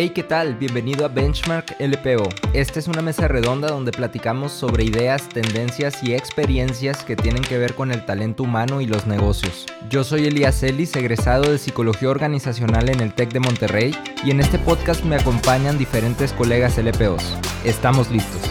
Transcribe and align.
Hey, 0.00 0.10
¿qué 0.10 0.22
tal? 0.22 0.54
Bienvenido 0.54 1.04
a 1.04 1.08
Benchmark 1.08 1.74
LPO. 1.80 2.28
Esta 2.52 2.78
es 2.78 2.86
una 2.86 3.02
mesa 3.02 3.26
redonda 3.26 3.66
donde 3.66 3.90
platicamos 3.90 4.52
sobre 4.52 4.84
ideas, 4.84 5.28
tendencias 5.28 6.04
y 6.04 6.14
experiencias 6.14 7.02
que 7.02 7.16
tienen 7.16 7.42
que 7.42 7.58
ver 7.58 7.74
con 7.74 7.90
el 7.90 8.06
talento 8.06 8.44
humano 8.44 8.80
y 8.80 8.86
los 8.86 9.08
negocios. 9.08 9.66
Yo 9.90 10.04
soy 10.04 10.26
Elías 10.26 10.62
Ellis, 10.62 10.94
egresado 10.94 11.50
de 11.50 11.58
Psicología 11.58 12.10
Organizacional 12.10 12.90
en 12.90 13.00
el 13.00 13.12
TEC 13.12 13.32
de 13.32 13.40
Monterrey, 13.40 13.92
y 14.24 14.30
en 14.30 14.38
este 14.38 14.60
podcast 14.60 15.02
me 15.02 15.16
acompañan 15.16 15.78
diferentes 15.78 16.32
colegas 16.32 16.78
LPOs. 16.78 17.36
Estamos 17.64 18.08
listos. 18.08 18.42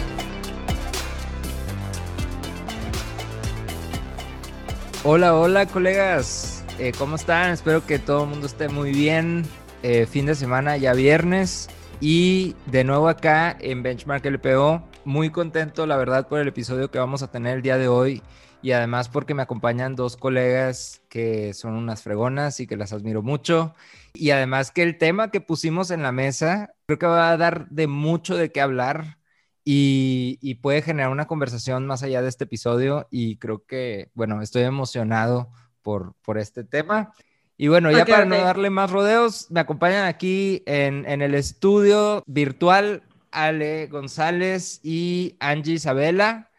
Hola, 5.02 5.34
hola 5.34 5.64
colegas, 5.64 6.62
eh, 6.78 6.92
¿cómo 6.98 7.16
están? 7.16 7.52
Espero 7.52 7.86
que 7.86 7.98
todo 7.98 8.24
el 8.24 8.28
mundo 8.28 8.46
esté 8.46 8.68
muy 8.68 8.92
bien. 8.92 9.46
Eh, 9.82 10.06
fin 10.06 10.26
de 10.26 10.34
semana, 10.34 10.76
ya 10.76 10.92
viernes. 10.92 11.68
Y 12.00 12.56
de 12.66 12.84
nuevo 12.84 13.08
acá 13.08 13.56
en 13.60 13.82
Benchmark 13.82 14.24
LPO, 14.24 14.82
muy 15.04 15.30
contento 15.30 15.86
la 15.86 15.96
verdad 15.96 16.28
por 16.28 16.40
el 16.40 16.48
episodio 16.48 16.90
que 16.90 16.98
vamos 16.98 17.22
a 17.22 17.30
tener 17.30 17.56
el 17.56 17.62
día 17.62 17.76
de 17.78 17.88
hoy 17.88 18.22
y 18.62 18.72
además 18.72 19.08
porque 19.08 19.34
me 19.34 19.42
acompañan 19.42 19.94
dos 19.96 20.16
colegas 20.16 21.02
que 21.08 21.54
son 21.54 21.74
unas 21.74 22.02
fregonas 22.02 22.60
y 22.60 22.66
que 22.66 22.76
las 22.76 22.92
admiro 22.92 23.22
mucho. 23.22 23.74
Y 24.14 24.30
además 24.30 24.70
que 24.72 24.82
el 24.82 24.98
tema 24.98 25.30
que 25.30 25.40
pusimos 25.40 25.90
en 25.90 26.02
la 26.02 26.12
mesa 26.12 26.74
creo 26.86 26.98
que 26.98 27.06
va 27.06 27.30
a 27.30 27.36
dar 27.36 27.68
de 27.68 27.86
mucho 27.86 28.36
de 28.36 28.50
qué 28.50 28.60
hablar 28.60 29.18
y, 29.64 30.38
y 30.40 30.56
puede 30.56 30.82
generar 30.82 31.10
una 31.10 31.26
conversación 31.26 31.86
más 31.86 32.02
allá 32.02 32.22
de 32.22 32.28
este 32.28 32.44
episodio 32.44 33.06
y 33.10 33.36
creo 33.38 33.64
que, 33.66 34.10
bueno, 34.14 34.42
estoy 34.42 34.62
emocionado 34.62 35.50
por, 35.82 36.14
por 36.22 36.38
este 36.38 36.64
tema. 36.64 37.12
Y 37.60 37.66
bueno, 37.66 37.90
ya 37.90 38.06
para 38.06 38.24
no 38.24 38.36
darle 38.36 38.70
más 38.70 38.92
rodeos, 38.92 39.50
me 39.50 39.58
acompañan 39.58 40.06
aquí 40.06 40.62
en, 40.64 41.04
en, 41.06 41.22
el 41.22 41.34
estudio 41.34 42.22
virtual 42.24 43.02
Ale 43.32 43.88
González 43.88 44.78
y 44.84 45.34
Angie 45.40 45.74
Isabela. 45.74 46.50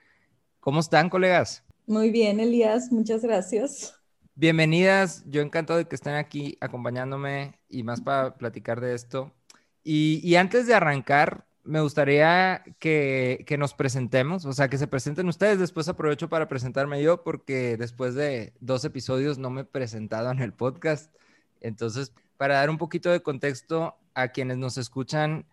¿Cómo 0.59 0.81
están, 0.81 1.09
colegas? 1.09 1.63
Muy 1.87 2.11
bien, 2.11 2.41
Elías, 2.41 2.91
muchas 2.91 3.21
gracias. 3.21 3.95
Bienvenidas, 4.35 5.23
yo 5.25 5.41
encantado 5.41 5.79
de 5.79 5.85
que 5.85 5.95
estén 5.95 6.15
aquí 6.15 6.57
acompañándome 6.59 7.57
y 7.69 7.83
más 7.83 8.01
para 8.01 8.35
platicar 8.35 8.81
de 8.81 8.93
esto. 8.93 9.31
Y, 9.85 10.19
y 10.21 10.35
antes 10.35 10.67
de 10.67 10.73
arrancar, 10.73 11.45
me 11.69 11.81
gustaría 11.81 12.63
que, 12.79 13.43
que, 13.47 13.57
nos 13.57 13.73
presentemos, 13.73 14.45
o 14.45 14.53
sea, 14.53 14.69
que 14.69 14.77
se 14.77 14.87
presenten 14.87 15.27
ustedes. 15.27 15.59
Después 15.59 15.87
aprovecho 15.87 16.27
para 16.27 16.47
presentarme 16.47 17.01
yo 17.03 17.23
porque 17.23 17.77
después 17.77 18.15
de 18.15 18.53
dos 18.59 18.83
episodios 18.85 19.37
no 19.37 19.49
me 19.51 19.61
he 19.61 19.65
presentado 19.65 20.31
en 20.31 20.39
el 20.39 20.51
podcast. 20.53 21.13
Entonces, 21.61 22.13
para 22.37 22.55
dar 22.55 22.69
un 22.69 22.77
poquito 22.77 23.11
de 23.11 23.21
contexto 23.21 23.95
a 24.15 24.29
quienes 24.29 24.57
nos 24.57 24.77
escuchan, 24.77 25.45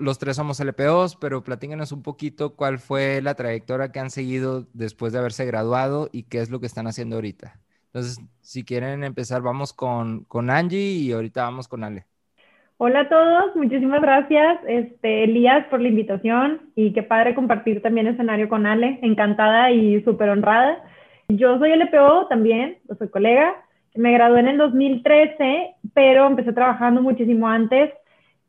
los 0.00 0.18
tres 0.18 0.36
somos 0.36 0.60
LPOs, 0.60 1.16
pero 1.16 1.44
platíquenos 1.44 1.92
un 1.92 2.02
poquito 2.02 2.56
cuál 2.56 2.78
fue 2.78 3.20
la 3.20 3.34
trayectoria 3.34 3.92
que 3.92 4.00
han 4.00 4.10
seguido 4.10 4.66
después 4.72 5.12
de 5.12 5.18
haberse 5.18 5.44
graduado 5.44 6.08
y 6.10 6.22
qué 6.24 6.40
es 6.40 6.48
lo 6.48 6.60
que 6.60 6.66
están 6.66 6.86
haciendo 6.86 7.16
ahorita. 7.16 7.60
Entonces, 7.86 8.18
si 8.40 8.64
quieren 8.64 9.04
empezar, 9.04 9.42
vamos 9.42 9.72
con, 9.72 10.24
con 10.24 10.48
Angie 10.48 10.92
y 10.92 11.12
ahorita 11.12 11.42
vamos 11.42 11.68
con 11.68 11.84
Ale. 11.84 12.06
Hola 12.86 13.00
a 13.00 13.08
todos, 13.08 13.56
muchísimas 13.56 14.02
gracias, 14.02 14.58
este, 14.68 15.24
Elías, 15.24 15.64
por 15.70 15.80
la 15.80 15.88
invitación 15.88 16.60
y 16.76 16.92
qué 16.92 17.02
padre 17.02 17.34
compartir 17.34 17.80
también 17.80 18.08
escenario 18.08 18.46
con 18.50 18.66
Ale, 18.66 18.98
encantada 19.00 19.70
y 19.70 20.02
súper 20.02 20.28
honrada. 20.28 20.84
Yo 21.30 21.58
soy 21.58 21.72
LPO 21.72 22.26
también, 22.26 22.76
soy 22.98 23.08
colega, 23.08 23.54
me 23.94 24.12
gradué 24.12 24.40
en 24.40 24.48
el 24.48 24.58
2013, 24.58 25.76
pero 25.94 26.26
empecé 26.26 26.52
trabajando 26.52 27.00
muchísimo 27.00 27.48
antes, 27.48 27.90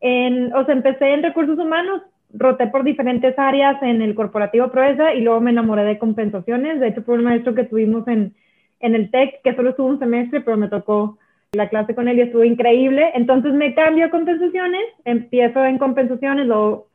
o 0.01 0.65
sea, 0.65 0.75
empecé 0.75 1.13
en 1.13 1.23
recursos 1.23 1.57
humanos, 1.57 2.01
roté 2.33 2.67
por 2.67 2.83
diferentes 2.83 3.39
áreas 3.39 3.81
en 3.83 4.01
el 4.01 4.15
corporativo 4.15 4.69
Proesa 4.69 5.13
y 5.13 5.21
luego 5.21 5.39
me 5.39 5.51
enamoré 5.51 5.85
de 5.85 5.97
compensaciones, 5.97 6.81
de 6.81 6.89
hecho 6.89 7.03
fue 7.03 7.15
un 7.15 7.23
maestro 7.23 7.55
que 7.55 7.63
tuvimos 7.63 8.05
en, 8.09 8.35
en 8.81 8.95
el 8.95 9.11
TEC, 9.11 9.41
que 9.45 9.55
solo 9.55 9.69
estuvo 9.69 9.87
un 9.87 9.99
semestre, 9.99 10.41
pero 10.41 10.57
me 10.57 10.67
tocó 10.67 11.19
la 11.55 11.69
clase 11.69 11.95
con 11.95 12.07
él 12.07 12.19
y 12.19 12.21
estuvo 12.21 12.43
increíble. 12.43 13.11
Entonces 13.15 13.53
me 13.53 13.73
cambio 13.73 14.05
a 14.05 14.09
compensaciones, 14.09 14.83
empiezo 15.03 15.65
en 15.65 15.77
compensaciones, 15.77 16.45
lo, 16.47 16.87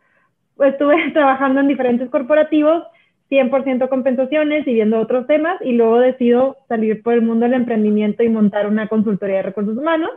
estuve 0.61 1.11
trabajando 1.13 1.61
en 1.61 1.69
diferentes 1.69 2.09
corporativos, 2.11 2.85
100% 3.31 3.89
compensaciones 3.89 4.67
y 4.67 4.75
viendo 4.75 4.99
otros 4.99 5.27
temas 5.27 5.61
y 5.63 5.73
luego 5.73 6.01
decido 6.01 6.57
salir 6.69 7.03
por 7.03 7.15
el 7.15 7.23
mundo 7.23 7.45
del 7.45 7.55
emprendimiento 7.55 8.23
y 8.23 8.29
montar 8.29 8.67
una 8.67 8.89
consultoría 8.89 9.37
de 9.37 9.43
recursos 9.43 9.77
humanos, 9.77 10.11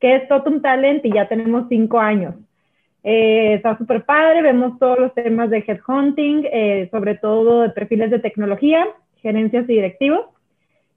que 0.00 0.16
es 0.16 0.28
Totum 0.28 0.62
Talent 0.62 1.04
y 1.04 1.12
ya 1.12 1.28
tenemos 1.28 1.66
cinco 1.68 2.00
años. 2.00 2.34
Eh, 3.04 3.54
está 3.54 3.76
súper 3.78 4.04
padre, 4.04 4.42
vemos 4.42 4.78
todos 4.78 4.98
los 4.98 5.14
temas 5.14 5.50
de 5.50 5.64
headhunting, 5.66 6.46
eh, 6.50 6.88
sobre 6.90 7.14
todo 7.14 7.62
de 7.62 7.70
perfiles 7.70 8.10
de 8.10 8.18
tecnología, 8.18 8.86
gerencias 9.22 9.64
y 9.68 9.74
directivos. 9.74 10.26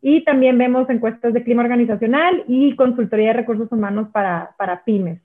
Y 0.02 0.24
también 0.24 0.58
vemos 0.58 0.90
encuestas 0.90 1.34
de 1.34 1.44
clima 1.44 1.64
organizacional 1.64 2.44
y 2.48 2.76
consultoría 2.76 3.28
de 3.28 3.34
recursos 3.34 3.72
humanos 3.72 4.08
para, 4.12 4.56
para 4.58 4.84
pymes. 4.84 5.22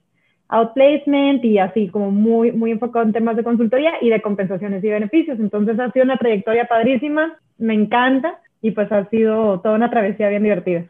Outplacement 0.49 1.43
y 1.43 1.57
así 1.57 1.89
como 1.89 2.11
muy, 2.11 2.51
muy 2.51 2.71
enfocado 2.71 3.05
en 3.05 3.11
temas 3.11 3.35
de 3.35 3.43
consultoría 3.43 3.93
y 4.01 4.09
de 4.09 4.21
compensaciones 4.21 4.83
y 4.83 4.89
beneficios. 4.89 5.39
Entonces 5.39 5.79
ha 5.79 5.91
sido 5.91 6.05
una 6.05 6.17
trayectoria 6.17 6.65
padrísima, 6.65 7.37
me 7.57 7.73
encanta 7.73 8.39
y 8.61 8.71
pues 8.71 8.91
ha 8.91 9.09
sido 9.09 9.59
toda 9.61 9.75
una 9.75 9.89
travesía 9.89 10.29
bien 10.29 10.43
divertida. 10.43 10.85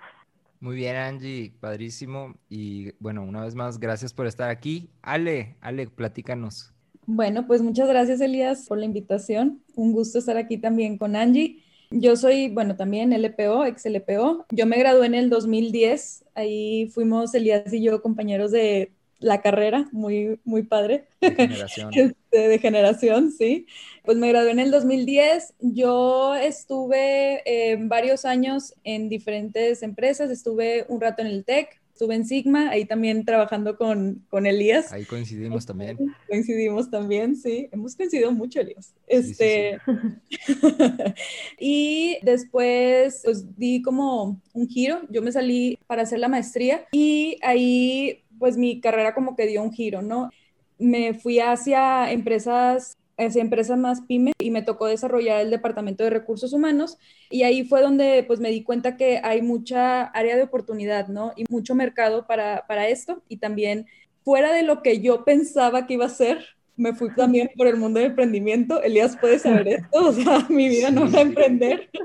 Muy 0.59 0.76
bien, 0.76 0.96
Angie, 0.96 1.53
padrísimo. 1.59 2.36
Y 2.50 2.92
bueno, 3.00 3.24
una 3.24 3.44
vez 3.44 3.56
más, 3.56 3.80
gracias 3.80 4.14
por 4.14 4.26
estar 4.26 4.50
aquí. 4.50 4.90
Ale, 5.02 5.56
Ale, 5.62 5.88
platícanos. 5.88 6.74
Bueno, 7.06 7.47
pues 7.47 7.62
muchas 7.62 7.88
gracias, 7.88 8.20
Elías, 8.22 8.68
por 8.68 8.80
la 8.80 8.86
invitación. 8.86 9.62
Un 9.76 9.94
gusto 9.94 10.20
estar 10.20 10.36
aquí 10.36 10.58
también 10.58 10.97
con 10.97 11.16
Angie. 11.16 11.64
Yo 11.90 12.16
soy, 12.16 12.50
bueno, 12.50 12.75
también 12.75 13.14
LPO, 13.14 13.66
ex 13.66 13.86
LPO. 13.86 14.46
Yo 14.52 14.66
me 14.66 14.78
gradué 14.78 15.06
en 15.06 15.16
el 15.16 15.30
2010. 15.30 16.25
Ahí 16.36 16.90
fuimos 16.90 17.34
Elías 17.34 17.72
y 17.74 17.81
yo 17.81 18.02
compañeros 18.02 18.52
de 18.52 18.92
la 19.20 19.42
carrera, 19.42 19.88
muy, 19.92 20.40
muy 20.44 20.64
padre. 20.64 21.08
De 21.22 21.31
generación. 21.36 21.92
Este, 21.94 22.47
de 22.47 22.59
generación, 22.59 23.31
sí. 23.31 23.66
Pues 24.03 24.18
me 24.18 24.30
gradué 24.30 24.52
en 24.52 24.59
el 24.59 24.72
2010. 24.72 25.56
Yo 25.59 26.36
estuve 26.36 27.42
eh, 27.46 27.78
varios 27.80 28.26
años 28.26 28.76
en 28.84 29.09
diferentes 29.09 29.81
empresas. 29.81 30.30
Estuve 30.30 30.86
un 30.90 31.02
rato 31.02 31.22
en 31.22 31.28
el 31.28 31.46
TEC, 31.46 31.81
estuve 31.97 32.13
en 32.13 32.28
Sigma, 32.28 32.69
ahí 32.69 32.85
también 32.85 33.25
trabajando 33.25 33.75
con, 33.75 34.24
con 34.30 34.46
Elías. 34.46 34.94
Ahí 34.94 35.03
coincidimos 35.03 35.66
también. 35.66 35.97
Coincidimos 36.28 36.91
también, 36.91 37.35
sí. 37.35 37.69
Hemos 37.72 37.96
coincidido 37.96 38.31
mucho, 38.31 38.59
Elías. 38.59 38.94
Este... 39.08 39.80
y 41.59 42.19
después, 42.22 43.22
pues 43.24 43.58
di 43.58 43.81
como 43.81 44.40
un 44.53 44.68
giro. 44.69 45.02
Yo 45.09 45.24
me 45.24 45.31
salí 45.31 45.80
para 45.88 46.03
hacer 46.03 46.19
la 46.19 46.28
maestría 46.28 46.85
y 46.91 47.40
ahí, 47.41 48.24
pues 48.38 48.58
mi 48.58 48.79
carrera 48.79 49.16
como 49.16 49.35
que 49.35 49.47
dio 49.47 49.64
un 49.64 49.74
giro, 49.74 50.03
¿no? 50.03 50.29
Me 50.78 51.16
fui 51.16 51.40
hacia 51.40 52.12
empresas 52.12 52.96
esa 53.17 53.39
empresa 53.39 53.75
más 53.75 54.01
pyme 54.01 54.33
y 54.39 54.51
me 54.51 54.61
tocó 54.61 54.85
desarrollar 54.85 55.41
el 55.41 55.50
departamento 55.50 56.03
de 56.03 56.11
recursos 56.11 56.53
humanos 56.53 56.97
y 57.29 57.44
ahí 57.44 57.63
fue 57.63 57.81
donde 57.81 58.23
pues 58.25 58.39
me 58.39 58.51
di 58.51 58.63
cuenta 58.63 58.95
que 58.95 59.19
hay 59.23 59.41
mucha 59.41 60.03
área 60.03 60.35
de 60.35 60.44
oportunidad, 60.44 61.07
¿no? 61.07 61.33
Y 61.35 61.45
mucho 61.50 61.75
mercado 61.75 62.28
para, 62.28 62.66
para 62.67 62.88
esto 62.88 63.23
y 63.28 63.38
también 63.38 63.88
fuera 64.23 64.53
de 64.53 64.63
lo 64.63 64.81
que 64.83 65.01
yo 65.01 65.23
pensaba 65.23 65.88
que 65.88 65.95
iba 65.95 66.05
a 66.05 66.09
ser, 66.09 66.45
me 66.78 66.94
fui 66.94 67.13
también 67.16 67.50
por 67.57 67.67
el 67.67 67.75
mundo 67.75 68.00
del 68.00 68.11
emprendimiento. 68.11 68.81
Elías 68.81 69.17
puede 69.17 69.39
saber 69.39 69.67
esto, 69.67 70.09
o 70.09 70.13
sea, 70.13 70.45
mi 70.49 70.69
vida 70.69 70.91
no 70.91 71.11
va 71.11 71.19
a 71.19 71.22
emprender. 71.22 71.89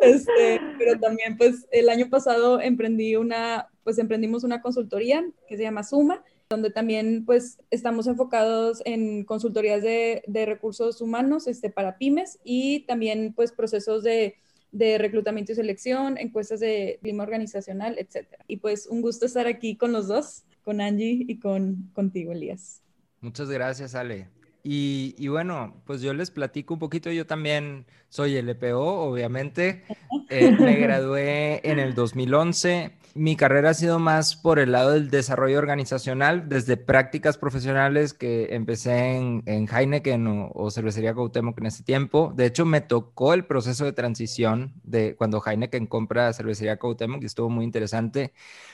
Este, 0.00 0.60
pero 0.78 0.98
también, 0.98 1.36
pues, 1.36 1.66
el 1.70 1.88
año 1.88 2.10
pasado 2.10 2.60
emprendí 2.60 3.14
una, 3.14 3.68
pues, 3.84 3.98
emprendimos 3.98 4.42
una 4.42 4.60
consultoría 4.60 5.24
que 5.46 5.56
se 5.56 5.62
llama 5.62 5.84
Suma, 5.84 6.24
donde 6.52 6.70
también 6.70 7.24
pues 7.24 7.58
estamos 7.70 8.06
enfocados 8.06 8.82
en 8.84 9.24
consultorías 9.24 9.82
de, 9.82 10.22
recursos 10.46 11.00
humanos 11.00 11.46
este, 11.46 11.70
para 11.70 11.96
pymes 11.96 12.38
y 12.44 12.80
también 12.80 13.32
pues 13.34 13.52
procesos 13.52 14.02
de, 14.02 14.36
de, 14.70 14.98
reclutamiento 14.98 15.52
y 15.52 15.54
selección, 15.54 16.18
encuestas 16.18 16.60
de 16.60 16.98
clima 17.00 17.22
organizacional, 17.22 17.98
etc. 17.98 18.28
Y 18.46 18.58
pues 18.58 18.86
un 18.86 19.00
gusto 19.00 19.26
estar 19.26 19.46
aquí 19.46 19.76
con 19.76 19.92
los 19.92 20.08
dos, 20.08 20.44
con 20.62 20.80
Angie 20.80 21.24
y 21.26 21.40
con 21.40 21.90
contigo, 21.94 22.32
Elías. 22.32 22.82
Muchas 23.20 23.48
gracias, 23.48 23.94
Ale. 23.94 24.41
Y, 24.62 25.14
y, 25.18 25.28
bueno, 25.28 25.82
pues 25.86 26.02
yo 26.02 26.14
les 26.14 26.30
platico 26.30 26.74
un 26.74 26.80
poquito. 26.80 27.10
Yo 27.10 27.26
también 27.26 27.86
soy 28.08 28.36
LPO, 28.36 29.04
obviamente. 29.04 29.84
Eh, 30.28 30.50
me 30.58 30.76
gradué 30.76 31.60
en 31.68 31.78
el 31.78 31.94
2011 31.94 32.92
mi 33.14 33.36
carrera 33.36 33.70
ha 33.70 33.74
sido 33.74 33.98
más 33.98 34.36
por 34.36 34.58
el 34.58 34.72
lado 34.72 34.92
del 34.92 35.10
desarrollo 35.10 35.58
organizacional, 35.58 36.48
desde 36.48 36.76
prácticas 36.76 37.36
profesionales 37.36 38.14
que 38.14 38.54
empecé 38.54 39.16
en, 39.16 39.42
en 39.46 39.68
Heineken 39.68 40.50
o, 40.52 40.70
Cervecería 40.70 41.14
Cuauhtémoc 41.14 41.58
en 41.58 41.66
ese 41.66 41.82
tiempo. 41.82 42.32
De 42.34 42.46
hecho, 42.46 42.64
me 42.64 42.80
tocó 42.80 43.34
el 43.34 43.44
proceso 43.44 43.84
de 43.84 43.92
transición 43.92 44.72
de 44.82 45.14
cuando 45.16 45.42
Heineken 45.44 45.86
compra 45.86 46.32
Cervecería 46.32 46.78
Cuauhtémoc 46.78 47.22
y 47.22 47.26
estuvo 47.26 47.50
muy 47.50 47.64
interesante. 47.64 48.32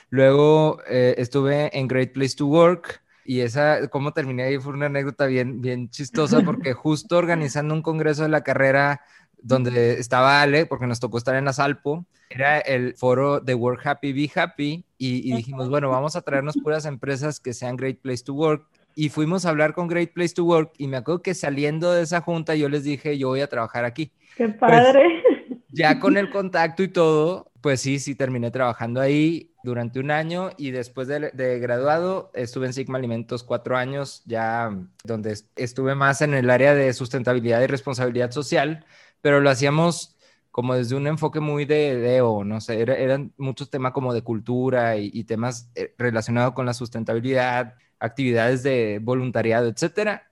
Luego 0.09 0.79
eh, 0.87 1.15
estuve 1.17 1.77
en 1.77 1.87
Great 1.87 2.13
Place 2.13 2.35
to 2.37 2.47
Work 2.47 3.01
y 3.25 3.41
esa, 3.41 3.87
cómo 3.89 4.13
terminé 4.13 4.43
ahí 4.43 4.57
fue 4.57 4.73
una 4.73 4.87
anécdota 4.87 5.25
bien, 5.25 5.61
bien 5.61 5.89
chistosa 5.89 6.41
porque 6.41 6.73
justo 6.73 7.17
organizando 7.17 7.73
un 7.73 7.81
congreso 7.81 8.23
de 8.23 8.29
la 8.29 8.43
carrera 8.43 9.01
donde 9.41 9.93
estaba 9.93 10.41
Ale, 10.41 10.65
porque 10.65 10.87
nos 10.87 10.99
tocó 10.99 11.17
estar 11.17 11.35
en 11.35 11.47
Asalpo, 11.47 12.05
era 12.29 12.59
el 12.59 12.95
foro 12.95 13.39
de 13.39 13.55
Work 13.55 13.85
Happy, 13.85 14.13
Be 14.13 14.29
Happy, 14.33 14.85
y, 14.97 15.31
y 15.31 15.35
dijimos, 15.35 15.69
bueno, 15.69 15.89
vamos 15.89 16.15
a 16.15 16.21
traernos 16.21 16.57
puras 16.57 16.85
empresas 16.85 17.39
que 17.39 17.53
sean 17.53 17.77
Great 17.77 17.99
Place 17.99 18.23
to 18.23 18.33
Work. 18.33 18.67
Y 18.95 19.09
fuimos 19.09 19.45
a 19.45 19.49
hablar 19.49 19.73
con 19.73 19.87
Great 19.87 20.11
Place 20.13 20.33
to 20.33 20.43
Work 20.43 20.73
y 20.77 20.87
me 20.87 20.97
acuerdo 20.97 21.21
que 21.21 21.33
saliendo 21.33 21.91
de 21.93 22.03
esa 22.03 22.21
junta 22.21 22.55
yo 22.55 22.67
les 22.67 22.83
dije, 22.83 23.17
yo 23.17 23.29
voy 23.29 23.41
a 23.41 23.47
trabajar 23.47 23.85
aquí. 23.85 24.11
Qué 24.35 24.49
padre. 24.49 25.23
Pues, 25.47 25.59
ya 25.71 25.99
con 25.99 26.17
el 26.17 26.29
contacto 26.31 26.83
y 26.83 26.89
todo, 26.89 27.51
pues 27.61 27.81
sí, 27.81 27.99
sí 27.99 28.15
terminé 28.15 28.51
trabajando 28.51 28.99
ahí 28.99 29.51
durante 29.63 29.99
un 29.99 30.11
año 30.11 30.51
y 30.57 30.71
después 30.71 31.07
de, 31.07 31.59
graduado 31.59 32.31
estuve 32.33 32.67
en 32.67 32.73
Sigma 32.73 32.97
Alimentos 32.97 33.43
cuatro 33.43 33.77
años, 33.77 34.23
ya 34.25 34.75
donde 35.03 35.37
estuve 35.55 35.95
más 35.95 36.21
en 36.21 36.33
el 36.33 36.49
área 36.49 36.73
de 36.73 36.93
sustentabilidad 36.93 37.61
y 37.61 37.67
responsabilidad 37.67 38.31
social, 38.31 38.85
pero 39.21 39.41
lo 39.41 39.49
hacíamos 39.49 40.15
como 40.51 40.75
desde 40.75 40.95
un 40.95 41.07
enfoque 41.07 41.39
muy 41.39 41.65
de 41.65 41.95
DEO, 41.97 42.43
no 42.43 42.59
sé, 42.59 42.81
eran 42.81 43.33
muchos 43.37 43.69
temas 43.69 43.91
como 43.93 44.13
de 44.13 44.23
cultura 44.23 44.97
y, 44.97 45.11
y 45.13 45.23
temas 45.25 45.69
eh, 45.75 45.93
relacionados 45.97 46.53
con 46.53 46.65
la 46.65 46.73
sustentabilidad, 46.73 47.75
actividades 47.99 48.63
de 48.63 48.99
voluntariado, 49.01 49.67
etcétera. 49.67 50.29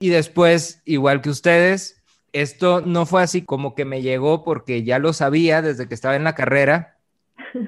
Y 0.00 0.08
después, 0.08 0.80
igual 0.84 1.20
que 1.20 1.30
ustedes, 1.30 2.02
esto 2.32 2.80
no 2.80 3.06
fue 3.06 3.22
así 3.22 3.42
como 3.42 3.74
que 3.74 3.84
me 3.84 4.02
llegó 4.02 4.44
porque 4.44 4.84
ya 4.84 4.98
lo 4.98 5.12
sabía 5.12 5.62
desde 5.62 5.88
que 5.88 5.94
estaba 5.94 6.16
en 6.16 6.24
la 6.24 6.34
carrera, 6.34 6.97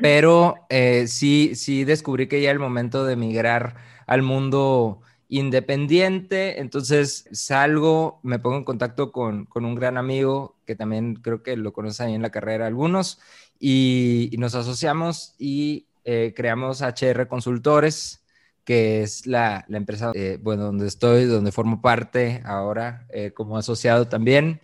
pero 0.01 0.67
eh, 0.69 1.07
sí, 1.07 1.53
sí 1.55 1.85
descubrí 1.85 2.27
que 2.27 2.41
ya 2.41 2.51
era 2.51 2.55
el 2.55 2.59
momento 2.59 3.05
de 3.05 3.17
migrar 3.17 3.77
al 4.07 4.23
mundo 4.23 5.01
independiente, 5.29 6.61
entonces 6.61 7.29
salgo, 7.31 8.19
me 8.23 8.39
pongo 8.39 8.57
en 8.57 8.65
contacto 8.65 9.13
con, 9.13 9.47
con 9.47 9.65
un 9.65 9.77
gran 9.77 9.97
amigo 9.97 10.57
que 10.67 10.75
también 10.75 11.15
creo 11.17 11.43
que 11.43 11.57
lo 11.57 11.73
conocen 11.73 12.09
ahí 12.09 12.15
en 12.15 12.23
la 12.23 12.31
carrera 12.31 12.67
algunos, 12.67 13.21
y, 13.59 14.31
nos 14.39 14.55
asociamos 14.55 15.35
y 15.39 15.87
eh, 16.05 16.33
creamos 16.35 16.81
HR 16.81 17.29
Consultores, 17.29 18.25
que 18.65 19.03
es 19.03 19.27
la, 19.27 19.65
la 19.69 19.77
empresa, 19.77 20.11
eh, 20.15 20.39
bueno, 20.41 20.65
donde 20.65 20.87
estoy, 20.87 21.27
donde 21.27 21.53
formo 21.53 21.81
parte 21.81 22.43
ahora 22.45 23.07
como 23.35 23.57
asociado 23.57 24.09
también 24.09 24.61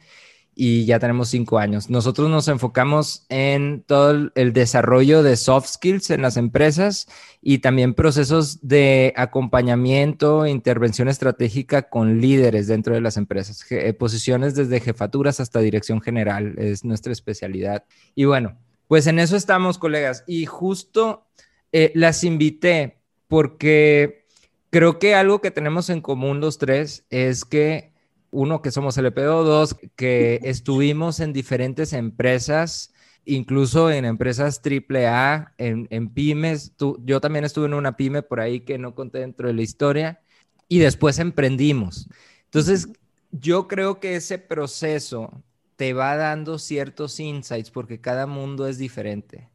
y 0.58 0.86
ya 0.86 0.98
tenemos 0.98 1.28
cinco 1.28 1.58
años. 1.58 1.90
Nosotros 1.90 2.30
nos 2.30 2.48
enfocamos 2.48 3.26
en 3.28 3.82
todo 3.82 4.30
el 4.34 4.52
desarrollo 4.54 5.22
de 5.22 5.36
soft 5.36 5.68
skills 5.68 6.08
en 6.08 6.22
las 6.22 6.38
empresas 6.38 7.08
y 7.42 7.58
también 7.58 7.92
procesos 7.92 8.66
de 8.66 9.12
acompañamiento 9.16 10.46
intervención 10.46 11.08
estratégica 11.08 11.90
con 11.90 12.22
líderes 12.22 12.68
dentro 12.68 12.94
de 12.94 13.02
las 13.02 13.18
empresas, 13.18 13.62
Je 13.62 13.92
posiciones 13.92 14.54
desde 14.54 14.80
jefaturas 14.80 15.40
hasta 15.40 15.60
dirección 15.60 16.00
general, 16.00 16.54
es 16.56 16.84
nuestra 16.84 17.12
especialidad. 17.12 17.84
Y 18.14 18.24
bueno, 18.24 18.56
pues 18.88 19.06
en 19.06 19.18
eso 19.18 19.36
estamos, 19.36 19.76
colegas. 19.76 20.24
Y 20.26 20.46
justo 20.46 21.26
eh, 21.70 21.92
las 21.94 22.24
invité 22.24 23.02
porque 23.28 24.26
creo 24.70 24.98
que 24.98 25.14
algo 25.14 25.42
que 25.42 25.50
tenemos 25.50 25.90
en 25.90 26.00
común 26.00 26.40
los 26.40 26.56
tres 26.56 27.04
es 27.10 27.44
que 27.44 27.92
uno, 28.30 28.62
que 28.62 28.70
somos 28.70 28.96
LPO, 28.98 29.44
dos, 29.44 29.76
que 29.96 30.40
estuvimos 30.44 31.20
en 31.20 31.32
diferentes 31.32 31.92
empresas, 31.92 32.92
incluso 33.24 33.90
en 33.90 34.04
empresas 34.04 34.60
AAA, 34.64 35.54
en, 35.58 35.86
en 35.90 36.08
pymes. 36.10 36.72
Tú, 36.76 37.00
yo 37.04 37.20
también 37.20 37.44
estuve 37.44 37.66
en 37.66 37.74
una 37.74 37.96
pyme 37.96 38.22
por 38.22 38.40
ahí 38.40 38.60
que 38.60 38.78
no 38.78 38.94
conté 38.94 39.18
dentro 39.20 39.48
de 39.48 39.54
la 39.54 39.62
historia 39.62 40.20
y 40.68 40.78
después 40.78 41.18
emprendimos. 41.18 42.08
Entonces, 42.44 42.88
yo 43.30 43.68
creo 43.68 44.00
que 44.00 44.16
ese 44.16 44.38
proceso 44.38 45.42
te 45.76 45.92
va 45.92 46.16
dando 46.16 46.58
ciertos 46.58 47.20
insights 47.20 47.70
porque 47.70 48.00
cada 48.00 48.26
mundo 48.26 48.66
es 48.66 48.78
diferente. 48.78 49.50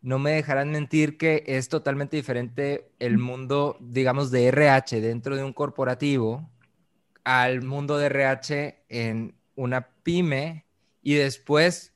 No 0.00 0.18
me 0.18 0.32
dejarán 0.32 0.70
mentir 0.70 1.16
que 1.16 1.44
es 1.46 1.68
totalmente 1.68 2.16
diferente 2.16 2.90
el 2.98 3.18
mundo, 3.18 3.76
digamos, 3.80 4.30
de 4.30 4.46
RH 4.48 5.00
dentro 5.00 5.36
de 5.36 5.44
un 5.44 5.52
corporativo 5.52 6.48
al 7.24 7.62
mundo 7.62 7.98
de 7.98 8.06
RH 8.06 8.84
en 8.88 9.34
una 9.54 9.88
pyme 10.02 10.66
y 11.02 11.14
después 11.14 11.92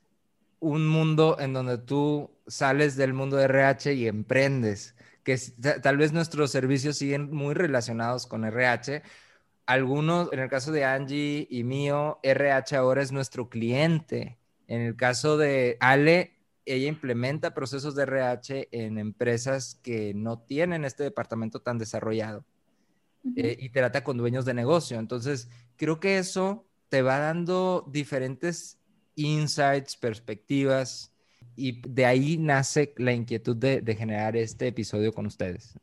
un 0.59 0.87
mundo 0.87 1.37
en 1.39 1.53
donde 1.53 1.77
tú 1.77 2.31
sales 2.47 2.95
del 2.95 3.13
mundo 3.13 3.37
de 3.37 3.45
RH 3.45 3.93
y 3.93 4.07
emprendes, 4.07 4.95
que 5.23 5.37
tal 5.81 5.97
vez 5.97 6.13
nuestros 6.13 6.51
servicios 6.51 6.97
siguen 6.97 7.31
muy 7.31 7.53
relacionados 7.53 8.25
con 8.27 8.45
RH. 8.45 9.03
Algunos, 9.65 10.31
en 10.31 10.39
el 10.39 10.49
caso 10.49 10.71
de 10.71 10.85
Angie 10.85 11.47
y 11.49 11.63
mío, 11.63 12.19
RH 12.23 12.77
ahora 12.77 13.01
es 13.01 13.11
nuestro 13.11 13.49
cliente. 13.49 14.37
En 14.67 14.81
el 14.81 14.95
caso 14.95 15.37
de 15.37 15.77
Ale, 15.81 16.37
ella 16.65 16.87
implementa 16.87 17.53
procesos 17.53 17.95
de 17.95 18.03
RH 18.03 18.69
en 18.71 18.97
empresas 18.97 19.79
que 19.83 20.13
no 20.13 20.39
tienen 20.39 20.85
este 20.85 21.03
departamento 21.03 21.61
tan 21.61 21.77
desarrollado 21.77 22.45
eh, 23.35 23.57
y 23.59 23.69
trata 23.69 24.03
con 24.03 24.17
dueños 24.17 24.45
de 24.45 24.53
negocio. 24.53 24.99
Entonces, 24.99 25.49
creo 25.75 25.99
que 25.99 26.17
eso 26.17 26.65
te 26.89 27.01
va 27.01 27.19
dando 27.19 27.85
diferentes 27.91 28.79
insights, 29.15 29.95
perspectivas, 29.97 31.13
y 31.55 31.81
de 31.87 32.05
ahí 32.05 32.37
nace 32.37 32.93
la 32.97 33.13
inquietud 33.13 33.57
de, 33.57 33.81
de 33.81 33.95
generar 33.95 34.37
este 34.37 34.67
episodio 34.67 35.11
con 35.11 35.25
ustedes. 35.25 35.77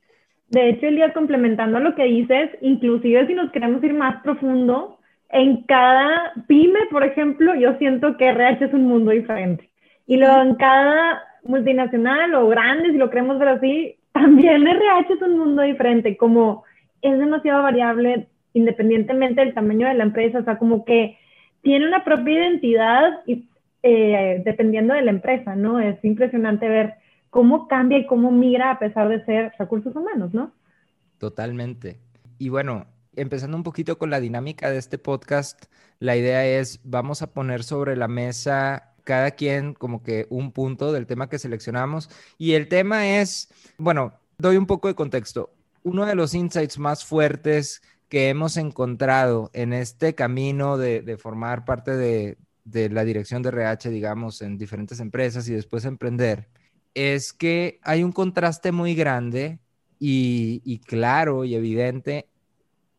De 0.49 0.71
hecho, 0.71 0.87
Elías, 0.87 1.13
complementando 1.13 1.81
lo 1.81 1.95
que 1.97 2.05
dices, 2.05 2.51
inclusive 2.61 3.27
si 3.27 3.35
nos 3.35 3.51
queremos 3.51 3.83
ir 3.83 3.93
más 3.93 4.23
profundo, 4.23 4.99
en 5.31 5.63
cada 5.63 6.33
pyme, 6.47 6.79
por 6.91 7.03
ejemplo, 7.03 7.55
yo 7.57 7.77
siento 7.79 8.17
que 8.17 8.29
RH 8.29 8.67
es 8.67 8.73
un 8.73 8.87
mundo 8.87 9.11
diferente. 9.11 9.69
Y 10.07 10.17
luego 10.17 10.43
en 10.43 10.55
cada 10.55 11.23
multinacional 11.43 12.35
o 12.35 12.49
grande, 12.49 12.93
si 12.93 12.99
lo 12.99 13.11
queremos 13.11 13.39
ver 13.39 13.49
así, 13.49 13.97
también 14.13 14.67
RH 14.67 15.15
es 15.15 15.23
un 15.23 15.39
mundo 15.39 15.63
diferente, 15.63 16.17
como 16.17 16.63
es 17.05 17.19
demasiado 17.19 17.63
variable 17.63 18.29
independientemente 18.55 19.41
del 19.41 19.55
tamaño 19.55 19.87
de 19.87 19.95
la 19.95 20.05
empresa, 20.05 20.39
o 20.39 20.45
sea, 20.45 20.59
como 20.59 20.85
que 20.85 21.19
tiene 21.63 21.87
una 21.87 22.05
propia 22.05 22.35
identidad 22.35 23.23
eh, 23.83 24.43
dependiendo 24.45 24.95
de 24.95 25.03
la 25.03 25.11
empresa, 25.11 25.55
¿no? 25.55 25.81
Es 25.81 26.03
impresionante 26.05 26.69
ver 26.69 26.95
cómo 27.31 27.69
cambia 27.69 27.99
y 27.99 28.07
cómo 28.07 28.31
migra 28.31 28.71
a 28.71 28.79
pesar 28.79 29.09
de 29.09 29.25
ser 29.25 29.53
recursos 29.59 29.95
humanos, 29.95 30.33
¿no? 30.33 30.53
Totalmente. 31.19 31.99
Y 32.39 32.49
bueno, 32.49 32.87
empezando 33.17 33.57
un 33.57 33.65
poquito 33.65 33.99
con 33.99 34.11
la 34.11 34.21
dinámica 34.21 34.71
de 34.71 34.79
este 34.79 34.99
podcast, 34.99 35.65
la 35.99 36.17
idea 36.17 36.47
es, 36.47 36.81
vamos 36.85 37.23
a 37.23 37.33
poner 37.33 37.65
sobre 37.65 37.97
la 37.97 38.09
mesa 38.09 38.95
cada 39.05 39.33
quien 39.33 39.75
como 39.75 40.03
que 40.03 40.27
un 40.31 40.53
punto 40.53 40.93
del 40.93 41.07
tema 41.07 41.29
que 41.29 41.39
seleccionamos. 41.39 42.09
Y 42.39 42.53
el 42.53 42.69
tema 42.69 43.19
es, 43.19 43.53
bueno, 43.79 44.15
doy 44.39 44.57
un 44.57 44.67
poco 44.67 44.89
de 44.89 44.95
contexto 44.95 45.51
uno 45.85 46.07
de 46.07 46.15
los 46.17 46.35
insights 46.35 46.79
más 46.79 47.05
fuertes 47.05 47.83
que 48.09 48.29
hemos 48.31 48.57
encontrado 48.57 49.51
en 49.53 49.73
este 49.73 50.15
camino 50.15 50.79
de, 50.79 51.17
formar 51.19 51.65
parte 51.65 51.97
de, 51.97 52.37
la 52.91 53.05
dirección 53.05 53.43
de 53.43 53.51
RH, 53.51 53.91
digamos, 53.91 54.43
en 54.43 54.57
diferentes 54.57 54.99
empresas 54.99 55.49
y 55.49 55.53
después 55.53 55.85
emprender, 55.85 56.49
es 56.95 57.33
que 57.33 57.79
hay 57.83 58.03
un 58.03 58.13
contraste 58.13 58.73
muy 58.73 58.95
grande 58.95 59.61
y, 59.99 60.81
claro 60.87 61.45
y 61.45 61.55
evidente 61.55 62.29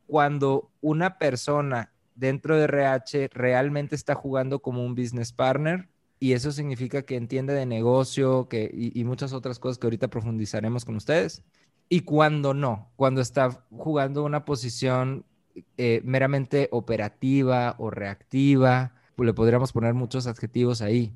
cuando 0.08 0.72
una 0.82 1.18
persona 1.18 1.92
dentro 2.13 2.56
de 2.58 2.65
RH 2.65 3.30
realmente 3.34 3.96
está 3.96 4.13
jugando 4.13 4.60
como 4.60 4.86
un 4.86 4.96
business 4.96 5.32
partner 5.32 5.89
y 6.20 6.34
eso 6.34 6.51
significa 6.51 7.01
que 7.01 7.15
entiende 7.15 7.54
de 7.54 7.65
negocio 7.65 8.48
que, 8.48 8.70
y, 8.72 9.00
y, 9.00 9.04
muchas 9.04 9.34
otras 9.34 9.58
cosas 9.58 9.80
que 9.80 9.88
ahorita 9.88 10.08
profundizaremos 10.10 10.86
con 10.86 10.96
ustedes 10.96 11.44
y 11.89 12.01
cuando 12.01 12.54
no, 12.54 12.92
cuando 12.96 13.22
está 13.22 13.65
jugando 13.72 14.24
una 14.24 14.46
posición 14.46 15.25
eh, 15.77 16.01
meramente 16.04 16.68
operativa 16.72 17.75
o 17.77 17.89
reactiva, 17.89 18.94
le 19.18 19.34
podríamos 19.34 19.72
poner 19.72 19.94
muchos 19.94 20.27
adjetivos 20.27 20.82
ahí. 20.82 21.13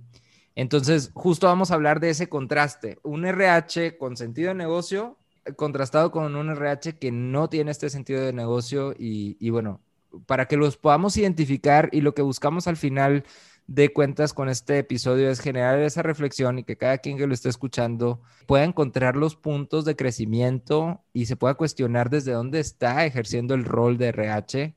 Entonces, 0.55 1.11
justo 1.13 1.47
vamos 1.47 1.71
a 1.71 1.75
hablar 1.75 1.99
de 1.99 2.09
ese 2.09 2.29
contraste, 2.29 2.99
un 3.03 3.25
RH 3.25 3.97
con 3.97 4.17
sentido 4.17 4.49
de 4.49 4.55
negocio 4.55 5.17
eh, 5.45 5.53
contrastado 5.53 6.11
con 6.11 6.35
un 6.35 6.49
RH 6.49 6.97
que 6.97 7.11
no 7.11 7.49
tiene 7.49 7.71
este 7.71 7.89
sentido 7.89 8.21
de 8.21 8.33
negocio 8.33 8.93
y 8.97 9.49
bueno, 9.49 9.81
para 10.25 10.47
que 10.47 10.57
los 10.57 10.77
podamos 10.77 11.17
identificar 11.17 11.89
y 11.91 12.01
lo 12.01 12.13
que 12.13 12.21
buscamos 12.21 12.67
al 12.67 12.77
final 12.77 13.23
de 13.69 13.93
cuentas 13.93 14.33
con 14.33 14.49
este 14.49 14.79
episodio 14.79 15.29
es 15.29 15.39
generar 15.39 15.77
esa 15.77 16.01
reflexión 16.01 16.57
y 16.57 16.63
que 16.63 16.75
cada 16.75 16.97
quien 16.97 17.17
que 17.17 17.27
lo 17.27 17.35
esté 17.35 17.49
escuchando 17.49 18.19
pueda 18.47 18.63
encontrar 18.63 19.15
los 19.15 19.35
puntos 19.35 19.85
de 19.85 19.95
crecimiento 19.95 21.03
y 21.13 21.27
se 21.27 21.35
pueda 21.35 21.53
cuestionar 21.53 22.09
desde 22.09 22.31
dónde 22.31 22.59
está 22.59 23.05
ejerciendo 23.05 23.53
el 23.53 23.65
rol 23.65 23.99
de 23.99 24.07
RH 24.07 24.73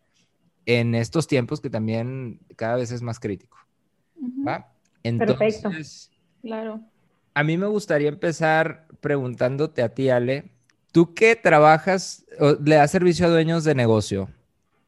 en 0.67 0.95
estos 0.95 1.27
tiempos 1.27 1.63
que 1.63 1.71
también 1.71 2.41
cada 2.55 2.77
vez 2.77 2.93
es 2.93 3.01
más 3.01 3.19
crítico. 3.19 3.57
¿Va? 4.47 4.71
Entonces, 5.03 5.39
Perfecto. 5.63 5.71
Claro. 6.43 6.81
A 7.33 7.45
mí 7.45 7.57
me 7.57 7.69
gustaría 7.69 8.11
empezar 8.11 8.89
preguntándote 9.01 9.83
a 9.83 9.95
ti, 9.95 10.11
Ale, 10.11 10.53
tú 10.93 11.15
que 11.15 11.35
trabajas 11.35 12.27
le 12.63 12.75
da 12.75 12.87
servicio 12.89 13.25
a 13.25 13.31
dueños 13.31 13.65
de 13.65 13.75
negocio, 13.75 14.29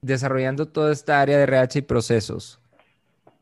desarrollando 0.03 0.69
toda 0.69 0.93
esta 0.93 1.23
área 1.23 1.39
de 1.39 1.45
RH 1.45 1.79
y 1.79 1.83
procesos. 1.83 2.61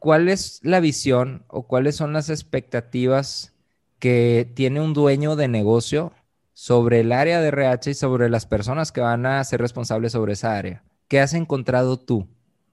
¿Cuál 0.02 0.28
es 0.28 0.59
la 0.64 0.80
visión 0.80 1.44
o 1.47 1.68
cuáles 1.68 1.94
son 1.94 2.12
las 2.12 2.28
expectativas 2.28 3.54
que 4.00 4.50
tiene 4.52 4.80
un 4.80 4.94
dueño 4.94 5.37
de 5.37 5.47
negocio 5.47 6.12
sobre 6.54 6.99
el 6.99 7.12
área 7.12 7.40
de 7.40 7.47
RH 7.47 7.92
y 7.92 7.94
sobre 7.94 8.28
las 8.28 8.44
personas 8.44 8.90
que 8.90 9.00
van 9.00 9.26
a 9.26 9.44
ser 9.44 9.61
responsables 9.61 10.11
sobre 10.11 10.32
esa 10.32 10.59
área? 10.59 10.82
¿Qué 11.06 11.21
has 11.21 11.35
encontrado 11.35 12.00
tú? 12.00 12.26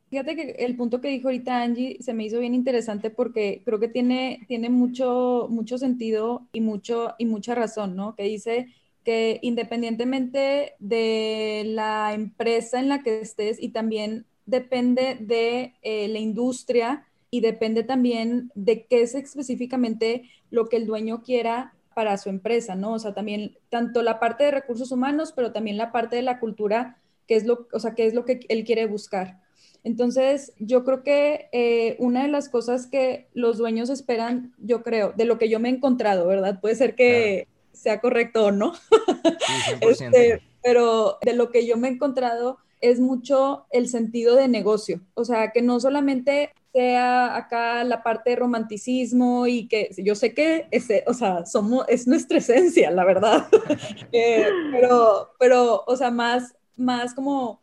Fíjate 0.10 0.36
que 0.36 0.56
el 0.58 0.76
punto 0.76 1.02
que 1.02 1.10
dijo 1.10 1.28
ahorita 1.28 1.62
Angie 1.62 1.98
se 2.02 2.16
me 2.16 2.24
hizo 2.26 2.40
bien 2.40 2.56
interesante 2.56 3.12
porque 3.12 3.62
creo 3.64 3.80
que 3.80 3.90
tiene, 3.90 4.44
tiene 4.48 4.72
mucho, 4.72 5.46
mucho 5.52 5.78
sentido 5.78 6.48
y, 6.52 6.62
mucho, 6.62 7.14
y 7.20 7.28
mucha 7.28 7.54
razón, 7.54 7.96
¿no? 7.96 8.16
Que 8.16 8.24
dice 8.24 8.74
que 9.04 9.38
independientemente 9.44 10.74
de 10.80 11.62
la 11.68 12.16
empresa 12.16 12.80
en 12.80 12.90
la 12.90 13.04
que 13.04 13.22
estés 13.22 13.62
y 13.62 13.70
también 13.70 14.26
depende 14.48 15.16
de 15.20 15.76
eh, 15.84 16.08
la 16.08 16.18
industria 16.18 17.06
y 17.32 17.42
depende 17.42 17.84
también 17.84 18.52
de 18.56 18.86
qué 18.86 19.02
es 19.02 19.16
específicamente 19.16 20.30
lo 20.50 20.68
que 20.68 20.78
el 20.78 20.86
dueño 20.86 21.22
quiera 21.22 21.74
para 21.94 22.18
su 22.18 22.30
empresa, 22.30 22.76
¿no? 22.76 22.94
O 22.94 23.00
sea, 23.00 23.14
también 23.14 23.58
tanto 23.70 24.02
la 24.02 24.20
parte 24.20 24.46
de 24.46 24.52
recursos 24.52 24.92
humanos, 24.92 25.34
pero 25.36 25.52
también 25.52 25.78
la 25.78 25.92
parte 25.92 26.16
de 26.16 26.22
la 26.22 26.40
cultura, 26.40 26.98
que 27.28 27.36
es 27.36 27.46
lo, 27.46 27.68
o 27.74 27.80
sea, 27.80 27.94
que 27.94 28.06
es 28.06 28.14
lo 28.14 28.26
que 28.26 28.40
él 28.48 28.64
quiere 28.64 28.86
buscar. 28.86 29.42
Entonces, 29.84 30.54
yo 30.60 30.84
creo 30.84 31.04
que 31.04 31.50
eh, 31.52 31.96
una 32.00 32.24
de 32.24 32.30
las 32.30 32.50
cosas 32.50 32.88
que 32.88 33.28
los 33.34 33.58
dueños 33.58 33.90
esperan, 33.90 34.54
yo 34.58 34.84
creo, 34.84 35.14
de 35.16 35.26
lo 35.26 35.38
que 35.38 35.50
yo 35.50 35.60
me 35.60 35.70
he 35.70 35.74
encontrado, 35.74 36.28
¿verdad? 36.28 36.60
Puede 36.60 36.76
ser 36.76 36.96
que 36.96 37.48
sea 37.72 38.02
correcto 38.02 38.46
o 38.46 38.52
no, 38.52 38.74
este, 39.82 40.42
pero 40.62 41.18
de 41.22 41.34
lo 41.34 41.50
que 41.50 41.66
yo 41.66 41.78
me 41.78 41.88
he 41.88 41.92
encontrado 41.92 42.58
es 42.82 43.00
mucho 43.00 43.66
el 43.72 43.88
sentido 43.88 44.36
de 44.36 44.48
negocio, 44.48 45.02
o 45.14 45.26
sea, 45.26 45.52
que 45.52 45.62
no 45.62 45.80
solamente 45.80 46.52
sea 46.74 47.36
acá 47.36 47.84
la 47.84 48.04
parte 48.04 48.32
de 48.32 48.36
romanticismo 48.36 49.48
y 49.48 49.68
que 49.68 49.90
yo 49.98 50.16
sé 50.16 50.34
que 50.34 50.68
ese, 50.72 51.04
o 51.08 51.14
sea, 51.14 51.46
somos, 51.46 51.86
es 51.88 52.08
nuestra 52.08 52.38
esencia, 52.38 52.92
la 52.92 53.06
verdad, 53.06 53.48
eh, 54.12 54.48
pero, 54.72 55.32
pero, 55.40 55.84
o 55.88 55.96
sea, 55.96 56.12
más, 56.12 56.56
más 56.76 57.14
como 57.14 57.62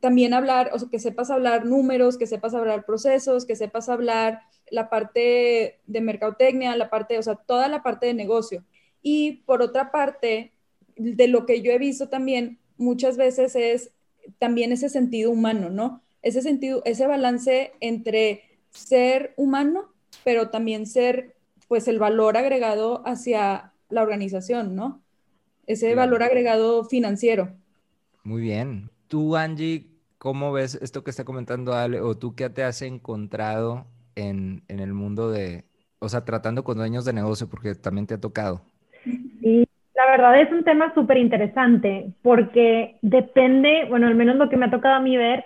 también 0.00 0.34
hablar, 0.34 0.70
o 0.72 0.78
sea, 0.78 0.88
que 0.90 1.00
sepas 1.00 1.30
hablar 1.30 1.64
números, 1.64 2.18
que 2.18 2.26
sepas 2.26 2.54
hablar 2.54 2.84
procesos, 2.84 3.44
que 3.44 3.56
sepas 3.56 3.88
hablar 3.88 4.42
la 4.70 4.90
parte 4.90 5.80
de 5.86 6.00
mercadotecnia, 6.00 6.76
la 6.76 6.90
parte, 6.90 7.18
o 7.18 7.22
sea, 7.22 7.34
toda 7.34 7.68
la 7.68 7.82
parte 7.82 8.06
de 8.06 8.14
negocio. 8.14 8.64
Y 9.02 9.42
por 9.46 9.62
otra 9.62 9.90
parte, 9.90 10.52
de 10.96 11.28
lo 11.28 11.46
que 11.46 11.62
yo 11.62 11.72
he 11.72 11.78
visto 11.78 12.08
también 12.08 12.58
muchas 12.76 13.16
veces 13.16 13.54
es 13.56 13.92
también 14.38 14.72
ese 14.72 14.88
sentido 14.88 15.30
humano, 15.30 15.70
¿no? 15.70 16.02
Ese 16.22 16.42
sentido, 16.42 16.82
ese 16.84 17.06
balance 17.06 17.72
entre 17.80 18.42
ser 18.70 19.34
humano, 19.36 19.92
pero 20.24 20.50
también 20.50 20.86
ser, 20.86 21.36
pues, 21.68 21.88
el 21.88 21.98
valor 21.98 22.36
agregado 22.36 23.02
hacia 23.06 23.72
la 23.88 24.02
organización, 24.02 24.74
¿no? 24.74 25.02
Ese 25.66 25.94
valor 25.94 26.22
agregado 26.22 26.84
financiero. 26.84 27.56
Muy 28.24 28.42
bien. 28.42 28.90
Tú, 29.08 29.36
Angie, 29.36 29.90
¿cómo 30.18 30.52
ves 30.52 30.78
esto 30.82 31.04
que 31.04 31.10
está 31.10 31.24
comentando 31.24 31.74
Ale? 31.74 32.00
¿O 32.00 32.16
tú 32.16 32.34
qué 32.34 32.50
te 32.50 32.62
has 32.64 32.82
encontrado 32.82 33.86
en, 34.14 34.64
en 34.68 34.80
el 34.80 34.92
mundo 34.92 35.30
de, 35.30 35.64
o 35.98 36.08
sea, 36.08 36.24
tratando 36.24 36.64
con 36.64 36.76
dueños 36.78 37.04
de 37.04 37.12
negocio, 37.12 37.48
porque 37.48 37.74
también 37.74 38.06
te 38.06 38.14
ha 38.14 38.20
tocado? 38.20 38.62
Verdad 40.18 40.40
es 40.40 40.50
un 40.50 40.64
tema 40.64 40.92
súper 40.94 41.16
interesante 41.16 42.08
porque 42.22 42.96
depende, 43.02 43.86
bueno, 43.88 44.08
al 44.08 44.16
menos 44.16 44.34
lo 44.34 44.48
que 44.48 44.56
me 44.56 44.66
ha 44.66 44.70
tocado 44.70 44.96
a 44.96 45.00
mí 45.00 45.16
ver, 45.16 45.44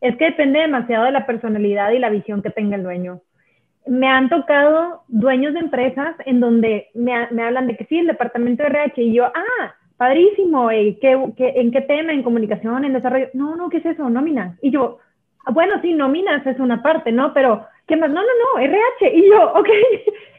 es 0.00 0.16
que 0.16 0.24
depende 0.24 0.60
demasiado 0.60 1.04
de 1.04 1.10
la 1.10 1.26
personalidad 1.26 1.90
y 1.90 1.98
la 1.98 2.08
visión 2.08 2.40
que 2.40 2.48
tenga 2.48 2.76
el 2.76 2.84
dueño. 2.84 3.20
Me 3.86 4.08
han 4.08 4.30
tocado 4.30 5.02
dueños 5.08 5.52
de 5.52 5.60
empresas 5.60 6.16
en 6.24 6.40
donde 6.40 6.88
me, 6.94 7.28
me 7.32 7.42
hablan 7.42 7.66
de 7.66 7.76
que 7.76 7.84
sí, 7.84 7.98
el 7.98 8.06
departamento 8.06 8.62
de 8.62 8.70
RH, 8.70 9.02
y 9.02 9.12
yo, 9.12 9.26
ah, 9.26 9.74
padrísimo, 9.98 10.70
¿qué, 10.70 11.18
qué, 11.36 11.52
en 11.56 11.70
qué 11.70 11.82
tema? 11.82 12.14
¿En 12.14 12.22
comunicación? 12.22 12.86
¿En 12.86 12.94
desarrollo? 12.94 13.28
No, 13.34 13.56
no, 13.56 13.68
¿qué 13.68 13.76
es 13.76 13.84
eso? 13.84 14.08
Nóminas. 14.08 14.56
Y 14.62 14.70
yo, 14.70 15.00
bueno, 15.52 15.74
sí, 15.82 15.92
nóminas 15.92 16.46
es 16.46 16.58
una 16.60 16.82
parte, 16.82 17.12
¿no? 17.12 17.34
Pero, 17.34 17.66
¿qué 17.86 17.96
más? 17.96 18.08
No, 18.08 18.22
no, 18.22 18.28
no, 18.54 18.58
RH. 18.58 19.18
Y 19.18 19.28
yo, 19.28 19.52
ok. 19.54 19.68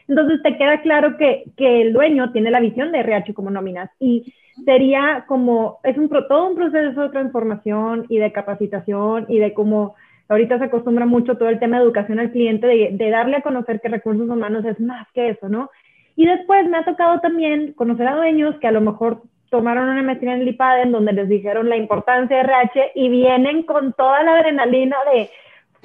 Entonces 0.08 0.42
te 0.42 0.56
queda 0.56 0.80
claro 0.82 1.16
que, 1.16 1.44
que 1.56 1.82
el 1.82 1.92
dueño 1.92 2.32
tiene 2.32 2.50
la 2.50 2.60
visión 2.60 2.92
de 2.92 3.00
RH 3.00 3.34
como 3.34 3.50
nóminas 3.50 3.90
y 3.98 4.32
sería 4.64 5.24
como, 5.26 5.80
es 5.82 5.96
un, 5.98 6.08
todo 6.08 6.48
un 6.48 6.54
proceso 6.54 7.02
de 7.02 7.08
transformación 7.10 8.06
y 8.08 8.18
de 8.18 8.32
capacitación 8.32 9.26
y 9.28 9.38
de 9.38 9.52
cómo 9.52 9.94
ahorita 10.28 10.58
se 10.58 10.64
acostumbra 10.64 11.06
mucho 11.06 11.36
todo 11.36 11.48
el 11.48 11.58
tema 11.58 11.78
de 11.78 11.84
educación 11.84 12.18
al 12.18 12.32
cliente, 12.32 12.66
de, 12.66 12.90
de 12.92 13.10
darle 13.10 13.36
a 13.36 13.42
conocer 13.42 13.80
que 13.80 13.88
recursos 13.88 14.28
humanos 14.28 14.64
es 14.64 14.80
más 14.80 15.06
que 15.12 15.30
eso, 15.30 15.48
¿no? 15.48 15.70
Y 16.16 16.26
después 16.26 16.68
me 16.68 16.78
ha 16.78 16.84
tocado 16.84 17.20
también 17.20 17.74
conocer 17.74 18.08
a 18.08 18.16
dueños 18.16 18.56
que 18.58 18.66
a 18.66 18.72
lo 18.72 18.80
mejor 18.80 19.22
tomaron 19.50 19.88
una 19.88 20.02
maestría 20.02 20.34
en 20.34 20.40
el 20.40 20.48
IPADE 20.48 20.82
en 20.82 20.92
donde 20.92 21.12
les 21.12 21.28
dijeron 21.28 21.68
la 21.68 21.76
importancia 21.76 22.36
de 22.36 22.42
RH 22.42 22.92
y 22.94 23.08
vienen 23.08 23.62
con 23.62 23.92
toda 23.92 24.22
la 24.22 24.36
adrenalina 24.36 24.96
de 25.12 25.30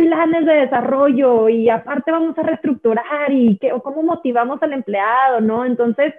planes 0.02 0.46
de 0.46 0.54
desarrollo 0.54 1.48
y 1.48 1.70
aparte 1.70 2.12
vamos 2.12 2.38
a 2.38 2.44
reestructurar 2.44 3.32
y 3.32 3.58
qué, 3.58 3.72
o 3.72 3.84
cómo 3.84 4.02
motivamos 4.02 4.62
al 4.64 4.74
empleado, 4.74 5.42
¿no? 5.42 5.64
Entonces, 5.64 6.14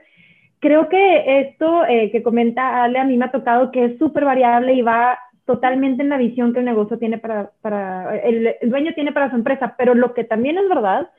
creo 0.60 0.88
que 0.88 1.40
esto 1.40 1.84
eh, 1.86 2.10
que 2.12 2.22
comenta 2.22 2.84
Ale 2.84 3.00
a 3.00 3.04
mí 3.04 3.16
me 3.16 3.24
ha 3.24 3.32
tocado 3.32 3.72
que 3.72 3.84
es 3.84 3.98
súper 3.98 4.24
variable 4.24 4.74
y 4.74 4.82
va 4.82 5.18
totalmente 5.44 6.02
en 6.02 6.10
la 6.10 6.18
visión 6.18 6.52
que 6.52 6.60
el 6.60 6.64
negocio 6.64 6.98
tiene 6.98 7.18
para, 7.18 7.50
para 7.60 8.16
el, 8.20 8.54
el, 8.60 8.70
dueño 8.70 8.94
tiene 8.94 9.12
para 9.12 9.28
su 9.30 9.36
empresa, 9.36 9.74
pero 9.76 9.94
lo 9.94 10.14
que 10.14 10.22
también 10.22 10.56
es 10.56 10.68
verdad 10.68 11.10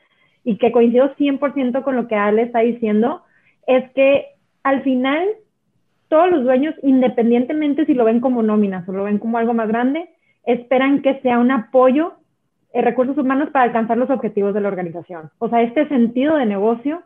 y 0.44 0.56
que 0.56 0.72
coincido 0.72 1.14
100% 1.16 1.82
con 1.82 1.96
lo 1.96 2.08
que 2.08 2.16
Ale 2.16 2.42
está 2.42 2.60
diciendo, 2.60 3.22
es 3.66 3.90
que 3.92 4.28
al 4.62 4.82
final 4.82 5.28
todos 6.08 6.30
los 6.30 6.44
dueños, 6.44 6.74
independientemente 6.82 7.84
si 7.84 7.92
lo 7.92 8.04
ven 8.04 8.20
como 8.20 8.42
nóminas 8.42 8.88
o 8.88 8.92
lo 8.92 9.04
ven 9.04 9.18
como 9.18 9.36
algo 9.36 9.52
más 9.52 9.68
grande, 9.68 10.08
esperan 10.44 11.02
que 11.02 11.20
sea 11.20 11.38
un 11.38 11.50
apoyo 11.50 12.14
en 12.74 12.84
recursos 12.84 13.16
humanos 13.16 13.48
para 13.52 13.64
alcanzar 13.64 13.96
los 13.96 14.10
objetivos 14.10 14.52
de 14.52 14.60
la 14.60 14.68
organización. 14.68 15.30
O 15.38 15.48
sea, 15.48 15.62
este 15.62 15.88
sentido 15.88 16.36
de 16.36 16.44
negocio, 16.44 17.02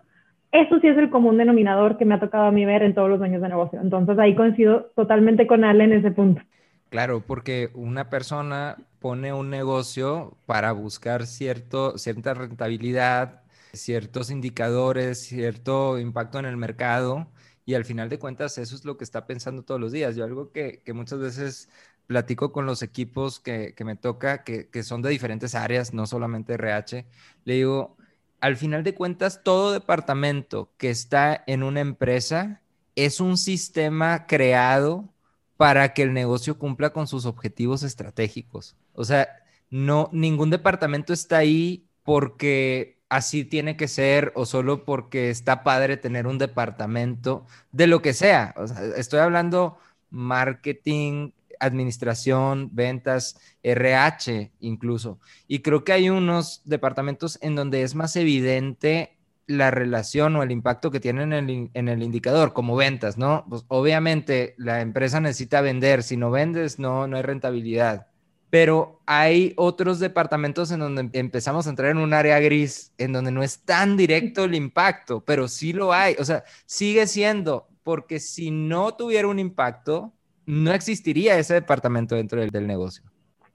eso 0.51 0.81
sí 0.81 0.89
es 0.89 0.99
el 0.99 1.11
común 1.11 1.37
denominador 1.37 1.99
que 1.99 2.07
me 2.07 2.15
ha 2.15 2.21
tocado 2.21 2.47
a 2.47 2.51
mí 2.51 2.65
ver 2.65 2.83
en 2.83 2.95
todos 2.95 3.11
los 3.11 3.19
dueños 3.19 3.43
de 3.43 3.51
negocio. 3.51 3.81
Entonces 3.81 4.19
ahí 4.19 4.35
coincido 4.35 4.91
totalmente 4.97 5.47
con 5.47 5.65
Ale 5.65 5.85
en 5.85 5.93
ese 5.93 6.11
punto. 6.11 6.43
Claro, 6.89 7.23
porque 7.27 7.69
una 7.75 8.09
persona 8.09 8.77
pone 8.99 9.33
un 9.35 9.51
negocio 9.51 10.39
para 10.47 10.73
buscar 10.73 11.27
cierto, 11.27 11.99
cierta 11.99 12.33
rentabilidad, 12.33 13.43
ciertos 13.75 14.31
indicadores, 14.31 15.21
cierto 15.21 15.99
impacto 15.99 16.39
en 16.39 16.47
el 16.47 16.57
mercado 16.57 17.29
y 17.69 17.75
al 17.75 17.85
final 17.85 18.09
de 18.09 18.19
cuentas, 18.19 18.57
eso 18.57 18.75
es 18.75 18.87
lo 18.87 18.97
que 18.97 19.05
está 19.05 19.27
pensando 19.27 19.63
todos 19.63 19.79
los 19.79 19.93
días. 19.93 20.17
Yo 20.17 20.25
algo 20.25 20.51
que, 20.51 20.81
muchas 20.95 21.19
veces 21.19 21.69
platico 22.09 22.53
con 22.53 22.67
los 22.67 22.83
equipos 22.83 23.39
que, 23.39 23.75
me 23.85 23.95
toca, 23.95 24.43
que, 24.43 24.83
son 24.83 25.03
de 25.03 25.11
diferentes 25.11 25.55
áreas, 25.55 25.93
no 25.93 26.07
solamente 26.07 26.55
RH, 26.55 27.07
le 27.45 27.55
digo, 27.55 27.97
al 28.41 28.57
final 28.57 28.83
de 28.83 28.95
cuentas, 28.95 29.43
todo 29.45 29.73
departamento 29.73 30.73
que 30.79 30.89
está 30.91 31.45
en 31.47 31.63
una 31.63 31.81
empresa 31.81 32.63
es 32.97 33.21
un 33.21 33.37
sistema 33.37 34.27
creado 34.27 35.13
para 35.59 35.93
que 35.93 36.03
el 36.03 36.15
negocio 36.15 36.59
cumpla 36.59 36.91
con 36.95 37.07
sus 37.07 37.27
objetivos 37.27 37.83
estratégicos. 37.83 38.75
O 38.95 39.05
sea, 39.05 39.29
no, 39.71 40.09
ningún 40.11 40.49
departamento 40.49 41.13
está 41.13 41.37
ahí 41.37 41.87
porque 42.05 43.03
así 43.11 43.45
tiene 43.45 43.77
que 43.77 43.87
ser 43.87 44.33
o 44.35 44.47
solo 44.47 44.87
porque 44.87 45.29
está 45.29 45.63
padre 45.63 45.99
tener 45.99 46.27
un 46.27 46.39
departamento 46.39 47.45
de 47.71 47.87
lo 47.87 48.01
que 48.01 48.15
sea. 48.15 48.55
estoy 48.97 49.21
hablando 49.21 49.79
marketing, 50.11 51.33
administración, 51.61 52.71
ventas, 52.73 53.39
RH 53.63 54.53
incluso. 54.61 55.21
Y 55.47 55.61
creo 55.61 55.85
que 55.85 55.93
hay 55.93 56.11
unos 56.11 56.63
departamentos 56.65 57.39
en 57.43 57.55
donde 57.55 57.83
es 57.83 57.95
más 57.95 58.17
evidente 58.17 59.19
la 59.47 59.71
relación 59.71 60.37
o 60.37 60.43
el 60.43 60.51
impacto 60.51 60.91
que 60.91 61.01
tienen 61.01 61.33
en 61.33 61.49
el, 61.51 61.71
en 61.73 61.89
el 61.89 62.03
indicador, 62.03 62.53
como 62.53 62.77
ventas, 62.77 63.17
¿no? 63.17 63.47
Pues 63.49 63.65
obviamente 63.69 64.55
la 64.59 64.83
empresa 64.83 65.21
necesita 65.21 65.63
vender, 65.63 66.03
si 66.03 66.17
no 66.17 66.31
vendes, 66.31 66.79
no, 66.79 67.07
no 67.07 67.17
hay 67.17 67.23
rentabilidad 67.23 68.09
pero 68.51 69.03
hay 69.07 69.53
otros 69.57 69.99
departamentos 69.99 70.71
en 70.71 70.81
donde 70.81 71.11
empezamos 71.13 71.67
a 71.67 71.71
entrar 71.71 71.91
en 71.91 71.99
un 71.99 72.15
área 72.15 72.41
gris, 72.41 72.93
en 72.99 73.13
donde 73.13 73.31
no 73.31 73.43
es 73.43 73.61
tan 73.61 73.97
directo 73.97 74.45
el 74.45 74.55
impacto, 74.55 75.23
pero 75.25 75.49
sí 75.49 75.73
lo 75.73 75.93
hay, 75.93 76.17
o 76.19 76.25
sea, 76.25 76.45
sigue 76.67 77.07
siendo, 77.07 77.69
porque 77.83 78.21
si 78.21 78.51
no 78.51 78.95
tuviera 78.95 79.29
un 79.29 79.39
impacto, 79.39 80.15
no 80.49 80.73
existiría 80.73 81.39
ese 81.39 81.53
departamento 81.53 82.15
dentro 82.15 82.41
del, 82.41 82.67
negocio. 82.67 83.05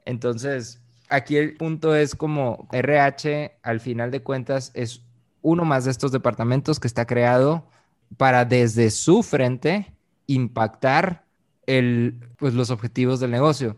Entonces, 0.05 0.79
aquí 1.09 1.37
el 1.37 1.57
punto 1.57 1.95
es 1.95 2.13
como 2.13 2.69
RH, 2.71 3.57
al 3.63 3.79
final 3.79 4.11
de 4.11 4.21
cuentas, 4.21 4.69
es 4.75 5.01
uno 5.41 5.65
más 5.65 5.85
de 5.85 5.91
estos 5.91 6.11
departamentos 6.11 6.79
que 6.79 6.87
está 6.87 7.07
creado 7.07 7.67
para 8.15 8.45
desde 8.45 8.91
su 8.91 9.23
frente 9.23 9.91
impactar 10.27 11.25
el, 11.65 12.19
pues, 12.37 12.53
los 12.53 12.69
objetivos 12.69 13.19
del 13.19 13.31
negocio. 13.31 13.75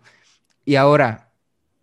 Y 0.65 0.75
ahora, 0.75 1.31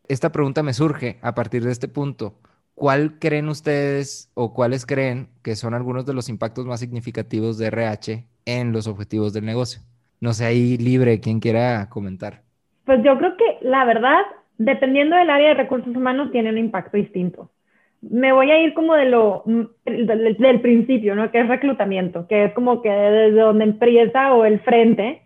esta 0.08 0.32
pregunta 0.32 0.62
me 0.62 0.74
surge 0.74 1.18
a 1.22 1.34
partir 1.34 1.64
de 1.64 1.72
este 1.72 1.88
punto. 1.88 2.38
¿Cuál 2.74 3.18
creen 3.18 3.48
ustedes 3.48 4.28
o 4.34 4.52
cuáles 4.52 4.84
creen 4.84 5.30
que 5.40 5.56
son 5.56 5.72
algunos 5.72 6.04
de 6.04 6.12
los 6.12 6.28
impactos 6.28 6.66
más 6.66 6.80
significativos 6.80 7.56
de 7.56 7.68
RH 7.68 8.28
en 8.44 8.72
los 8.72 8.86
objetivos 8.86 9.32
del 9.32 9.46
negocio? 9.46 9.80
No 10.22 10.32
sé, 10.34 10.44
ahí 10.44 10.76
libre, 10.76 11.18
quien 11.18 11.40
quiera 11.40 11.88
comentar. 11.88 12.42
Pues 12.84 13.02
yo 13.02 13.18
creo 13.18 13.36
que 13.36 13.58
la 13.60 13.84
verdad, 13.84 14.20
dependiendo 14.56 15.16
del 15.16 15.28
área 15.28 15.48
de 15.48 15.54
recursos 15.54 15.96
humanos, 15.96 16.30
tiene 16.30 16.50
un 16.50 16.58
impacto 16.58 16.96
distinto. 16.96 17.50
Me 18.02 18.30
voy 18.30 18.52
a 18.52 18.62
ir 18.62 18.72
como 18.72 18.94
de 18.94 19.06
lo 19.06 19.42
del, 19.84 20.60
principio, 20.60 21.16
¿no? 21.16 21.28
Que 21.32 21.40
es 21.40 21.48
reclutamiento, 21.48 22.28
que 22.28 22.44
es 22.44 22.52
como 22.52 22.82
que 22.82 22.88
desde 22.88 23.40
donde 23.40 23.64
empieza 23.64 24.32
o 24.32 24.44
el 24.44 24.60
frente, 24.60 25.22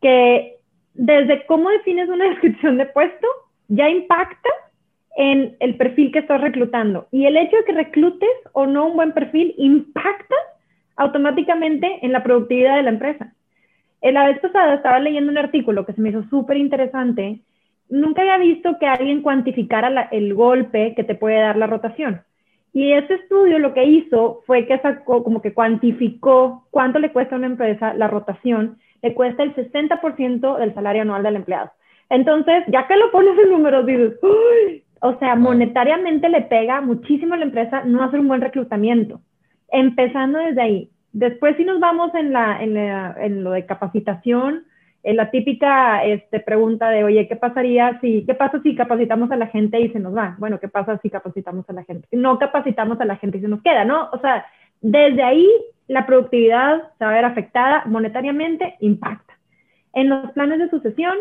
que 0.00 0.56
desde 0.94 1.44
cómo 1.44 1.68
defines 1.68 2.08
una 2.08 2.24
descripción 2.30 2.78
de 2.78 2.86
puesto 2.86 3.26
ya 3.68 3.90
impacta 3.90 4.48
en 5.14 5.56
el 5.60 5.76
perfil 5.76 6.10
que 6.10 6.20
estás 6.20 6.40
reclutando. 6.40 7.06
Y 7.12 7.26
el 7.26 7.36
hecho 7.36 7.58
de 7.58 7.64
que 7.64 7.72
reclutes 7.72 8.30
o 8.52 8.64
no 8.64 8.86
un 8.86 8.96
buen 8.96 9.12
perfil 9.12 9.54
impacta 9.58 10.36
automáticamente 10.96 11.98
en 12.00 12.12
la 12.12 12.22
productividad 12.22 12.76
de 12.76 12.82
la 12.84 12.90
empresa. 12.90 13.34
La 14.02 14.26
vez 14.26 14.40
pasada 14.40 14.74
estaba 14.74 14.98
leyendo 14.98 15.30
un 15.30 15.38
artículo 15.38 15.86
que 15.86 15.92
se 15.92 16.00
me 16.00 16.10
hizo 16.10 16.24
súper 16.24 16.56
interesante. 16.56 17.40
Nunca 17.88 18.22
había 18.22 18.38
visto 18.38 18.78
que 18.80 18.86
alguien 18.86 19.22
cuantificara 19.22 20.08
el 20.10 20.34
golpe 20.34 20.94
que 20.96 21.04
te 21.04 21.14
puede 21.14 21.36
dar 21.40 21.56
la 21.56 21.66
rotación. 21.66 22.22
Y 22.72 22.92
ese 22.92 23.14
estudio 23.14 23.58
lo 23.58 23.74
que 23.74 23.84
hizo 23.84 24.42
fue 24.46 24.66
que 24.66 24.78
sacó, 24.78 25.22
como 25.22 25.42
que 25.42 25.52
cuantificó 25.52 26.66
cuánto 26.70 26.98
le 26.98 27.12
cuesta 27.12 27.34
a 27.34 27.38
una 27.38 27.46
empresa 27.46 27.94
la 27.94 28.08
rotación. 28.08 28.78
Le 29.02 29.14
cuesta 29.14 29.42
el 29.42 29.54
60% 29.54 30.58
del 30.58 30.74
salario 30.74 31.02
anual 31.02 31.22
del 31.22 31.36
empleado. 31.36 31.70
Entonces, 32.08 32.64
ya 32.68 32.86
que 32.86 32.96
lo 32.96 33.10
pones 33.10 33.38
en 33.38 33.50
números, 33.50 33.86
dices, 33.86 34.14
o 35.00 35.18
sea, 35.18 35.34
monetariamente 35.34 36.28
le 36.28 36.42
pega 36.42 36.80
muchísimo 36.80 37.34
a 37.34 37.36
la 37.36 37.44
empresa 37.44 37.82
no 37.84 38.02
hacer 38.02 38.20
un 38.20 38.28
buen 38.28 38.40
reclutamiento. 38.40 39.20
Empezando 39.68 40.38
desde 40.38 40.62
ahí. 40.62 40.91
Después, 41.12 41.56
si 41.56 41.64
nos 41.64 41.78
vamos 41.78 42.14
en, 42.14 42.32
la, 42.32 42.62
en, 42.62 43.44
lo 43.44 43.50
de 43.50 43.66
capacitación, 43.66 44.64
en 45.02 45.16
la 45.16 45.30
típica 45.30 46.04
este, 46.04 46.40
pregunta 46.40 46.88
de, 46.90 47.04
oye, 47.04 47.28
¿qué 47.28 47.36
pasaría 47.36 47.98
si, 48.00 48.24
qué 48.24 48.34
pasa 48.34 48.60
si 48.62 48.74
capacitamos 48.74 49.30
a 49.30 49.36
la 49.36 49.48
gente 49.48 49.80
y 49.80 49.90
se 49.90 49.98
nos 49.98 50.16
va? 50.16 50.36
Bueno, 50.38 50.58
¿qué 50.58 50.68
pasa 50.68 50.98
si 51.02 51.10
capacitamos 51.10 51.68
a 51.68 51.72
la 51.72 51.84
gente? 51.84 52.08
No 52.12 52.38
capacitamos 52.38 53.00
a 53.00 53.04
la 53.04 53.16
gente 53.16 53.38
y 53.38 53.40
se 53.42 53.48
nos 53.48 53.62
queda, 53.62 53.84
¿no? 53.84 54.08
O 54.12 54.20
sea, 54.20 54.46
desde 54.80 55.22
ahí 55.22 55.48
la 55.88 56.06
productividad 56.06 56.82
se 56.98 57.04
va 57.04 57.10
a 57.10 57.14
ver 57.14 57.24
afectada 57.24 57.84
monetariamente, 57.86 58.76
impacta. 58.80 59.34
En 59.92 60.08
los 60.08 60.30
planes 60.32 60.60
de 60.60 60.70
sucesión, 60.70 61.16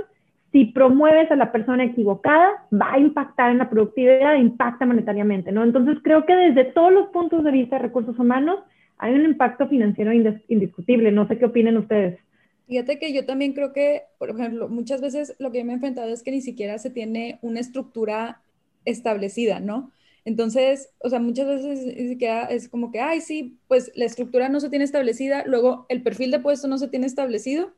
si 0.52 0.66
promueves 0.66 1.32
a 1.32 1.36
la 1.36 1.52
persona 1.52 1.84
equivocada, 1.84 2.50
va 2.74 2.94
a 2.94 3.00
impactar 3.00 3.52
en 3.52 3.58
la 3.58 3.70
productividad, 3.70 4.36
impacta 4.36 4.86
monetariamente, 4.86 5.52
¿no? 5.52 5.64
Entonces 5.64 5.98
creo 6.04 6.26
que 6.26 6.36
desde 6.36 6.66
todos 6.66 6.92
los 6.92 7.08
puntos 7.10 7.44
de 7.44 7.52
vista 7.52 7.78
de 7.78 7.84
recursos 7.84 8.18
humanos, 8.20 8.60
hay 9.02 9.16
un 9.16 9.26
impacto 9.26 9.68
financiero 9.68 10.14
indiscutible. 10.14 11.12
No 11.12 11.28
sé 11.28 11.40
qué 11.40 11.46
opinen 11.46 11.76
ustedes. 11.78 12.20
Fíjate 12.68 13.00
que 13.00 13.12
yo 13.12 13.26
también 13.26 13.54
creo 13.54 13.74
que, 13.74 14.04
por 14.20 14.30
ejemplo, 14.30 14.70
muchas 14.70 15.02
veces 15.02 15.36
lo 15.40 15.52
que 15.52 15.58
yo 15.58 15.66
me 15.66 15.72
he 15.72 15.76
enfrentado 15.76 16.14
es 16.14 16.22
que 16.22 16.32
ni 16.32 16.42
siquiera 16.42 16.78
se 16.78 16.92
tiene 16.92 17.40
una 17.42 17.60
estructura 17.60 18.44
establecida, 18.86 19.60
¿no? 19.60 19.92
Entonces, 20.24 20.90
o 21.00 21.10
sea, 21.10 21.20
muchas 21.20 21.48
veces 21.48 22.20
es 22.50 22.70
como 22.70 22.92
que, 22.92 23.00
ay, 23.00 23.22
sí, 23.22 23.58
pues 23.68 23.92
la 23.96 24.06
estructura 24.06 24.50
no 24.50 24.60
se 24.60 24.70
tiene 24.70 24.86
establecida, 24.86 25.44
luego 25.48 25.88
el 25.90 26.04
perfil 26.04 26.30
de 26.30 26.40
puesto 26.40 26.68
no 26.68 26.78
se 26.78 26.88
tiene 26.88 27.08
establecido 27.08 27.74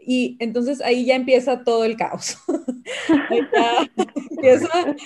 y 0.00 0.38
entonces 0.40 0.80
ahí 0.80 1.04
ya 1.04 1.14
empieza 1.14 1.62
todo 1.62 1.84
el 1.84 1.96
caos. 1.96 2.38
ahí 3.30 3.40
ya 3.52 3.90
empieza 4.30 4.96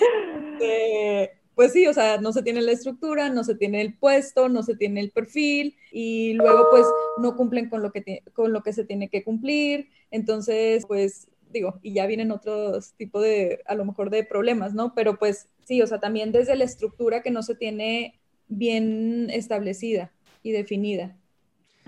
pues 1.59 1.73
sí, 1.73 1.87
o 1.87 1.93
sea, 1.93 2.21
no 2.21 2.31
se 2.31 2.41
tiene 2.41 2.61
la 2.61 2.71
estructura, 2.71 3.27
no 3.27 3.43
se 3.43 3.53
tiene 3.53 3.81
el 3.81 3.93
puesto, 3.93 4.47
no 4.47 4.63
se 4.63 4.77
tiene 4.77 5.01
el 5.01 5.11
perfil 5.11 5.75
y 5.91 6.31
luego 6.35 6.67
pues 6.71 6.85
no 7.17 7.35
cumplen 7.35 7.67
con 7.67 7.81
lo 7.81 7.91
que, 7.91 8.23
con 8.31 8.53
lo 8.53 8.63
que 8.63 8.71
se 8.71 8.85
tiene 8.85 9.09
que 9.09 9.25
cumplir. 9.25 9.89
Entonces, 10.09 10.85
pues 10.87 11.27
digo, 11.51 11.77
y 11.83 11.91
ya 11.91 12.05
vienen 12.05 12.31
otros 12.31 12.93
tipos 12.93 13.23
de, 13.23 13.59
a 13.65 13.75
lo 13.75 13.83
mejor 13.83 14.09
de 14.09 14.23
problemas, 14.23 14.73
¿no? 14.73 14.93
Pero 14.95 15.19
pues 15.19 15.49
sí, 15.65 15.81
o 15.81 15.87
sea, 15.87 15.99
también 15.99 16.31
desde 16.31 16.55
la 16.55 16.63
estructura 16.63 17.21
que 17.23 17.31
no 17.31 17.43
se 17.43 17.55
tiene 17.55 18.21
bien 18.47 19.29
establecida 19.29 20.13
y 20.41 20.53
definida. 20.53 21.17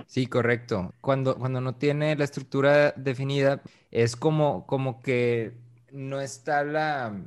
Sí, 0.06 0.28
correcto. 0.28 0.94
Cuando, 1.00 1.38
cuando 1.38 1.62
no 1.62 1.76
tiene 1.76 2.18
la 2.18 2.26
estructura 2.26 2.92
definida, 2.98 3.62
es 3.90 4.18
como, 4.18 4.68
como 4.68 5.02
que 5.02 5.54
no 5.94 6.20
está 6.20 6.66
la, 6.66 7.26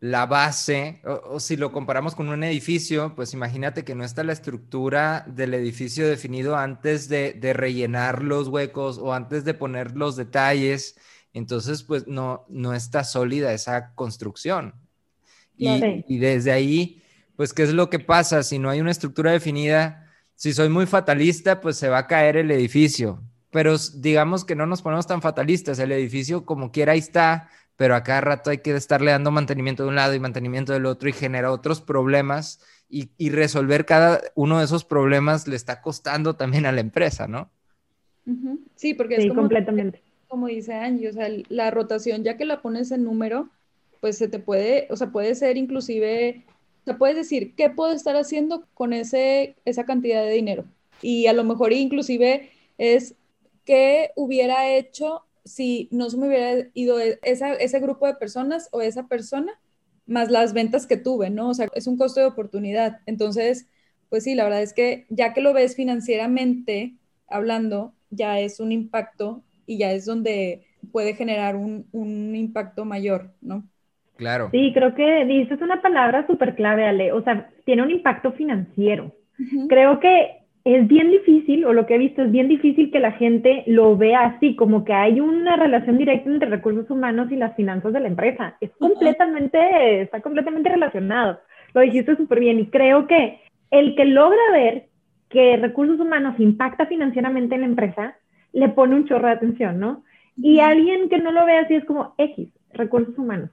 la 0.00 0.26
base, 0.26 1.00
o, 1.04 1.40
si 1.40 1.56
lo 1.56 1.72
comparamos 1.72 2.14
con 2.14 2.28
un 2.28 2.44
edificio, 2.44 3.14
pues 3.16 3.34
imagínate 3.34 3.84
que 3.84 3.94
no 3.94 4.04
está 4.04 4.22
la 4.22 4.32
estructura 4.32 5.24
del 5.26 5.54
edificio 5.54 6.06
definido 6.08 6.56
antes 6.56 7.08
de, 7.08 7.38
rellenar 7.52 8.22
los 8.22 8.48
huecos 8.48 8.98
o 8.98 9.12
antes 9.12 9.44
de 9.44 9.54
poner 9.54 9.96
los 9.96 10.14
detalles, 10.16 10.96
entonces 11.32 11.82
pues 11.82 12.06
no, 12.06 12.44
no 12.48 12.74
está 12.74 13.02
sólida 13.04 13.52
esa 13.52 13.92
construcción. 13.94 14.74
Y, 15.56 16.04
y 16.06 16.18
desde 16.18 16.52
ahí, 16.52 17.02
pues, 17.34 17.52
¿qué 17.52 17.64
es 17.64 17.72
lo 17.72 17.90
que 17.90 17.98
pasa? 17.98 18.44
Si 18.44 18.58
no 18.60 18.70
hay 18.70 18.80
una 18.80 18.92
estructura 18.92 19.32
definida, 19.32 20.08
si 20.36 20.52
soy 20.52 20.68
muy 20.68 20.86
fatalista, 20.86 21.60
pues 21.60 21.76
se 21.76 21.88
va 21.88 21.98
a 21.98 22.06
caer 22.06 22.36
el 22.36 22.50
edificio. 22.52 23.22
Pero 23.50 23.76
digamos 23.94 24.44
que 24.44 24.54
no 24.54 24.66
nos 24.66 24.82
ponemos 24.82 25.06
tan 25.08 25.20
fatalistas, 25.20 25.80
el 25.80 25.90
edificio 25.90 26.44
como 26.44 26.70
quiera 26.70 26.92
ahí 26.92 27.00
está, 27.00 27.48
pero 27.78 27.94
a 27.94 28.02
cada 28.02 28.20
rato 28.20 28.50
hay 28.50 28.58
que 28.58 28.74
estarle 28.74 29.12
dando 29.12 29.30
mantenimiento 29.30 29.84
de 29.84 29.90
un 29.90 29.94
lado 29.94 30.12
y 30.12 30.18
mantenimiento 30.18 30.72
del 30.72 30.84
otro 30.84 31.08
y 31.08 31.12
genera 31.12 31.52
otros 31.52 31.80
problemas 31.80 32.60
y, 32.90 33.30
resolver 33.30 33.84
cada 33.84 34.20
uno 34.34 34.58
de 34.58 34.64
esos 34.64 34.84
problemas 34.84 35.46
le 35.46 35.54
está 35.54 35.80
costando 35.80 36.34
también 36.34 36.66
a 36.66 36.72
la 36.72 36.80
empresa, 36.80 37.28
¿no? 37.28 37.50
Sí, 38.74 38.94
porque 38.94 39.14
es 39.14 39.28
como, 39.28 39.42
completamente. 39.42 40.02
como 40.26 40.48
dice 40.48 40.74
Angie, 40.74 41.08
o 41.08 41.12
sea, 41.12 41.28
la 41.50 41.70
rotación, 41.70 42.24
ya 42.24 42.36
que 42.36 42.46
la 42.46 42.62
pones 42.62 42.90
en 42.90 43.04
número, 43.04 43.48
pues 44.00 44.18
se 44.18 44.26
te 44.26 44.40
puede, 44.40 44.88
o 44.90 44.96
sea, 44.96 45.12
puede 45.12 45.36
ser 45.36 45.56
inclusive, 45.56 46.42
o 46.82 46.84
sea, 46.84 46.98
puedes 46.98 47.14
decir, 47.14 47.54
¿qué 47.54 47.70
puedo 47.70 47.92
estar 47.92 48.16
haciendo 48.16 48.64
con 48.74 48.92
ese, 48.92 49.54
esa 49.64 49.86
cantidad 49.86 50.24
de 50.24 50.32
dinero? 50.32 50.64
Y 51.00 51.28
a 51.28 51.32
lo 51.32 51.44
mejor 51.44 51.72
inclusive 51.72 52.50
es, 52.76 53.14
¿qué 53.64 54.10
hubiera 54.16 54.68
hecho 54.68 55.22
si 55.48 55.88
no 55.90 56.10
se 56.10 56.16
me 56.16 56.28
hubiera 56.28 56.68
ido 56.74 57.00
e, 57.00 57.18
ese 57.22 57.80
grupo 57.80 58.06
de 58.06 58.14
personas 58.14 58.68
o 58.72 58.80
esa 58.80 59.08
persona, 59.08 59.52
más 60.06 60.30
las 60.30 60.54
ventas 60.54 60.86
que 60.86 60.96
tuve, 60.96 61.30
¿no? 61.30 61.50
O 61.50 61.54
sea, 61.54 61.68
es 61.74 61.86
un 61.86 61.98
costo 61.98 62.20
de 62.20 62.26
oportunidad. 62.26 63.00
Entonces, 63.06 63.68
pues 64.08 64.24
sí, 64.24 64.34
la 64.34 64.44
verdad 64.44 64.62
es 64.62 64.72
que 64.72 65.06
ya 65.10 65.34
que 65.34 65.42
lo 65.42 65.52
ves 65.52 65.76
financieramente 65.76 66.94
hablando, 67.28 67.92
ya 68.10 68.40
es 68.40 68.58
un 68.58 68.72
impacto 68.72 69.42
y 69.66 69.78
ya 69.78 69.92
es 69.92 70.06
donde 70.06 70.64
puede 70.92 71.14
generar 71.14 71.56
un, 71.56 71.86
impacto 72.34 72.84
mayor, 72.84 73.32
¿no? 73.42 73.64
Claro. 74.16 74.48
Sí, 74.50 74.72
creo 74.72 74.94
que 74.94 75.26
dices 75.26 75.60
una 75.60 75.82
palabra 75.82 76.26
súper 76.26 76.54
clave, 76.56 76.86
Ale. 76.86 77.12
O 77.12 77.22
sea, 77.22 77.50
tiene 77.64 77.82
un 77.82 77.90
impacto 77.90 78.32
financiero. 78.32 79.14
Creo 79.68 80.00
que 80.00 80.37
es 80.64 80.86
bien 80.86 81.10
difícil, 81.10 81.64
o 81.64 81.72
lo 81.72 81.86
que 81.86 81.94
he 81.94 81.98
visto 81.98 82.22
es 82.22 82.30
bien 82.30 82.48
difícil 82.48 82.90
que 82.90 83.00
la 83.00 83.12
gente 83.12 83.62
lo 83.66 83.96
vea 83.96 84.24
así, 84.24 84.54
como 84.56 84.84
que 84.84 84.92
hay 84.92 85.20
una 85.20 85.56
relación 85.56 85.98
directa 85.98 86.28
entre 86.28 86.50
recursos 86.50 86.90
humanos 86.90 87.30
y 87.30 87.36
las 87.36 87.56
finanzas 87.56 87.92
de 87.92 88.00
la 88.00 88.08
empresa. 88.08 88.56
Es 88.60 88.70
completamente, 88.78 90.02
está 90.02 90.20
completamente 90.20 90.68
relacionado. 90.68 91.40
Lo 91.74 91.80
dijiste 91.80 92.16
súper 92.16 92.40
bien 92.40 92.58
y 92.60 92.66
creo 92.66 93.06
que 93.06 93.40
el 93.70 93.94
que 93.94 94.04
logra 94.04 94.40
ver 94.52 94.86
que 95.28 95.56
recursos 95.56 96.00
humanos 96.00 96.38
impacta 96.38 96.86
financieramente 96.86 97.54
en 97.54 97.60
la 97.62 97.66
empresa, 97.66 98.16
le 98.52 98.68
pone 98.70 98.94
un 98.94 99.06
chorro 99.06 99.26
de 99.26 99.34
atención, 99.34 99.78
¿no? 99.78 100.02
Y 100.36 100.60
alguien 100.60 101.08
que 101.08 101.18
no 101.18 101.32
lo 101.32 101.44
ve 101.44 101.58
así 101.58 101.74
es 101.74 101.84
como 101.84 102.14
X, 102.16 102.48
recursos 102.72 103.16
humanos. 103.18 103.50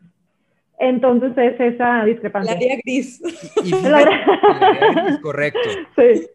Entonces 0.77 1.31
es 1.37 1.59
esa 1.59 2.03
discrepancia. 2.03 2.53
La 2.53 2.57
área 2.57 2.77
gris. 2.83 3.21
Y, 3.63 3.71
correcto. 5.21 5.59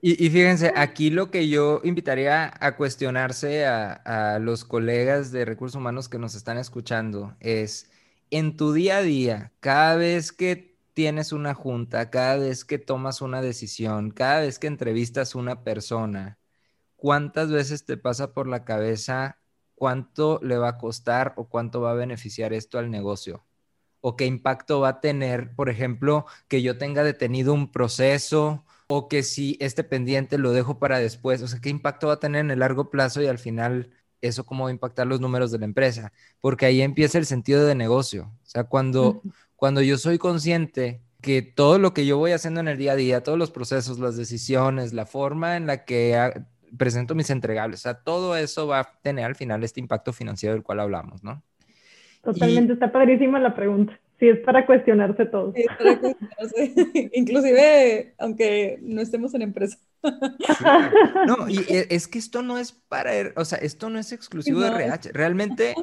Y, 0.01 0.31
fíjense, 0.31 0.73
aquí 0.75 1.11
lo 1.11 1.31
que 1.31 1.49
yo 1.49 1.81
invitaría 1.85 2.53
a 2.59 2.77
cuestionarse 2.77 3.67
a, 3.67 4.39
los 4.41 4.65
colegas 4.65 5.33
de 5.33 5.45
recursos 5.45 5.77
humanos 5.77 6.09
que 6.09 6.19
nos 6.19 6.35
están 6.35 6.59
escuchando 6.59 7.35
es, 7.41 7.91
en 8.31 8.57
tu 8.57 8.73
día 8.73 8.99
a 8.99 9.03
día, 9.03 9.53
cada 9.61 9.97
vez 9.97 10.33
que 10.33 10.77
tienes 10.95 11.33
una 11.33 11.55
junta, 11.55 12.11
cada 12.11 12.37
vez 12.37 12.65
que 12.65 12.79
tomas 12.79 13.23
una 13.23 13.43
decisión, 13.43 14.11
cada 14.11 14.41
vez 14.41 14.59
que 14.59 14.67
entrevistas 14.67 15.35
a 15.35 15.39
una 15.39 15.63
persona, 15.65 16.39
¿cuántas 16.97 17.51
veces 17.51 17.85
te 17.85 17.97
pasa 17.97 18.33
por 18.33 18.47
la 18.47 18.65
cabeza 18.65 19.39
cuánto 19.75 20.41
le 20.43 20.59
va 20.59 20.69
a 20.71 20.79
costar 20.79 21.33
o 21.37 21.49
cuánto 21.49 21.81
va 21.81 21.93
a 21.93 21.95
beneficiar 21.95 22.53
esto 22.53 22.79
al 22.79 22.91
negocio? 22.91 23.45
O 24.01 24.17
qué 24.17 24.27
impacto 24.27 24.81
va 24.81 24.89
a 24.89 25.01
tener, 25.01 25.55
por 25.55 25.69
ejemplo, 25.69 26.27
que 26.49 26.63
yo 26.63 26.79
tenga 26.79 27.05
detenido 27.05 27.53
un 27.53 27.71
proceso 27.71 28.65
o 28.89 29.09
que 29.09 29.23
si 29.23 29.57
este 29.61 29.85
pendiente 29.85 30.39
lo 30.39 30.53
dejo 30.53 30.79
para 30.79 30.99
después, 30.99 31.43
o 31.43 31.49
sea, 31.49 31.61
qué 31.61 31.69
impacto 31.69 32.09
va 32.09 32.15
a 32.15 32.21
tener 32.21 32.41
en 32.41 32.51
el 32.51 32.59
largo 32.61 32.91
plazo 32.91 33.23
y 33.23 33.27
al 33.27 33.39
final 33.39 33.91
eso 34.21 34.45
cómo 34.45 34.65
va 34.65 34.71
a 34.71 34.73
impactar 34.73 35.07
los 35.07 35.21
números 35.21 35.51
de 35.51 35.59
la 35.59 35.65
empresa, 35.65 36.13
porque 36.41 36.67
ahí 36.67 36.83
empieza 36.83 37.19
el 37.19 37.27
sentido 37.27 37.67
de 37.67 37.75
negocio. 37.75 38.33
O 38.43 38.47
sea, 38.47 38.65
cuando, 38.65 39.23
cuando 39.57 39.83
yo 39.83 39.99
soy 39.99 40.19
consciente 40.19 41.03
que 41.21 41.43
todo 41.43 41.79
lo 41.79 41.95
que 41.95 42.07
yo 42.07 42.19
voy 42.19 42.33
haciendo 42.33 42.61
en 42.61 42.69
el 42.69 42.79
día 42.79 42.93
a 42.93 42.97
día, 42.97 43.23
todos 43.23 43.39
los 43.39 43.51
procesos, 43.51 43.99
las 43.99 44.17
decisiones, 44.17 44.93
la 44.93 45.07
forma 45.07 45.57
en 45.57 45.67
la 45.67 45.85
que 45.85 46.43
presento 46.77 47.15
mis 47.15 47.31
entregables, 47.31 47.81
o 47.81 47.83
sea, 47.83 47.95
todo 47.95 48.37
eso 48.37 48.67
va 48.67 48.81
a 48.81 49.01
tener 49.03 49.25
al 49.25 49.37
final 49.37 49.65
este 49.65 49.81
impacto 49.81 50.13
financiero 50.13 50.55
del 50.55 50.63
cual 50.63 50.81
hablamos, 50.81 51.23
¿no? 51.23 51.43
Totalmente, 52.23 52.75
está 52.75 52.93
padrísima 52.93 53.39
la 53.39 53.55
pregunta. 53.55 53.99
Sí, 54.19 54.29
es 54.29 54.39
para 54.41 54.67
cuestionarse 54.67 55.25
todo. 55.27 55.53
Sí, 55.57 55.65
para 55.79 55.99
cuestionarse. 55.99 57.11
Inclusive, 57.15 58.15
aunque 58.19 58.79
no 58.83 59.01
estemos 59.01 59.33
en 59.35 59.43
empresa. 59.43 59.79
No, 61.27 61.49
y 61.49 61.59
e, 61.69 61.87
es 61.91 62.07
que 62.07 62.19
esto 62.19 62.43
no 62.43 62.59
es 62.59 62.73
para, 62.73 63.11
o 63.37 63.45
sea, 63.45 63.59
esto 63.59 63.89
no 63.89 63.99
es 63.99 64.13
exclusivo 64.13 64.61
de 64.61 64.69
RH. 64.69 65.13
Realmente 65.13 65.75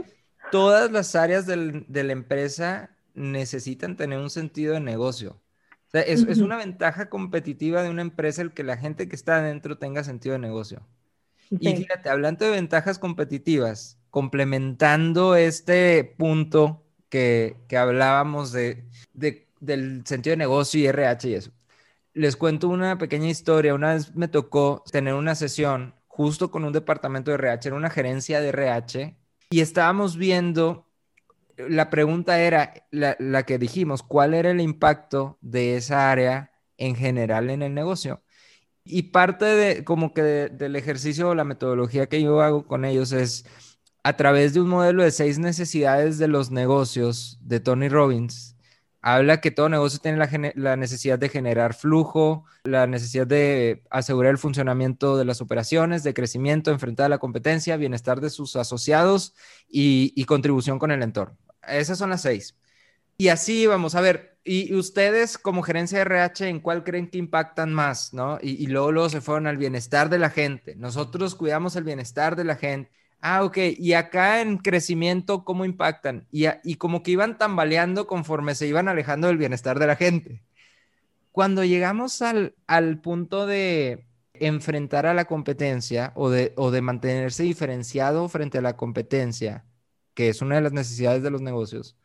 todas 0.52 0.92
las 0.92 1.16
áreas 1.16 1.46
del, 1.46 1.86
de 1.88 2.04
la 2.04 2.14
empresa 2.14 2.92
necesitan 3.16 3.96
tener 3.96 4.20
un 4.20 4.30
sentido 4.30 4.76
de 4.76 4.80
negocio. 4.82 5.42
O 5.88 5.90
sea, 5.90 6.02
es, 6.02 6.24
es, 6.28 6.40
una 6.40 6.58
ventaja 6.58 7.10
competitiva 7.10 7.82
de 7.82 7.90
una 7.90 8.02
empresa 8.02 8.42
el 8.42 8.54
que 8.54 8.64
la 8.64 8.78
gente 8.78 9.08
que 9.08 9.16
está 9.16 9.38
adentro 9.38 9.78
tenga 9.78 10.04
sentido 10.04 10.34
de 10.34 10.40
negocio. 10.40 10.86
Y 11.50 11.76
fíjate, 11.76 12.10
hablando 12.10 12.44
de 12.46 12.52
ventajas 12.52 13.00
competitivas, 13.00 13.98
complementando 14.18 15.36
este 15.36 16.04
punto 16.04 16.84
que, 17.08 17.56
hablábamos 17.78 18.52
de, 18.52 18.90
del 19.14 20.08
sentido 20.08 20.32
de 20.32 20.38
negocio 20.38 20.80
y 20.80 20.88
RH 20.88 21.30
y 21.30 21.34
eso. 21.36 21.52
Les 22.14 22.36
cuento 22.36 22.68
una 22.68 22.98
pequeña 22.98 23.30
historia. 23.30 23.76
Una 23.76 23.94
vez 23.94 24.16
me 24.16 24.28
tocó 24.28 24.84
tener 24.92 25.14
una 25.14 25.36
sesión 25.36 25.94
justo 26.08 26.50
con 26.50 26.66
un 26.66 26.74
departamento 26.74 27.30
de 27.30 27.36
RH, 27.36 27.68
era 27.70 27.78
una 27.78 27.92
gerencia 27.92 28.42
de 28.42 28.50
RH, 28.50 29.16
y 29.52 29.60
estábamos 29.60 30.18
viendo, 30.18 30.88
la 31.56 31.92
pregunta 31.92 32.40
era 32.40 32.74
la, 32.90 33.44
que 33.44 33.60
dijimos, 33.60 34.02
¿cuál 34.02 34.34
era 34.34 34.50
el 34.50 34.62
impacto 34.62 35.38
de 35.42 35.76
esa 35.76 36.10
área 36.10 36.54
en 36.78 36.96
general 36.96 37.52
en 37.52 37.62
el 37.62 37.76
negocio? 37.76 38.24
Y 38.84 39.04
parte 39.12 39.46
de 39.46 39.84
como 39.84 40.16
que 40.16 40.24
del 40.24 40.76
ejercicio 40.76 41.30
o 41.30 41.36
la 41.36 41.44
metodología 41.44 42.10
que 42.10 42.20
yo 42.20 42.42
hago 42.42 42.66
con 42.66 42.84
ellos 42.84 43.12
es 43.12 43.46
a 44.04 44.16
través 44.16 44.54
de 44.54 44.62
un 44.62 44.70
modelo 44.70 45.04
de 45.04 45.12
seis 45.12 45.40
necesidades 45.40 46.18
de 46.18 46.28
los 46.28 46.52
negocios 46.52 47.38
de 47.42 47.60
Tony 47.60 47.90
Robbins, 47.90 48.58
habla 49.02 49.40
que 49.40 49.52
todo 49.52 49.70
negocio 49.70 50.00
tiene 50.00 50.18
la, 50.56 50.76
necesidad 50.76 51.20
de 51.20 51.30
generar 51.30 51.74
flujo, 51.74 52.46
la 52.64 52.88
necesidad 52.88 53.28
de 53.28 53.84
asegurar 53.90 54.32
el 54.32 54.38
funcionamiento 54.38 55.18
de 55.18 55.26
las 55.26 55.40
operaciones, 55.42 56.04
de 56.04 56.14
crecimiento, 56.14 56.72
enfrentar 56.72 57.10
la 57.10 57.18
competencia, 57.18 57.78
bienestar 57.78 58.20
de 58.20 58.30
sus 58.30 58.56
asociados 58.56 59.34
y, 59.70 60.24
contribución 60.26 60.78
con 60.80 60.92
el 60.92 61.04
entorno. 61.04 61.38
Esas 61.68 61.98
son 61.98 62.10
las 62.10 62.22
seis. 62.22 62.58
Y 63.18 63.30
así 63.30 63.66
vamos 63.66 63.96
a 63.96 64.02
ver, 64.02 64.38
y, 64.44 64.74
ustedes 64.76 65.38
como 65.38 65.64
gerencia 65.64 66.00
de 66.00 66.04
RH, 66.04 66.50
¿en 66.50 66.60
cuál 66.60 66.84
creen 66.84 67.10
que 67.10 67.18
impactan 67.18 67.74
más? 67.74 68.14
¿no? 68.14 68.40
Y, 68.42 68.62
y 68.64 68.68
luego, 68.68 68.92
luego 68.92 69.10
se 69.10 69.22
fueron 69.22 69.48
al 69.48 69.58
bienestar 69.58 70.10
de 70.10 70.20
la 70.20 70.30
gente. 70.30 70.76
Nosotros 70.76 71.36
cuidamos 71.36 71.76
el 71.78 71.84
bienestar 71.84 72.36
de 72.36 72.44
la 72.44 72.58
gente 72.58 72.92
Ah, 73.22 73.44
ok. 73.44 73.58
Y 73.78 73.94
acá 73.94 74.42
en 74.42 74.58
crecimiento, 74.58 75.44
¿cómo 75.44 75.66
impactan? 75.66 76.28
Y, 76.32 76.46
y 76.64 76.76
como 76.76 77.04
que 77.04 77.12
iban 77.12 77.38
tambaleando 77.38 78.08
conforme 78.08 78.56
se 78.56 78.68
iban 78.68 78.88
alejando 78.88 79.28
del 79.28 79.38
bienestar 79.38 79.80
de 79.80 79.88
la 79.88 79.96
gente. 79.96 80.44
Cuando 81.32 81.64
llegamos 81.64 82.22
al, 82.22 82.56
al 82.68 83.00
punto 83.02 83.46
de 83.46 84.08
enfrentar 84.34 85.06
a 85.06 85.14
la 85.14 85.26
competencia 85.26 86.12
o 86.16 86.30
de, 86.30 86.54
o 86.56 86.72
de 86.72 86.82
mantenerse 86.82 87.44
diferenciado 87.44 88.30
frente 88.30 88.60
a 88.60 88.62
la 88.62 88.78
competencia, 88.78 89.66
que 90.14 90.30
es 90.30 90.42
una 90.42 90.56
de 90.56 90.62
las 90.62 90.74
necesidades 90.74 91.24
de 91.24 91.32
los 91.32 91.42
negocios, 91.42 91.98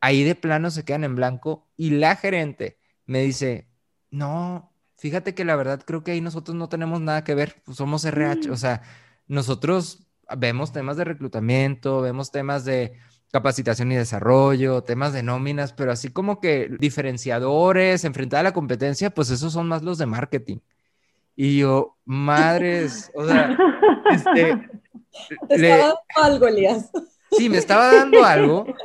ahí 0.00 0.22
de 0.24 0.34
plano 0.34 0.70
se 0.70 0.84
quedan 0.84 1.04
en 1.04 1.16
blanco 1.16 1.68
y 1.76 1.90
la 1.90 2.16
gerente 2.16 2.78
me 3.06 3.22
dice, 3.22 3.68
no, 4.10 4.72
fíjate 4.96 5.34
que 5.34 5.44
la 5.44 5.56
verdad 5.56 5.82
creo 5.84 6.04
que 6.04 6.12
ahí 6.12 6.20
nosotros 6.20 6.56
no 6.56 6.68
tenemos 6.68 7.00
nada 7.00 7.24
que 7.24 7.34
ver, 7.34 7.62
pues 7.64 7.76
somos 7.76 8.04
RH, 8.04 8.50
o 8.50 8.54
mm. 8.54 8.56
sea, 8.56 8.82
nosotros 9.26 10.03
vemos 10.36 10.72
temas 10.72 10.96
de 10.96 11.04
reclutamiento, 11.04 12.00
vemos 12.00 12.30
temas 12.30 12.64
de 12.64 12.92
capacitación 13.30 13.90
y 13.90 13.96
desarrollo, 13.96 14.82
temas 14.82 15.12
de 15.12 15.22
nóminas, 15.22 15.72
pero 15.72 15.90
así 15.90 16.10
como 16.10 16.40
que 16.40 16.68
diferenciadores, 16.78 18.04
enfrentar 18.04 18.40
a 18.40 18.44
la 18.44 18.52
competencia, 18.52 19.10
pues 19.10 19.30
esos 19.30 19.52
son 19.52 19.66
más 19.66 19.82
los 19.82 19.98
de 19.98 20.06
marketing. 20.06 20.58
Y 21.34 21.58
yo, 21.58 21.96
madres, 22.04 23.10
o 23.14 23.26
sea, 23.26 23.56
este... 24.12 24.68
Te 25.48 25.54
estaba 25.54 25.76
dando 25.76 26.00
algo, 26.22 26.48
Elías. 26.48 26.90
Sí, 27.30 27.48
me 27.48 27.58
estaba 27.58 27.92
dando 27.92 28.24
algo. 28.24 28.66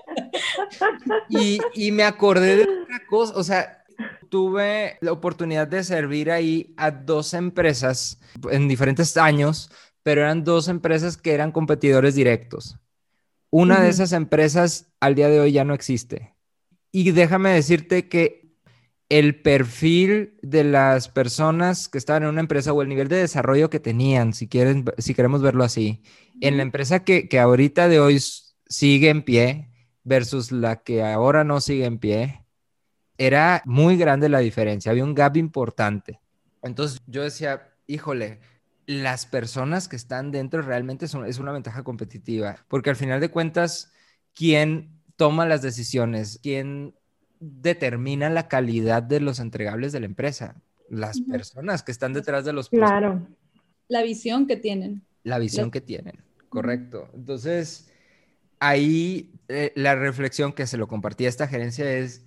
Y, 1.29 1.59
y 1.75 1.91
me 1.91 2.03
acordé 2.03 2.57
de 2.57 2.63
otra 2.63 3.05
cosa, 3.07 3.33
o 3.35 3.43
sea, 3.43 3.83
tuve 4.29 4.97
la 5.01 5.11
oportunidad 5.11 5.67
de 5.67 5.83
servir 5.83 6.31
ahí 6.31 6.73
a 6.77 6.91
dos 6.91 7.33
empresas 7.33 8.19
en 8.49 8.67
diferentes 8.67 9.15
años 9.17 9.71
pero 10.09 10.21
eran 10.21 10.43
dos 10.43 10.69
empresas 10.69 11.17
que 11.17 11.35
eran 11.35 11.51
competidores 11.51 12.15
directos. 12.15 12.79
Una 13.51 13.79
de 13.79 13.89
esas 13.89 14.11
empresas 14.11 14.91
al 14.99 15.13
día 15.13 15.29
de 15.29 15.39
hoy 15.39 15.51
ya 15.51 15.63
no 15.63 15.75
existe. 15.75 16.33
Y 16.91 17.11
déjame 17.11 17.51
decirte 17.51 18.09
que 18.09 18.55
el 19.09 19.39
perfil 19.39 20.35
de 20.41 20.63
las 20.63 21.09
personas 21.09 21.87
que 21.87 21.99
estaban 21.99 22.23
en 22.23 22.29
una 22.29 22.41
empresa 22.41 22.73
o 22.73 22.81
el 22.81 22.89
nivel 22.89 23.07
de 23.07 23.17
desarrollo 23.17 23.69
que 23.69 23.79
tenían, 23.79 24.33
si, 24.33 24.47
quieren, 24.47 24.83
si 24.97 25.13
queremos 25.13 25.43
verlo 25.43 25.63
así, 25.63 26.01
en 26.41 26.57
la 26.57 26.63
empresa 26.63 27.03
que, 27.03 27.29
que 27.29 27.39
ahorita 27.39 27.87
de 27.87 27.99
hoy 27.99 28.19
sigue 28.65 29.09
en 29.09 29.21
pie 29.21 29.69
versus 30.03 30.51
la 30.51 30.77
que 30.77 31.03
ahora 31.03 31.43
no 31.43 31.61
sigue 31.61 31.85
en 31.85 31.99
pie, 31.99 32.47
era 33.19 33.61
muy 33.63 33.95
grande 33.95 34.27
la 34.27 34.39
diferencia, 34.39 34.89
había 34.89 35.03
un 35.03 35.13
gap 35.13 35.37
importante. 35.37 36.19
Entonces 36.63 36.99
yo 37.05 37.21
decía, 37.21 37.69
híjole, 37.85 38.39
las 38.89 39.27
personas 39.27 39.87
que 39.87 39.95
están 39.95 40.31
dentro 40.31 40.63
realmente 40.63 41.07
son, 41.07 41.27
es 41.27 41.37
una 41.37 41.51
ventaja 41.51 41.83
competitiva, 41.83 42.65
porque 42.67 42.89
al 42.89 42.95
final 42.95 43.21
de 43.21 43.29
cuentas, 43.29 43.93
¿quién 44.33 44.99
toma 45.15 45.45
las 45.45 45.61
decisiones? 45.61 46.39
¿Quién 46.41 46.95
determina 47.39 48.31
la 48.31 48.47
calidad 48.47 49.03
de 49.03 49.19
los 49.19 49.39
entregables 49.39 49.91
de 49.91 49.99
la 49.99 50.07
empresa? 50.07 50.59
Las 50.89 51.21
personas 51.21 51.83
que 51.83 51.91
están 51.91 52.13
detrás 52.13 52.45
de 52.45 52.53
los... 52.53 52.69
Claro. 52.69 53.27
La 53.89 54.01
visión 54.01 54.47
que 54.47 54.57
tienen. 54.57 55.03
La 55.21 55.37
visión 55.37 55.69
que 55.69 55.81
tienen, 55.81 56.15
correcto. 56.49 57.11
Entonces, 57.13 57.91
ahí 58.59 59.35
eh, 59.49 59.71
la 59.75 59.93
reflexión 59.93 60.51
que 60.51 60.65
se 60.65 60.77
lo 60.77 60.87
compartía 60.87 61.29
esta 61.29 61.47
gerencia 61.47 61.93
es, 61.93 62.25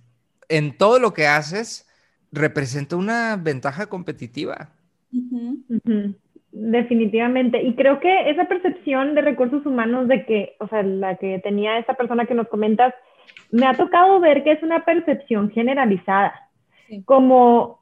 en 0.49 0.79
todo 0.79 1.01
lo 1.01 1.13
que 1.13 1.27
haces, 1.27 1.89
representa 2.31 2.95
una 2.95 3.35
ventaja 3.35 3.87
competitiva. 3.87 4.77
Definitivamente. 6.53 7.63
Y 7.63 7.75
creo 7.75 7.99
que 7.99 8.31
esa 8.31 8.45
percepción 8.45 9.15
de 9.15 9.23
recursos 9.23 9.65
humanos 9.65 10.07
de 10.07 10.27
que, 10.27 10.55
o 10.61 10.69
sea, 10.69 10.83
la 10.83 11.17
que 11.17 11.39
tenía 11.39 11.79
esa 11.79 11.95
persona 11.95 12.27
que 12.27 12.35
nos 12.35 12.47
comentas, 12.49 12.93
me 13.51 13.67
ha 13.67 13.73
tocado 13.73 14.21
ver 14.21 14.45
que 14.45 14.53
es 14.53 14.63
una 14.63 14.85
percepción 14.85 15.51
generalizada. 15.51 16.51
Como, 17.07 17.81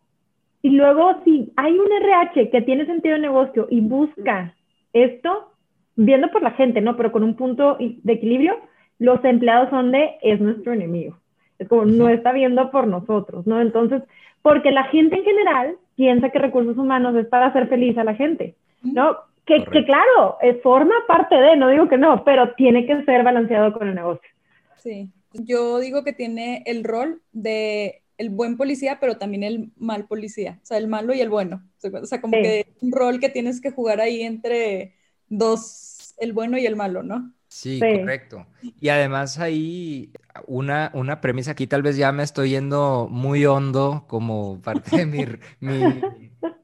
y 0.63 0.71
luego 0.71 1.21
si 1.25 1.53
hay 1.57 1.77
un 1.77 1.91
RH 1.91 2.51
que 2.51 2.63
tiene 2.63 2.87
sentido 2.87 3.17
de 3.17 3.21
negocio 3.21 3.67
y 3.71 3.81
busca 3.81 4.55
esto, 4.93 5.53
viendo 5.97 6.31
por 6.31 6.43
la 6.43 6.53
gente, 6.53 6.81
¿no? 6.81 6.97
Pero 6.97 7.11
con 7.11 7.25
un 7.25 7.35
punto 7.35 7.77
de 7.81 8.13
equilibrio, 8.13 8.57
los 9.01 9.25
empleados 9.25 9.71
son 9.71 9.91
de, 9.91 10.13
es 10.23 10.41
nuestro 10.41 10.73
enemigo. 10.73 11.19
Es 11.59 11.67
como, 11.69 11.87
no 11.87 12.09
está 12.09 12.31
viendo 12.31 12.71
por 12.71 12.87
nosotros, 12.87 13.49
¿no? 13.49 13.61
Entonces, 13.61 14.03
porque 14.43 14.71
la 14.71 14.85
gente 14.85 15.17
en 15.17 15.25
general 15.25 15.77
piensa 15.97 16.31
que 16.31 16.39
recursos 16.39 16.79
humanos 16.79 17.15
es 17.17 17.27
para 17.27 17.47
hacer 17.47 17.69
feliz 17.69 17.97
a 17.99 18.05
la 18.05 18.15
gente, 18.15 18.55
¿no? 18.83 19.17
Que, 19.45 19.65
que 19.65 19.85
claro, 19.85 20.39
forma 20.63 20.95
parte 21.09 21.35
de, 21.35 21.57
no 21.57 21.69
digo 21.69 21.89
que 21.89 21.99
no, 21.99 22.25
pero 22.25 22.55
tiene 22.55 22.87
que 22.87 23.05
ser 23.05 23.25
balanceado 23.25 23.73
con 23.73 23.89
el 23.89 23.95
negocio. 23.95 24.29
Sí, 24.77 25.11
yo 25.33 25.79
digo 25.79 26.05
que 26.05 26.13
tiene 26.13 26.63
el 26.67 26.85
rol 26.85 27.21
de 27.33 28.03
el 28.21 28.29
buen 28.29 28.59
policía, 28.59 28.99
pero 29.01 29.17
también 29.17 29.43
el 29.43 29.71
mal 29.79 30.07
policía, 30.07 30.59
o 30.63 30.67
sea, 30.67 30.77
el 30.77 30.89
malo 30.89 31.15
y 31.15 31.23
el 31.23 31.31
bueno. 31.31 31.63
O 31.83 32.07
sea, 32.07 32.21
como 32.21 32.35
que 32.35 32.67
un 32.83 32.93
rol 32.93 33.19
que 33.19 33.31
tienes 33.31 33.63
que 33.63 33.71
jugar 33.71 33.99
ahí 34.01 34.21
entre 34.23 34.95
dos, 35.29 36.15
el 36.19 36.35
bueno 36.35 36.59
y 36.59 36.67
el 36.67 36.77
malo, 36.77 37.03
¿no? 37.03 37.33
Sí, 37.51 37.81
correcto. 37.81 38.47
Y 38.81 38.91
además 38.91 39.41
ahí 39.41 40.13
una, 40.47 40.93
una 40.95 41.21
premisa 41.21 41.51
aquí, 41.51 41.67
tal 41.67 41.83
vez 41.83 41.97
ya 41.97 42.13
me 42.13 42.23
estoy 42.23 42.51
yendo 42.51 43.09
muy 43.11 43.45
hondo 43.45 44.05
como 44.07 44.63
parte 44.63 44.99
de 44.99 45.07
mi, 45.07 45.27
mi 45.61 46.01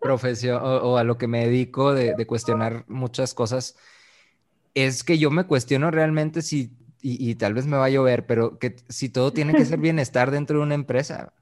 profesión 0.01 0.61
o, 0.62 0.96
a 0.96 1.03
lo 1.03 1.18
que 1.18 1.27
me 1.27 1.44
dedico 1.44 1.92
de, 1.92 2.14
de, 2.14 2.27
cuestionar 2.27 2.85
muchas 2.87 3.35
cosas, 3.35 3.75
es 4.75 5.03
que 5.03 5.18
yo 5.18 5.33
me 5.33 5.42
cuestiono 5.44 5.90
realmente 5.90 6.40
si, 6.40 6.70
y, 7.03 7.31
y, 7.31 7.35
tal 7.35 7.55
vez 7.55 7.66
me 7.66 7.77
va 7.77 7.87
a 7.87 7.90
llover, 7.90 8.25
pero 8.25 8.61
que 8.61 8.77
si 8.88 9.09
todo 9.09 9.33
tiene 9.33 9.55
que 9.55 9.64
ser 9.64 9.79
bienestar 9.81 10.31
dentro 10.31 10.59
de 10.59 10.62
una 10.62 10.77
empresa. 10.77 11.33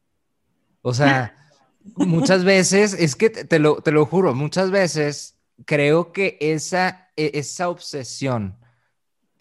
O 0.81 0.95
sea, 0.95 1.51
muchas 1.97 2.45
veces, 2.45 2.95
es 2.95 3.15
que 3.15 3.29
te 3.29 3.59
lo, 3.59 3.83
te 3.83 3.93
lo 3.93 4.07
juro, 4.07 4.35
muchas 4.35 4.71
veces 4.71 5.37
creo 5.67 6.13
que 6.13 6.39
esa 6.41 7.11
e, 7.15 7.33
esa 7.35 7.69
obsesión 7.69 8.57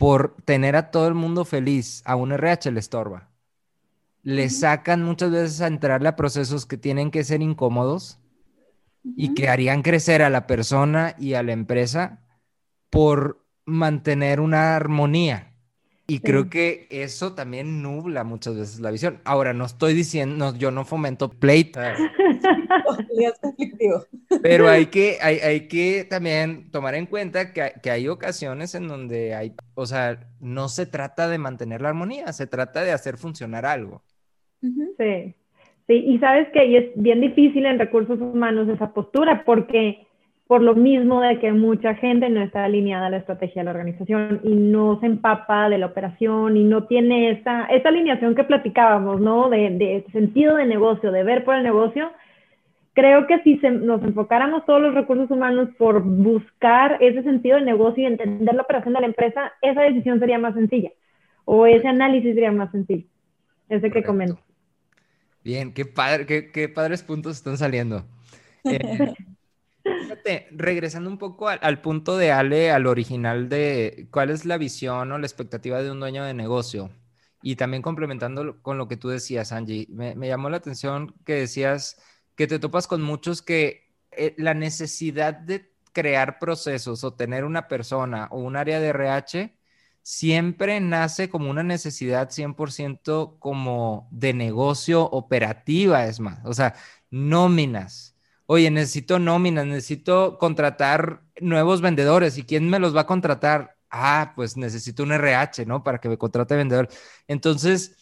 por 0.04 0.36
tener 0.44 0.76
a 0.76 0.92
todo 0.92 1.08
el 1.08 1.14
mundo 1.14 1.46
feliz, 1.46 2.02
a 2.04 2.18
un 2.18 2.34
RH 2.34 2.72
le 2.72 2.82
estorba. 2.82 3.30
Le 4.22 4.50
sacan 4.50 5.02
muchas 5.02 5.32
veces 5.32 5.62
a 5.62 5.68
entrarle 5.68 6.10
a 6.10 6.18
procesos 6.18 6.66
que 6.66 6.76
tienen 6.76 7.10
que 7.10 7.24
ser 7.24 7.42
incómodos 7.42 8.20
y 9.02 9.34
que 9.34 9.48
harían 9.48 9.82
crecer 9.82 10.22
a 10.22 10.30
la 10.30 10.46
persona 10.46 11.16
y 11.18 11.36
a 11.36 11.44
la 11.44 11.54
empresa 11.54 12.20
por 12.90 13.46
mantener 13.64 14.42
una 14.42 14.76
armonía. 14.76 15.53
Y 16.06 16.20
creo 16.20 16.50
que 16.50 16.86
eso 16.90 17.34
también 17.34 17.82
nubla 17.82 18.26
muchas 18.26 18.58
veces 18.58 18.82
la 18.82 18.92
visión. 18.92 19.20
Ahora, 19.24 19.54
no 19.54 19.66
estoy 19.66 19.94
diciendo, 19.94 20.54
yo 20.58 20.70
no 20.70 20.84
fomento 20.84 21.30
pleitas. 21.30 21.98
Pero 24.42 24.68
hay 24.68 24.88
que, 24.88 25.18
hay, 25.22 25.38
hay, 25.38 25.70
que 25.70 26.06
también 26.10 26.70
tomar 26.72 26.96
en 26.96 27.06
cuenta 27.06 27.54
que, 27.54 27.72
que, 27.82 27.90
hay 27.90 28.10
ocasiones 28.10 28.76
en 28.76 28.90
donde 28.90 29.34
hay, 29.34 29.54
o 29.76 29.86
sea, 29.86 30.20
no 30.42 30.68
se 30.68 30.86
trata 30.86 31.30
de 31.30 31.38
mantener 31.38 31.82
la 31.82 31.90
armonía, 31.90 32.34
se 32.34 32.48
trata 32.48 32.84
de 32.84 32.92
hacer 32.92 33.18
funcionar 33.18 33.66
algo. 33.66 34.04
Sí, 34.62 35.36
sí, 35.88 35.94
y 35.94 36.20
sabes 36.20 36.50
que 36.52 36.78
es 36.78 36.92
bien 36.96 37.22
difícil 37.22 37.66
en 37.66 37.80
recursos 37.80 38.20
humanos 38.20 38.68
esa 38.68 38.94
postura 38.94 39.46
porque 39.46 40.06
por 40.48 40.62
lo 40.62 40.76
mismo 40.76 41.22
de 41.22 41.40
que 41.40 41.52
mucha 41.52 41.96
gente 41.96 42.30
no 42.30 42.42
está 42.42 42.66
alineada 42.66 43.08
a 43.08 43.10
la 43.10 43.18
estrategia 43.18 43.62
de 43.62 43.66
la 43.66 43.72
organización 43.72 44.42
y 44.44 44.54
no 44.56 45.00
se 45.00 45.06
empapa 45.06 45.70
de 45.70 45.78
la 45.78 45.86
operación 45.86 46.58
y 46.58 46.64
no 46.64 46.86
tiene 46.86 47.32
esa, 47.32 47.66
esa 47.66 47.90
alineación 47.90 48.36
que 48.36 48.44
platicábamos, 48.44 49.22
¿no? 49.22 49.50
De, 49.50 49.70
de 49.70 50.06
sentido 50.12 50.56
de 50.58 50.66
negocio, 50.66 51.12
de 51.12 51.24
ver 51.24 51.46
por 51.46 51.56
el 51.56 51.64
negocio. 51.64 52.12
Creo 52.94 53.26
que 53.26 53.40
si 53.40 53.56
nos 53.56 54.04
enfocáramos 54.04 54.66
todos 54.66 54.82
los 54.82 54.94
recursos 54.94 55.32
humanos 55.32 55.70
por 55.78 56.04
buscar 56.04 56.98
ese 57.00 57.24
sentido 57.24 57.58
de 57.58 57.64
negocio 57.64 58.04
y 58.04 58.08
entender 58.08 58.54
la 58.54 58.62
operación 58.62 58.94
de 58.94 59.02
la 59.02 59.08
empresa, 59.08 59.54
esa 59.62 59.82
decisión 59.82 60.20
sería 60.20 60.38
más 60.38 60.54
sencilla 60.54 60.92
o 61.46 61.66
ese 61.66 61.88
análisis 61.88 62.34
sería 62.34 62.52
más 62.52 62.72
sencillo, 62.72 63.06
ese 63.70 63.92
que 63.92 64.04
comento. 64.04 64.40
Bien, 65.44 65.74
qué, 65.74 65.86
padre, 65.86 66.26
qué, 66.26 66.52
qué 66.52 66.70
padres 66.70 67.04
puntos 67.04 67.36
están 67.38 67.58
saliendo. 67.58 68.06
Eh, 68.64 69.14
Regresando 70.52 71.10
un 71.10 71.18
poco 71.18 71.50
al, 71.50 71.82
punto 71.82 72.18
de 72.18 72.32
Ale, 72.32 72.72
al 72.72 72.88
original 72.88 73.50
de 73.50 74.08
cuál 74.12 74.30
es 74.30 74.46
la 74.46 74.58
visión 74.58 75.12
o 75.12 75.18
la 75.18 75.26
expectativa 75.26 75.82
de 75.82 75.92
un 75.92 76.00
dueño 76.00 76.24
de 76.24 76.34
negocio. 76.34 76.92
Y 77.42 77.58
también 77.58 77.82
complementando 77.82 78.62
con 78.62 78.78
lo 78.78 78.88
que 78.88 78.98
tú 78.98 79.10
decías, 79.10 79.52
Angie, 79.52 79.88
me, 79.90 80.16
llamó 80.28 80.50
la 80.50 80.58
atención 80.58 81.14
que 81.26 81.34
decías 81.34 81.98
que 82.36 82.48
te 82.48 82.60
topas 82.60 82.88
con 82.88 83.02
muchos 83.02 83.42
que 83.42 83.92
eh, 84.12 84.34
la 84.38 84.54
necesidad 84.54 85.34
de 85.34 85.74
crear 85.92 86.40
procesos 86.40 87.04
o 87.04 87.14
tener 87.14 87.44
una 87.44 87.68
persona 87.68 88.28
o 88.32 88.40
un 88.40 88.56
área 88.56 88.80
de 88.80 88.88
RH 88.90 89.58
siempre 90.04 90.80
nace 90.80 91.30
como 91.30 91.50
una 91.50 91.64
necesidad 91.64 92.30
100% 92.30 93.40
como 93.40 94.08
de 94.12 94.34
negocio 94.34 95.04
operativa, 95.04 96.06
es 96.06 96.20
más, 96.20 96.40
o 96.46 96.54
sea, 96.54 96.76
nóminas 97.10 98.13
oye, 98.54 98.70
necesito 98.70 99.18
nóminas, 99.18 99.66
necesito 99.66 100.38
contratar 100.38 101.24
nuevos 101.42 101.82
vendedores. 101.82 102.38
¿Y 102.38 102.44
quién 102.44 102.70
me 102.70 102.78
los 102.78 102.96
va 102.96 103.02
a 103.02 103.08
contratar? 103.08 103.78
Ah, 103.90 104.34
pues 104.36 104.58
necesito 104.58 105.02
un 105.02 105.12
RH, 105.12 105.66
¿no? 105.66 105.84
Para 105.84 105.98
que 105.98 106.08
me 106.08 106.20
contrate 106.20 106.56
vendedor. 106.56 106.88
Entonces, 107.28 107.96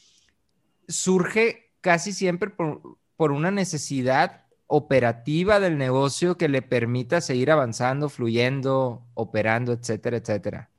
surge 0.89 1.71
casi 1.79 2.11
siempre 2.11 2.49
por, 2.49 3.31
una 3.31 3.49
necesidad 3.49 4.43
operativa 4.67 5.61
del 5.61 5.77
negocio 5.77 6.37
que 6.37 6.49
le 6.49 6.61
permita 6.61 7.21
seguir 7.21 7.49
avanzando, 7.49 8.09
fluyendo, 8.09 9.05
operando, 9.13 9.71
etcétera, 9.71 10.17
etcétera. 10.17 10.69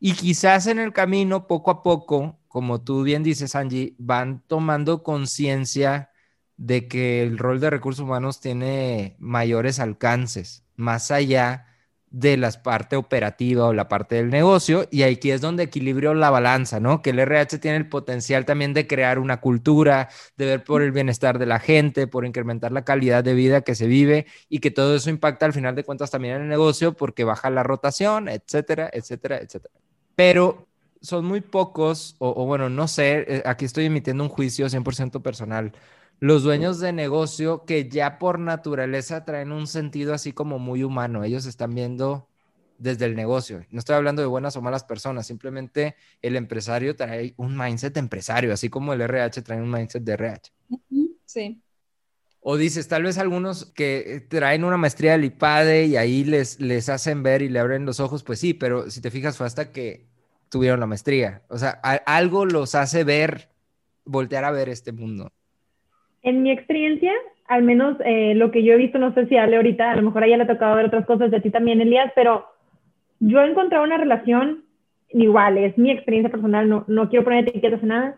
Y 0.00 0.14
quizás 0.14 0.68
en 0.68 0.78
el 0.78 0.94
camino, 0.94 1.46
poco 1.46 1.70
a 1.70 1.82
poco, 1.82 2.38
como 2.48 2.80
tú 2.80 3.02
bien 3.02 3.22
dices, 3.22 3.54
Angie, 3.54 3.94
van 3.98 4.42
tomando 4.46 5.02
conciencia 5.02 6.12
de 6.58 6.88
que 6.88 7.22
el 7.22 7.38
rol 7.38 7.60
de 7.60 7.70
recursos 7.70 8.04
humanos 8.04 8.40
tiene 8.40 9.16
mayores 9.18 9.78
alcances, 9.80 10.64
más 10.76 11.10
allá 11.10 11.66
de 12.10 12.36
la 12.38 12.50
parte 12.50 12.96
operativa 12.96 13.66
o 13.66 13.72
la 13.74 13.88
parte 13.88 14.16
del 14.16 14.30
negocio, 14.30 14.88
y 14.90 15.02
aquí 15.02 15.30
es 15.30 15.40
donde 15.40 15.62
equilibrio 15.64 16.14
la 16.14 16.30
balanza, 16.30 16.80
¿no? 16.80 17.02
Que 17.02 17.10
el 17.10 17.18
RH 17.20 17.58
tiene 17.58 17.76
el 17.76 17.88
potencial 17.88 18.44
también 18.44 18.74
de 18.74 18.86
crear 18.86 19.18
una 19.18 19.40
cultura, 19.40 20.08
de 20.36 20.46
ver 20.46 20.64
por 20.64 20.82
el 20.82 20.90
bienestar 20.90 21.38
de 21.38 21.46
la 21.46 21.60
gente, 21.60 22.06
por 22.06 22.24
incrementar 22.24 22.72
la 22.72 22.84
calidad 22.84 23.22
de 23.22 23.34
vida 23.34 23.60
que 23.60 23.74
se 23.74 23.86
vive 23.86 24.26
y 24.48 24.60
que 24.60 24.70
todo 24.70 24.96
eso 24.96 25.10
impacta 25.10 25.46
al 25.46 25.52
final 25.52 25.74
de 25.74 25.84
cuentas 25.84 26.10
también 26.10 26.36
en 26.36 26.42
el 26.42 26.48
negocio 26.48 26.94
porque 26.94 27.24
baja 27.24 27.50
la 27.50 27.62
rotación, 27.62 28.28
etcétera, 28.28 28.90
etcétera, 28.92 29.38
etcétera. 29.38 29.74
Pero 30.16 30.66
son 31.00 31.24
muy 31.26 31.40
pocos, 31.42 32.16
o, 32.18 32.30
o 32.42 32.46
bueno, 32.46 32.68
no 32.70 32.88
sé, 32.88 33.24
eh, 33.28 33.42
aquí 33.44 33.64
estoy 33.66 33.84
emitiendo 33.84 34.24
un 34.24 34.30
juicio 34.30 34.68
100% 34.68 35.22
personal 35.22 35.72
los 36.20 36.42
dueños 36.42 36.80
de 36.80 36.92
negocio 36.92 37.64
que 37.64 37.88
ya 37.88 38.18
por 38.18 38.38
naturaleza 38.38 39.24
traen 39.24 39.52
un 39.52 39.66
sentido 39.66 40.14
así 40.14 40.32
como 40.32 40.58
muy 40.58 40.82
humano. 40.82 41.24
Ellos 41.24 41.46
están 41.46 41.74
viendo 41.74 42.28
desde 42.78 43.04
el 43.04 43.14
negocio. 43.14 43.64
No 43.70 43.78
estoy 43.78 43.96
hablando 43.96 44.22
de 44.22 44.28
buenas 44.28 44.56
o 44.56 44.62
malas 44.62 44.84
personas, 44.84 45.26
simplemente 45.26 45.96
el 46.22 46.36
empresario 46.36 46.96
trae 46.96 47.34
un 47.36 47.56
mindset 47.56 47.96
empresario, 47.96 48.52
así 48.52 48.68
como 48.68 48.92
el 48.92 49.00
RH 49.00 49.42
trae 49.42 49.60
un 49.60 49.70
mindset 49.70 50.02
de 50.02 50.12
RH. 50.12 50.52
Sí. 51.24 51.60
O 52.40 52.56
dices, 52.56 52.88
tal 52.88 53.02
vez 53.02 53.18
algunos 53.18 53.66
que 53.66 54.24
traen 54.28 54.64
una 54.64 54.76
maestría 54.76 55.12
del 55.12 55.24
IPADE 55.24 55.86
y 55.86 55.96
ahí 55.96 56.24
les, 56.24 56.60
les 56.60 56.88
hacen 56.88 57.22
ver 57.22 57.42
y 57.42 57.48
le 57.48 57.58
abren 57.58 57.84
los 57.84 58.00
ojos, 58.00 58.22
pues 58.22 58.38
sí, 58.38 58.54
pero 58.54 58.90
si 58.90 59.00
te 59.00 59.10
fijas 59.10 59.36
fue 59.36 59.46
hasta 59.46 59.72
que 59.72 60.06
tuvieron 60.48 60.80
la 60.80 60.86
maestría. 60.86 61.42
O 61.48 61.58
sea, 61.58 61.70
algo 61.70 62.46
los 62.46 62.74
hace 62.74 63.04
ver, 63.04 63.50
voltear 64.04 64.44
a 64.44 64.52
ver 64.52 64.68
este 64.68 64.92
mundo. 64.92 65.32
En 66.22 66.42
mi 66.42 66.50
experiencia, 66.50 67.12
al 67.46 67.62
menos 67.62 67.96
eh, 68.04 68.34
lo 68.34 68.50
que 68.50 68.62
yo 68.62 68.74
he 68.74 68.78
visto, 68.78 68.98
no 68.98 69.14
sé 69.14 69.26
si 69.26 69.36
hable 69.36 69.56
ahorita, 69.56 69.90
a 69.90 69.96
lo 69.96 70.02
mejor 70.02 70.22
a 70.22 70.26
ella 70.26 70.36
le 70.38 70.42
ha 70.44 70.48
tocado 70.48 70.76
ver 70.76 70.86
otras 70.86 71.06
cosas 71.06 71.30
de 71.30 71.40
ti 71.40 71.50
también, 71.50 71.80
Elías, 71.80 72.12
pero 72.14 72.46
yo 73.20 73.40
he 73.40 73.50
encontrado 73.50 73.84
una 73.84 73.96
relación 73.96 74.64
igual, 75.10 75.58
es 75.58 75.76
mi 75.78 75.90
experiencia 75.90 76.30
personal, 76.30 76.68
no, 76.68 76.84
no 76.86 77.08
quiero 77.08 77.24
poner 77.24 77.48
etiquetas 77.48 77.82
en 77.82 77.88
nada. 77.88 78.16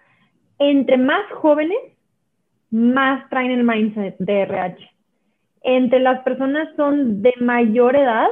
Entre 0.58 0.96
más 0.96 1.22
jóvenes, 1.32 1.78
más 2.70 3.28
traen 3.30 3.50
el 3.50 3.64
mindset 3.64 4.16
de 4.18 4.42
RH. 4.42 4.90
Entre 5.62 6.00
las 6.00 6.22
personas 6.22 6.68
son 6.76 7.22
de 7.22 7.34
mayor 7.40 7.96
edad, 7.96 8.28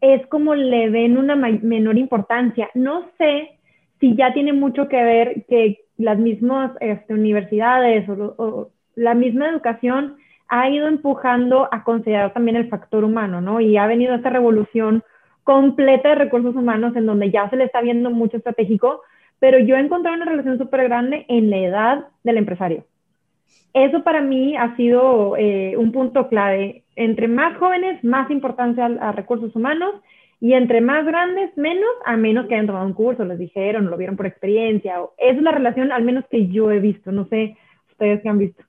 es 0.00 0.26
como 0.26 0.54
le 0.54 0.90
ven 0.90 1.16
una 1.16 1.36
menor 1.36 1.98
importancia. 1.98 2.68
No 2.74 3.10
sé 3.18 3.58
si 4.00 4.14
ya 4.14 4.32
tiene 4.32 4.52
mucho 4.52 4.88
que 4.88 5.02
ver 5.02 5.44
que 5.48 5.85
las 5.98 6.18
mismas 6.18 6.72
este, 6.80 7.14
universidades 7.14 8.08
o, 8.08 8.70
la 8.94 9.14
misma 9.14 9.48
educación 9.48 10.16
ha 10.48 10.70
ido 10.70 10.86
empujando 10.86 11.68
a 11.70 11.84
considerar 11.84 12.32
también 12.32 12.56
el 12.56 12.68
factor 12.68 13.04
humano, 13.04 13.40
¿no? 13.40 13.60
Y 13.60 13.76
ha 13.76 13.86
venido 13.86 14.14
esta 14.14 14.30
revolución 14.30 15.02
completa 15.44 16.10
de 16.10 16.14
recursos 16.14 16.56
humanos 16.56 16.96
en 16.96 17.06
donde 17.06 17.30
ya 17.30 17.48
se 17.50 17.56
le 17.56 17.64
está 17.64 17.80
viendo 17.80 18.10
mucho 18.10 18.38
estratégico, 18.38 19.02
pero 19.38 19.58
yo 19.58 19.76
he 19.76 19.80
encontrado 19.80 20.16
una 20.16 20.24
relación 20.24 20.58
súper 20.58 20.84
grande 20.84 21.26
en 21.28 21.50
la 21.50 21.58
edad 21.58 22.06
del 22.24 22.38
empresario. 22.38 22.84
Eso 23.74 24.02
para 24.02 24.22
mí 24.22 24.56
ha 24.56 24.74
sido 24.76 25.36
eh, 25.36 25.76
un 25.76 25.92
punto 25.92 26.28
clave. 26.28 26.84
Entre 26.94 27.28
más 27.28 27.58
jóvenes, 27.58 28.02
más 28.02 28.30
importancia 28.30 28.86
a 28.86 29.12
recursos 29.12 29.54
humanos 29.54 29.92
y 30.40 30.52
entre 30.52 30.80
más 30.80 31.06
grandes, 31.06 31.56
menos, 31.56 31.90
a 32.04 32.16
menos 32.16 32.46
que 32.46 32.54
hayan 32.54 32.66
tomado 32.66 32.86
un 32.86 32.92
curso, 32.92 33.24
les 33.24 33.38
dijeron, 33.38 33.90
lo 33.90 33.96
vieron 33.96 34.16
por 34.16 34.26
experiencia. 34.26 34.96
esa 35.16 35.36
es 35.36 35.42
la 35.42 35.52
relación, 35.52 35.92
al 35.92 36.04
menos 36.04 36.24
que 36.30 36.48
yo 36.48 36.70
he 36.70 36.78
visto. 36.78 37.10
No 37.10 37.26
sé 37.28 37.56
ustedes 37.90 38.20
qué 38.22 38.28
han 38.28 38.38
visto. 38.38 38.62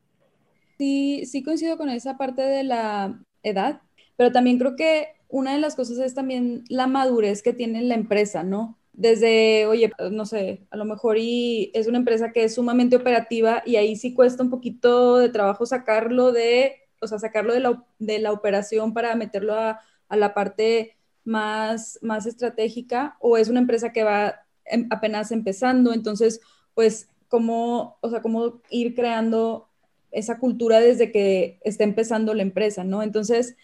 Sí, 0.77 1.25
sí 1.25 1.43
coincido 1.43 1.77
con 1.77 1.89
esa 1.89 2.17
parte 2.17 2.41
de 2.41 2.63
la 2.63 3.19
edad, 3.43 3.82
pero 4.15 4.32
también 4.32 4.60
creo 4.60 4.75
que 4.75 5.08
una 5.27 5.53
de 5.53 5.60
las 5.60 5.75
cosas 5.75 5.97
es 5.99 6.13
también 6.13 6.63
la 6.69 6.88
madurez 6.88 7.43
que 7.43 7.53
tiene 7.53 7.82
la 7.82 7.95
empresa, 7.95 8.43
¿no? 8.43 8.77
Desde, 8.93 9.65
oye, 9.67 9.91
no 10.12 10.25
sé, 10.25 10.65
a 10.71 10.77
lo 10.77 10.86
mejor 10.86 11.17
y 11.19 11.71
es 11.73 11.88
una 11.88 11.97
empresa 11.99 12.32
que 12.32 12.43
es 12.45 12.56
sumamente 12.56 12.95
operativa 12.95 13.62
y 13.65 13.75
ahí 13.75 13.95
sí 13.95 14.13
cuesta 14.13 14.43
un 14.43 14.49
poquito 14.49 15.17
de 15.17 15.30
trabajo 15.30 15.65
sacarlo 15.65 16.32
de, 16.32 16.75
o 17.01 17.08
sea, 17.08 17.19
sacarlo 17.19 17.53
de 17.53 17.60
la, 17.60 17.84
de 17.99 18.19
la 18.19 18.32
operación 18.32 18.93
para 18.93 19.15
meterlo 19.15 19.53
a, 19.56 19.82
a 20.10 20.17
la 20.17 20.34
parte 20.34 20.96
más, 21.27 21.99
más 22.01 22.25
estratégica 22.25 23.17
o 23.19 23.37
es 23.37 23.49
una 23.49 23.59
empresa 23.59 23.91
que 23.91 24.03
va 24.03 24.45
em, 24.65 24.87
apenas 24.89 25.31
empezando, 25.31 25.93
entonces, 25.93 26.39
pues, 26.73 27.09
¿cómo, 27.27 27.97
o 28.01 28.09
sea, 28.09 28.21
cómo 28.21 28.61
ir 28.69 28.95
creando 28.95 29.67
esa 30.11 30.39
cultura 30.39 30.79
desde 30.79 31.11
que 31.11 31.59
está 31.63 31.83
empezando 31.83 32.33
la 32.33 32.43
empresa, 32.43 32.83
¿no? 32.85 33.03
Entonces, 33.03 33.57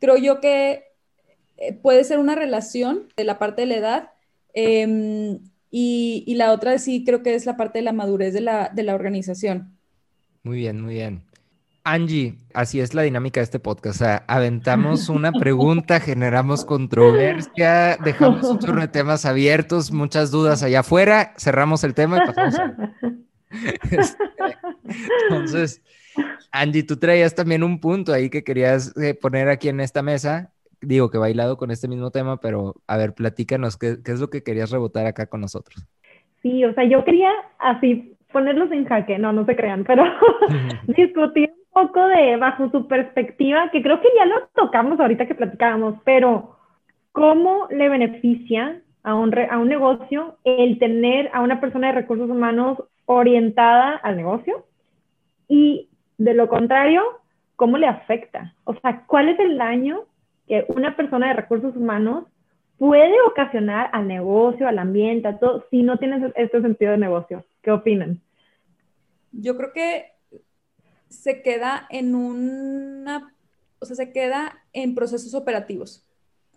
creo 0.00 0.16
yo 0.16 0.40
que 0.40 0.82
eh, 1.56 1.72
puede 1.74 2.04
ser 2.04 2.18
una 2.18 2.34
relación 2.34 3.08
de 3.16 3.24
la 3.24 3.38
parte 3.38 3.62
de 3.62 3.66
la 3.68 3.76
edad 3.76 4.10
em, 4.52 5.38
y, 5.70 6.24
y, 6.26 6.34
la 6.34 6.52
otra 6.52 6.78
sí 6.78 7.04
creo 7.04 7.22
que 7.22 7.34
es 7.34 7.46
la 7.46 7.56
parte 7.56 7.78
de 7.78 7.84
la 7.84 7.92
madurez 7.92 8.34
de 8.34 8.40
la, 8.40 8.70
de 8.74 8.82
la 8.82 8.94
organización. 8.94 9.78
Muy 10.42 10.58
bien, 10.58 10.80
muy 10.80 10.94
bien. 10.94 11.25
Angie, 11.86 12.34
así 12.52 12.80
es 12.80 12.94
la 12.94 13.02
dinámica 13.02 13.38
de 13.38 13.44
este 13.44 13.60
podcast. 13.60 14.00
O 14.00 14.04
sea, 14.04 14.24
aventamos 14.26 15.08
una 15.08 15.30
pregunta, 15.30 16.00
generamos 16.00 16.64
controversia, 16.64 17.96
dejamos 18.02 18.42
un 18.42 18.58
chorro 18.58 18.80
de 18.80 18.88
temas 18.88 19.24
abiertos, 19.24 19.92
muchas 19.92 20.32
dudas 20.32 20.64
allá 20.64 20.80
afuera, 20.80 21.32
cerramos 21.38 21.84
el 21.84 21.94
tema 21.94 22.18
y 22.18 22.26
pasamos 22.26 22.58
a... 22.58 22.74
Este, 23.48 24.24
entonces, 25.30 25.82
Angie, 26.50 26.82
tú 26.82 26.98
traías 26.98 27.34
también 27.34 27.62
un 27.62 27.80
punto 27.80 28.12
ahí 28.12 28.28
que 28.28 28.42
querías 28.42 28.94
eh, 29.00 29.14
poner 29.14 29.48
aquí 29.48 29.68
en 29.68 29.80
esta 29.80 30.02
mesa. 30.02 30.52
Digo 30.80 31.10
que 31.10 31.16
bailado 31.16 31.56
con 31.56 31.70
este 31.70 31.86
mismo 31.86 32.10
tema, 32.10 32.38
pero 32.38 32.74
a 32.88 32.96
ver, 32.96 33.14
platícanos, 33.14 33.78
¿qué, 33.78 33.98
qué 34.04 34.12
es 34.12 34.20
lo 34.20 34.28
que 34.28 34.42
querías 34.42 34.70
rebotar 34.72 35.06
acá 35.06 35.26
con 35.26 35.40
nosotros? 35.40 35.86
Sí, 36.42 36.64
o 36.64 36.74
sea, 36.74 36.84
yo 36.84 37.04
quería 37.04 37.30
así 37.58 38.16
ponerlos 38.32 38.70
en 38.72 38.84
jaque, 38.84 39.18
no, 39.18 39.32
no 39.32 39.46
se 39.46 39.56
crean, 39.56 39.84
pero 39.84 40.04
discutir 40.88 41.50
poco 41.76 42.06
de 42.08 42.38
bajo 42.38 42.70
su 42.70 42.88
perspectiva, 42.88 43.70
que 43.70 43.82
creo 43.82 44.00
que 44.00 44.08
ya 44.16 44.24
lo 44.24 44.46
tocamos 44.54 44.98
ahorita 44.98 45.26
que 45.26 45.34
platicábamos, 45.34 45.96
pero 46.06 46.56
¿cómo 47.12 47.68
le 47.68 47.90
beneficia 47.90 48.80
a 49.02 49.14
un, 49.14 49.38
a 49.38 49.58
un 49.58 49.68
negocio 49.68 50.38
el 50.44 50.78
tener 50.78 51.28
a 51.34 51.42
una 51.42 51.60
persona 51.60 51.88
de 51.88 52.00
recursos 52.00 52.30
humanos 52.30 52.82
orientada 53.04 53.94
al 53.96 54.16
negocio? 54.16 54.64
Y 55.48 55.90
de 56.16 56.32
lo 56.32 56.48
contrario, 56.48 57.02
¿cómo 57.56 57.76
le 57.76 57.88
afecta? 57.88 58.54
O 58.64 58.72
sea, 58.76 59.04
¿cuál 59.06 59.28
es 59.28 59.38
el 59.38 59.58
daño 59.58 60.04
que 60.48 60.64
una 60.68 60.96
persona 60.96 61.28
de 61.28 61.34
recursos 61.34 61.76
humanos 61.76 62.24
puede 62.78 63.20
ocasionar 63.28 63.90
al 63.92 64.08
negocio, 64.08 64.66
al 64.66 64.78
ambiente, 64.78 65.28
a 65.28 65.38
todo, 65.38 65.66
si 65.70 65.82
no 65.82 65.98
tienes 65.98 66.32
este 66.36 66.62
sentido 66.62 66.92
de 66.92 66.98
negocio? 66.98 67.44
¿Qué 67.60 67.70
opinan? 67.70 68.22
Yo 69.30 69.58
creo 69.58 69.74
que 69.74 70.15
se 71.08 71.42
queda 71.42 71.86
en 71.90 72.14
una, 72.14 73.34
o 73.78 73.86
sea, 73.86 73.96
se 73.96 74.12
queda 74.12 74.64
en 74.72 74.94
procesos 74.94 75.34
operativos. 75.34 76.04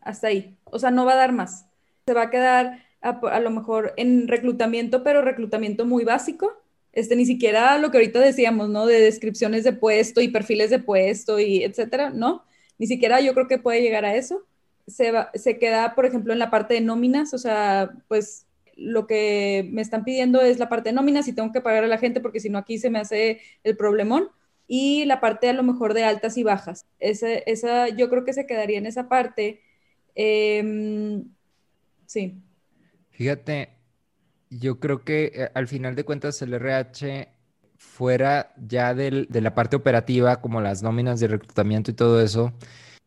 Hasta 0.02 0.28
ahí. 0.28 0.58
O 0.66 0.80
sea, 0.80 0.92
no 0.92 1.06
va 1.06 1.14
a 1.14 1.18
dar 1.18 1.32
más. 1.32 1.66
Se 2.06 2.14
va 2.14 2.24
a 2.24 2.30
quedar 2.30 2.84
a, 3.02 3.40
lo 3.40 3.50
mejor 3.50 3.94
en 3.98 4.28
reclutamiento, 4.28 5.04
pero 5.04 5.22
reclutamiento 5.22 5.86
muy 5.86 6.04
básico. 6.04 6.54
Este, 6.92 7.16
ni 7.16 7.26
siquiera 7.26 7.78
lo 7.78 7.92
que 7.92 7.98
ahorita 7.98 8.20
decíamos, 8.20 8.70
¿no? 8.70 8.86
De 8.86 9.00
descripciones 9.00 9.64
de 9.64 9.74
puesto 9.74 10.22
y 10.22 10.30
perfiles 10.30 10.70
de 10.70 10.80
puesto 10.80 11.40
y 11.40 11.64
etcétera, 11.64 12.10
¿no? 12.10 12.44
Ni 12.78 12.88
siquiera 12.88 13.20
yo 13.22 13.34
creo 13.34 13.48
que 13.48 13.60
puede 13.60 13.82
llegar 13.82 14.06
a 14.06 14.16
eso. 14.16 14.46
Se, 14.88 15.12
va, 15.12 15.30
se 15.36 15.60
queda, 15.60 15.94
por 15.94 16.06
ejemplo, 16.06 16.34
en 16.34 16.40
la 16.40 16.50
parte 16.50 16.74
de 16.74 16.82
nóminas, 16.82 17.34
o 17.34 17.38
sea, 17.38 17.92
pues 18.08 18.48
lo 18.76 19.06
que 19.06 19.68
me 19.72 19.82
están 19.82 20.04
pidiendo 20.04 20.42
es 20.42 20.58
la 20.58 20.70
parte 20.70 20.90
de 20.90 20.94
nóminas 20.94 21.28
y 21.28 21.34
tengo 21.34 21.52
que 21.52 21.62
pagar 21.62 21.84
a 21.84 21.88
la 21.88 21.98
gente 21.98 22.22
porque 22.22 22.40
si 22.40 22.50
no 22.50 22.58
aquí 22.58 22.78
se 22.78 22.90
me 22.90 23.00
hace 23.00 23.42
el 23.64 23.76
problemón 23.76 24.30
y 24.72 25.04
la 25.06 25.20
parte 25.20 25.50
a 25.50 25.54
lo 25.54 25.64
mejor 25.64 25.96
de 25.96 26.04
altas 26.06 26.38
y 26.38 26.44
bajas. 26.44 26.86
Esa, 27.00 27.34
esa 27.34 27.90
yo 27.90 28.08
creo 28.10 28.24
que 28.24 28.34
se 28.34 28.46
quedaría 28.46 28.78
en 28.78 28.86
esa 28.86 29.10
parte. 29.10 29.64
Em, 30.14 31.26
sí. 32.06 32.40
Fíjate, 33.10 33.70
yo 34.52 34.80
creo 34.80 35.04
que 35.04 35.32
eh, 35.34 35.50
al 35.56 35.68
final 35.68 35.96
de 35.96 36.04
cuentas 36.06 36.42
el 36.44 36.54
RH 36.54 37.30
fuera 37.78 38.54
ya 38.58 38.94
de 38.94 39.28
la 39.42 39.56
parte 39.56 39.76
operativa, 39.76 40.40
como 40.40 40.62
las 40.62 40.84
nóminas 40.84 41.20
de 41.20 41.30
reclutamiento 41.30 41.90
y 41.90 41.96
todo 41.96 42.22
eso, 42.22 42.54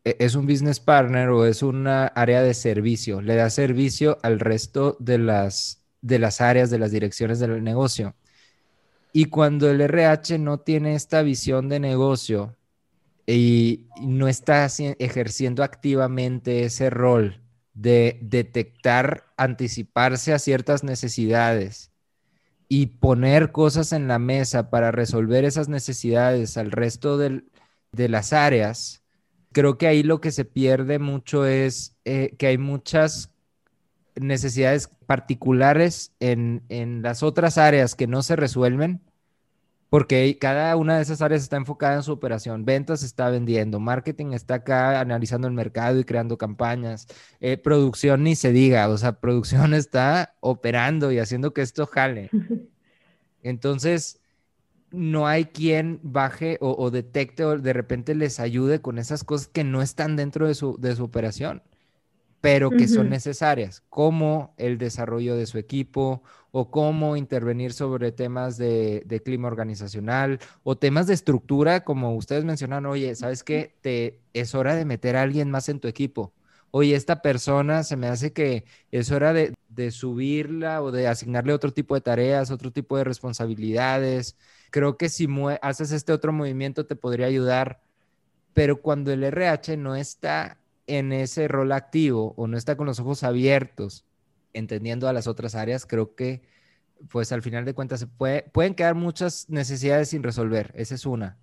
e, 0.05 0.17
es 0.19 0.35
un 0.35 0.47
business 0.47 0.81
partner 0.81 1.29
o 1.29 1.47
es 1.47 1.63
una 1.63 2.07
área 2.09 2.43
de 2.43 2.55
servicio, 2.55 3.21
le 3.23 3.37
da 3.37 3.51
servicio 3.51 4.19
al 4.23 4.41
resto 4.41 4.97
de 4.99 5.19
las, 5.19 5.85
de 6.01 6.19
las 6.19 6.41
áreas, 6.41 6.71
de 6.71 6.79
las 6.81 6.91
direcciones 6.91 7.39
del 7.39 7.63
negocio. 7.63 8.17
Y 9.13 9.27
cuando 9.27 9.71
el 9.71 9.81
RH 9.81 10.39
no 10.39 10.61
tiene 10.61 10.95
esta 10.95 11.23
visión 11.23 11.69
de 11.69 11.81
negocio 11.81 12.57
y 13.27 13.87
no 14.01 14.29
está 14.29 14.67
ejerciendo 14.67 15.63
activamente 15.63 16.65
ese 16.65 16.91
rol 16.91 17.41
de 17.75 18.19
detectar, 18.23 19.25
anticiparse 19.37 20.33
a 20.33 20.39
ciertas 20.39 20.83
necesidades 20.83 21.91
y 22.69 22.87
poner 22.87 23.53
cosas 23.53 23.93
en 23.93 24.09
la 24.09 24.19
mesa 24.19 24.71
para 24.71 24.91
resolver 24.91 25.45
esas 25.45 25.69
necesidades 25.69 26.57
al 26.57 26.71
resto 26.71 27.19
de 27.19 28.09
las 28.09 28.33
áreas, 28.33 29.03
creo 29.53 29.79
que 29.79 29.87
ahí 29.87 30.03
lo 30.03 30.21
que 30.21 30.33
se 30.33 30.45
pierde 30.45 30.99
mucho 30.99 31.45
es 31.47 31.97
eh, 32.05 32.35
que 32.39 32.47
hay 32.47 32.59
muchas 32.59 33.31
necesidades 34.15 34.89
particulares 35.13 36.15
en, 36.21 36.63
las 37.03 37.23
otras 37.23 37.59
áreas 37.59 37.95
que 37.95 38.07
no 38.07 38.23
se 38.23 38.35
resuelven, 38.35 39.03
porque 39.91 40.39
cada 40.41 40.75
una 40.77 40.97
de 40.97 41.03
esas 41.03 41.21
áreas 41.21 41.43
está 41.43 41.59
enfocada 41.59 41.97
en 41.97 42.03
su 42.03 42.13
operación. 42.13 42.65
Ventas 42.65 43.03
está 43.03 43.29
vendiendo, 43.29 43.79
marketing 43.79 44.33
está 44.33 44.55
acá 44.55 45.01
analizando 45.01 45.49
el 45.49 45.53
mercado 45.53 46.01
y 46.01 46.05
creando 46.05 46.39
campañas, 46.39 47.09
eh, 47.41 47.59
producción 47.59 48.23
ni 48.23 48.37
se 48.37 48.53
diga, 48.53 48.89
o 48.89 48.97
sea, 48.97 49.21
producción 49.21 49.75
está 49.75 50.35
operando 50.41 51.13
y 51.13 51.19
haciendo 51.19 51.53
que 51.53 51.61
esto 51.61 51.85
jale. 51.85 52.31
Entonces, 53.43 54.19
no 54.93 55.27
hay 55.27 55.45
quien 55.45 56.01
baje 56.03 56.57
o, 56.63 56.91
detecte 56.91 57.45
o 57.45 57.59
de 57.59 57.75
repente 57.75 58.15
les 58.15 58.41
ayude 58.41 58.81
con 58.81 58.99
esas 58.99 59.25
cosas 59.25 59.49
que 59.49 59.63
no 59.63 59.83
están 59.83 60.17
dentro 60.17 60.49
de 60.49 60.55
su, 60.55 60.79
de 60.81 60.97
su 60.97 61.05
operación 61.05 61.63
pero 62.43 62.71
que 62.71 62.89
son 62.89 63.09
necesarias, 63.09 63.85
como 63.89 64.53
el 64.59 64.77
desarrollo 64.77 65.37
de 65.37 65.47
su 65.47 65.59
equipo 65.59 66.25
o 66.51 66.73
cómo 66.73 67.17
intervenir 67.17 67.73
sobre 67.73 68.11
temas 68.11 68.59
de, 68.59 69.23
clima 69.25 69.47
organizacional 69.47 70.41
o 70.65 70.77
temas 70.77 71.07
de 71.07 71.15
estructura, 71.15 71.85
como 71.85 72.17
ustedes 72.17 72.45
mencionan, 72.45 72.85
oye, 72.87 73.15
¿sabes 73.15 73.45
qué? 73.45 73.77
Te, 73.81 74.19
es 74.33 74.57
hora 74.57 74.75
de 74.75 74.85
meter 74.85 75.15
a 75.15 75.23
alguien 75.23 75.53
más 75.53 75.69
en 75.69 75.79
tu 75.79 75.87
equipo. 75.87 76.35
Oye, 76.73 76.97
esta 76.97 77.23
persona 77.23 77.85
se 77.85 77.97
me 77.97 78.09
hace 78.09 78.33
que 78.33 78.65
es 78.91 79.13
hora 79.13 79.33
de, 79.33 79.55
subirla 79.93 80.83
o 80.83 80.91
de 80.91 81.07
asignarle 81.07 81.53
otro 81.53 81.73
tipo 81.73 81.95
de 81.95 82.01
tareas, 82.01 82.51
otro 82.51 82.73
tipo 82.73 82.97
de 82.97 83.05
responsabilidades. 83.05 84.37
Creo 84.73 84.97
que 84.97 85.09
si 85.11 85.29
haces 85.63 85.93
este 85.93 86.13
otro 86.13 86.33
movimiento 86.33 86.87
te 86.87 86.97
podría 86.97 87.27
ayudar, 87.27 87.81
pero 88.53 88.83
cuando 88.83 89.13
el 89.13 89.23
RH 89.23 89.77
no 89.77 89.95
está 89.95 90.59
en 90.87 91.13
ese 91.13 91.49
rol 91.49 91.73
activo 91.73 92.35
o 92.37 92.47
no 92.47 92.57
está 92.57 92.77
con 92.77 92.87
los 92.87 93.01
ojos 93.01 93.23
abiertos, 93.23 94.05
entendiendo 94.53 95.09
a 95.09 95.13
las 95.13 95.27
otras 95.27 95.55
áreas, 95.55 95.87
creo 95.87 96.15
que 96.15 96.43
pues 97.09 97.33
al 97.33 97.43
final 97.43 97.65
de 97.65 97.75
cuentas 97.75 98.01
se 98.01 98.07
puede, 98.07 98.43
pueden 98.53 98.75
quedar 98.75 98.95
muchas 98.95 99.49
necesidades 99.49 100.11
sin 100.11 100.23
resolver, 100.23 100.73
esa 100.77 100.95
es 100.95 101.07
una. 101.07 101.39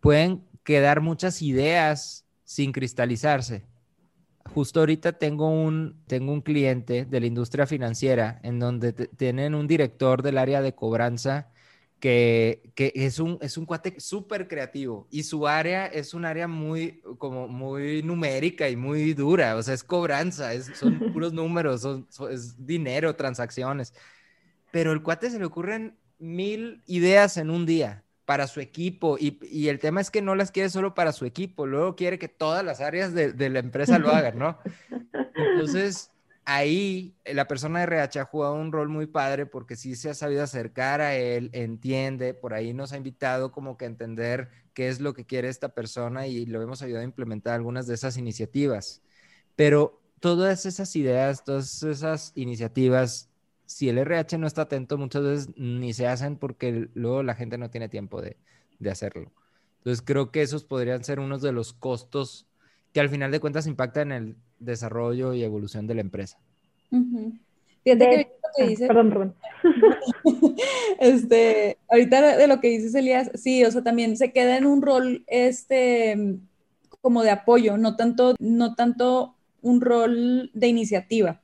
Pueden 0.00 0.44
quedar 0.64 1.00
muchas 1.00 1.42
ideas 1.42 2.24
sin 2.44 2.72
cristalizarse. 2.72 3.66
Justo 4.54 4.80
ahorita 4.80 5.12
tengo 5.12 5.50
un, 5.50 6.02
tengo 6.06 6.32
un 6.32 6.40
cliente 6.40 7.04
de 7.04 7.20
la 7.20 7.26
industria 7.26 7.66
financiera 7.66 8.40
en 8.42 8.58
donde 8.58 8.92
tienen 8.92 9.54
un 9.54 9.66
director 9.66 10.22
del 10.22 10.38
área 10.38 10.62
de 10.62 10.74
cobranza 10.74 11.50
que, 12.00 12.72
es, 12.76 13.18
un, 13.18 13.38
es 13.40 13.56
un 13.56 13.66
cuate 13.66 13.98
súper 13.98 14.46
creativo 14.46 15.08
y 15.10 15.24
su 15.24 15.48
área 15.48 15.86
es 15.86 16.14
un 16.14 16.24
área 16.24 16.46
muy, 16.46 17.00
como 17.18 17.48
muy 17.48 18.02
numérica 18.02 18.68
y 18.68 18.76
muy 18.76 19.14
dura, 19.14 19.56
o 19.56 19.62
sea, 19.62 19.74
es 19.74 19.82
cobranza, 19.82 20.54
es, 20.54 20.70
son 20.74 20.98
puros 21.12 21.32
números, 21.32 21.80
son, 21.80 22.06
es 22.30 22.64
dinero, 22.64 23.16
transacciones, 23.16 23.94
pero 24.70 24.92
el 24.92 25.02
cuate 25.02 25.30
se 25.30 25.38
le 25.38 25.44
ocurren 25.44 25.96
mil 26.18 26.82
ideas 26.86 27.36
en 27.36 27.50
un 27.50 27.66
día 27.66 28.04
para 28.24 28.46
su 28.46 28.60
equipo 28.60 29.16
y, 29.18 29.38
y, 29.50 29.68
el 29.68 29.78
tema 29.78 30.00
es 30.00 30.10
que 30.10 30.20
no 30.20 30.34
las 30.34 30.50
quiere 30.50 30.68
solo 30.68 30.94
para 30.94 31.12
su 31.12 31.24
equipo, 31.24 31.66
luego 31.66 31.96
quiere 31.96 32.18
que 32.18 32.28
todas 32.28 32.64
las 32.64 32.80
áreas 32.80 33.14
de, 33.14 33.32
de 33.32 33.48
la 33.48 33.58
empresa 33.58 33.98
lo 33.98 34.10
hagan, 34.10 34.38
¿no? 34.38 34.58
Entonces 35.34 36.10
ahí 36.48 37.14
eh, 37.24 37.34
la 37.34 37.46
persona 37.46 37.80
de 37.80 37.84
RH 37.84 38.20
ha 38.20 38.24
jugado 38.24 38.54
un 38.54 38.72
rol 38.72 38.88
muy 38.88 39.06
padre 39.06 39.44
porque 39.44 39.76
sí 39.76 39.94
se 39.94 40.08
ha 40.08 40.14
sabido 40.14 40.42
acercar 40.42 41.02
a 41.02 41.14
él, 41.14 41.50
entiende, 41.52 42.32
por 42.32 42.54
ahí 42.54 42.72
nos 42.72 42.92
ha 42.94 42.96
invitado 42.96 43.52
como 43.52 43.76
que 43.76 43.84
a 43.84 43.88
entender 43.88 44.48
qué 44.72 44.88
es 44.88 44.98
lo 44.98 45.12
que 45.12 45.26
quiere 45.26 45.50
esta 45.50 45.74
persona 45.74 46.26
y 46.26 46.46
lo 46.46 46.62
hemos 46.62 46.80
ayudado 46.80 47.02
a 47.02 47.04
implementar 47.04 47.52
algunas 47.52 47.86
de 47.86 47.94
esas 47.94 48.16
iniciativas. 48.16 49.02
Pero 49.56 50.00
todas 50.20 50.64
esas 50.64 50.96
ideas, 50.96 51.44
todas 51.44 51.82
esas 51.82 52.32
iniciativas, 52.34 53.28
si 53.66 53.90
el 53.90 53.98
RH 53.98 54.38
no 54.38 54.46
está 54.46 54.62
atento, 54.62 54.96
muchas 54.96 55.22
veces 55.22 55.48
ni 55.56 55.92
se 55.92 56.06
hacen 56.06 56.36
porque 56.38 56.88
luego 56.94 57.22
la 57.22 57.34
gente 57.34 57.58
no 57.58 57.68
tiene 57.70 57.90
tiempo 57.90 58.22
de, 58.22 58.38
de 58.78 58.90
hacerlo. 58.90 59.32
Entonces 59.78 60.02
creo 60.02 60.30
que 60.30 60.40
esos 60.40 60.64
podrían 60.64 61.04
ser 61.04 61.20
unos 61.20 61.42
de 61.42 61.52
los 61.52 61.74
costos 61.74 62.46
que 62.94 63.00
al 63.00 63.10
final 63.10 63.30
de 63.32 63.40
cuentas 63.40 63.66
impactan 63.66 64.12
en 64.12 64.22
el 64.24 64.36
desarrollo 64.58 65.34
y 65.34 65.42
evolución 65.42 65.86
de 65.86 65.94
la 65.94 66.00
empresa. 66.00 66.38
Fíjate 67.84 68.08
que 68.10 68.16
lo 68.16 68.48
que 68.56 68.66
dice, 68.68 68.86
perdón, 68.86 69.08
perdón. 69.10 69.34
este, 71.00 71.78
ahorita 71.88 72.36
de 72.36 72.46
lo 72.46 72.60
que 72.60 72.68
dices 72.68 72.94
Elías, 72.94 73.30
sí, 73.34 73.64
o 73.64 73.70
sea, 73.70 73.82
también 73.82 74.16
se 74.16 74.32
queda 74.32 74.56
en 74.56 74.66
un 74.66 74.82
rol 74.82 75.24
este 75.26 76.38
como 77.00 77.22
de 77.22 77.30
apoyo, 77.30 77.78
no 77.78 77.96
tanto, 77.96 78.34
no 78.38 78.74
tanto 78.74 79.36
un 79.62 79.80
rol 79.80 80.50
de 80.52 80.66
iniciativa. 80.66 81.40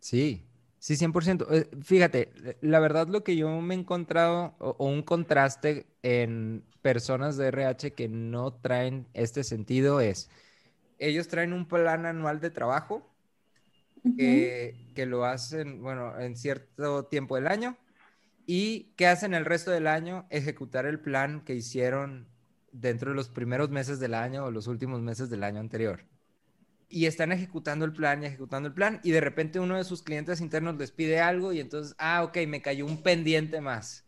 Sí, 0.00 0.42
Sí, 0.80 0.96
100%. 0.96 1.46
Eh, 1.50 1.68
fíjate, 1.82 2.32
la 2.62 2.80
verdad 2.80 3.06
lo 3.06 3.22
que 3.22 3.36
yo 3.36 3.60
me 3.60 3.74
he 3.74 3.78
encontrado 3.78 4.54
o, 4.58 4.86
un 4.86 5.02
contraste 5.02 5.86
en 6.02 6.64
personas 6.80 7.36
de 7.36 7.48
RH 7.48 7.92
que 7.92 8.08
no 8.08 8.54
traen 8.54 9.06
este 9.12 9.44
sentido 9.44 10.00
es, 10.00 10.30
ellos 11.00 11.28
traen 11.28 11.52
un 11.52 11.66
plan 11.66 12.06
anual 12.06 12.40
de 12.40 12.50
trabajo 12.50 13.10
que, 14.16 15.06
lo 15.06 15.24
hacen, 15.24 15.82
bueno, 15.82 16.18
en 16.18 16.36
cierto 16.36 17.06
tiempo 17.06 17.36
del 17.36 17.48
año. 17.48 17.76
Y 18.46 18.92
que 18.96 19.06
hacen 19.06 19.34
el 19.34 19.44
resto 19.44 19.70
del 19.70 19.86
año 19.86 20.26
ejecutar 20.30 20.86
el 20.86 21.00
plan 21.00 21.42
que 21.44 21.54
hicieron 21.54 22.28
dentro 22.72 23.10
de 23.10 23.16
los 23.16 23.28
primeros 23.28 23.70
meses 23.70 24.00
del 24.00 24.14
año 24.14 24.44
o 24.44 24.50
los 24.50 24.66
últimos 24.66 25.00
meses 25.00 25.30
del 25.30 25.44
año 25.44 25.60
anterior. 25.60 26.04
Y 26.88 27.06
están 27.06 27.30
ejecutando 27.30 27.84
el 27.84 27.92
plan 27.92 28.22
y 28.22 28.26
ejecutando 28.26 28.68
el 28.68 28.74
plan 28.74 29.00
y 29.04 29.12
de 29.12 29.20
repente 29.20 29.60
uno 29.60 29.76
de 29.76 29.84
sus 29.84 30.02
clientes 30.02 30.40
internos 30.40 30.76
les 30.76 30.90
pide 30.90 31.20
algo 31.20 31.52
y 31.52 31.60
entonces, 31.60 31.94
ah, 31.98 32.24
ok, 32.24 32.38
me 32.48 32.60
cayó 32.60 32.84
un 32.86 33.02
pendiente 33.02 33.60
más. 33.60 34.04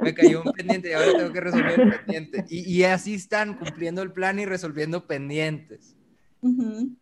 Me 0.00 0.14
cayó 0.14 0.42
un 0.42 0.52
pendiente 0.52 0.90
y 0.90 0.92
ahora 0.92 1.12
tengo 1.16 1.32
que 1.32 1.40
resolver 1.40 1.80
el 1.80 1.90
pendiente. 1.90 2.44
Y, 2.48 2.82
así 2.84 3.14
están 3.14 3.58
cumpliendo 3.58 4.02
el 4.02 4.12
plan 4.12 4.38
y 4.38 4.46
resolviendo 4.46 5.06
pendientes. 5.06 5.96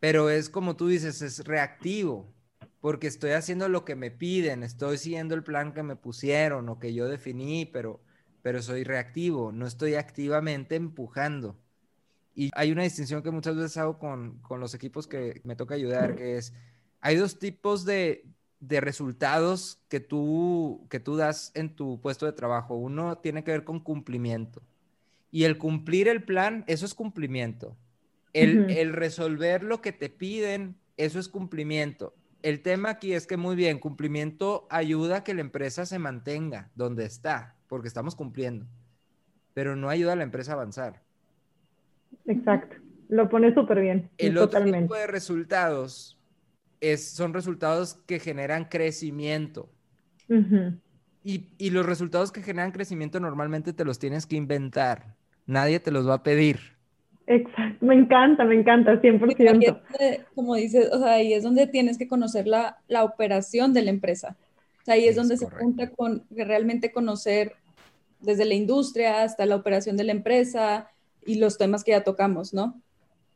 Pero 0.01 0.31
es 0.31 0.49
como 0.49 0.77
tú 0.77 0.89
dices, 0.89 1.20
es 1.20 1.45
reactivo, 1.45 2.33
porque 2.81 3.07
estoy 3.07 3.33
haciendo 3.33 3.68
lo 3.68 3.85
que 3.85 3.95
me 3.95 4.11
piden, 4.11 4.62
estoy 4.62 4.97
siguiendo 4.97 5.35
el 5.35 5.43
plan 5.43 5.75
que 5.75 5.83
me 5.83 5.97
pusieron 5.97 6.68
o 6.68 6.79
que 6.79 6.95
yo 6.95 7.09
definí, 7.09 7.66
pero, 7.66 8.01
pero 8.43 8.62
soy 8.62 8.85
reactivo, 8.85 9.53
no 9.53 9.66
estoy 9.66 9.95
activamente 9.95 10.77
empujando. 10.77 11.59
Y 12.35 12.51
hay 12.55 12.72
una 12.72 12.83
distinción 12.83 13.22
que 13.22 13.31
muchas 13.31 13.57
veces 13.57 13.77
hago 13.77 13.99
con, 13.99 14.39
con 14.41 14.61
los 14.61 14.75
equipos 14.75 15.07
que 15.07 15.41
me 15.45 15.57
toca 15.57 15.75
ayudar, 15.75 16.16
que 16.16 16.37
es, 16.37 16.53
hay 17.01 17.16
dos 17.16 17.39
tipos 17.39 17.85
de, 17.85 18.25
de 18.68 18.80
resultados 18.80 19.80
que 19.88 20.00
tú, 20.00 20.86
que 20.90 21.00
tú 21.00 21.16
das 21.16 21.52
en 21.54 21.74
tu 21.74 22.00
puesto 22.00 22.26
de 22.26 22.32
trabajo. 22.32 22.76
Uno 22.76 23.18
tiene 23.18 23.44
que 23.44 23.50
ver 23.50 23.64
con 23.64 23.80
cumplimiento. 23.80 24.62
Y 25.30 25.44
el 25.44 25.58
cumplir 25.58 26.08
el 26.08 26.22
plan, 26.22 26.64
eso 26.66 26.86
es 26.86 26.94
cumplimiento. 26.94 27.76
El, 28.32 28.70
el, 28.70 28.92
resolver 28.92 29.62
lo 29.62 29.80
que 29.80 29.92
te 29.92 30.08
piden, 30.08 30.76
eso 30.96 31.18
es 31.18 31.28
cumplimiento. 31.28 32.14
El 32.42 32.62
tema 32.62 32.90
aquí 32.90 33.12
es 33.12 33.26
que 33.26 33.36
muy 33.36 33.56
bien, 33.56 33.78
cumplimiento 33.78 34.66
ayuda 34.70 35.18
a 35.18 35.24
que 35.24 35.34
la 35.34 35.40
empresa 35.40 35.86
se 35.86 35.98
mantenga 35.98 36.70
donde 36.74 37.04
está, 37.04 37.54
porque 37.68 37.88
estamos 37.88 38.16
cumpliendo, 38.16 38.66
pero 39.54 39.76
no 39.76 39.88
ayuda 39.88 40.12
a 40.12 40.16
la 40.16 40.24
empresa 40.24 40.52
a 40.52 40.54
avanzar. 40.54 41.02
Exacto. 42.26 42.76
Lo 43.08 43.28
pone 43.28 43.54
súper 43.54 43.80
bien. 43.80 44.10
El 44.18 44.38
otro 44.38 44.64
tipo 44.64 44.94
de 44.94 45.06
resultados 45.06 46.18
es, 46.93 47.11
son 47.11 47.35
resultados 47.35 47.95
que 48.07 48.18
generan 48.18 48.66
crecimiento. 48.66 49.70
y, 51.22 51.49
y, 51.59 51.70
los 51.70 51.85
resultados 51.85 52.32
que 52.32 52.43
generan 52.43 52.72
crecimiento 52.72 53.20
normalmente 53.20 53.72
te 53.72 53.85
los 53.85 53.99
tienes 53.99 54.26
que 54.26 54.37
inventar. 54.37 55.14
Nadie 55.47 55.80
te 55.80 55.91
los 55.91 56.09
va 56.09 56.14
a 56.14 56.22
pedir. 56.22 56.59
Exacto, 57.26 57.87
me 57.87 57.95
encanta, 57.95 58.45
me 58.45 58.55
encanta, 58.55 59.01
100%. 59.01 60.24
como 60.35 60.55
dices, 60.55 60.91
o 60.93 60.99
sea, 60.99 61.14
ahí 61.14 61.32
es 61.32 61.43
donde 61.43 61.66
tienes 61.66 61.97
que 61.97 62.09
conocer 62.09 62.47
la, 62.47 62.78
la 62.87 63.05
operación 63.05 63.72
de 63.72 63.82
la 63.82 63.91
empresa. 63.91 64.37
O 64.82 64.85
sea, 64.85 64.95
ahí 64.95 65.07
es, 65.07 65.16
donde 65.16 65.39
se 65.39 65.49
junta 65.49 65.91
con 65.91 66.24
realmente 66.30 66.93
conocer 66.93 67.55
desde 68.20 68.45
la 68.45 68.55
industria 68.55 69.22
hasta 69.22 69.47
la 69.47 69.57
operación 69.57 69.97
de 69.97 70.05
la 70.05 70.12
empresa, 70.12 70.91
y 71.26 71.37
los 71.37 71.59
temas 71.59 71.85
que 71.85 71.93
ya 71.93 72.05
tocamos, 72.05 72.53
¿no? 72.53 72.80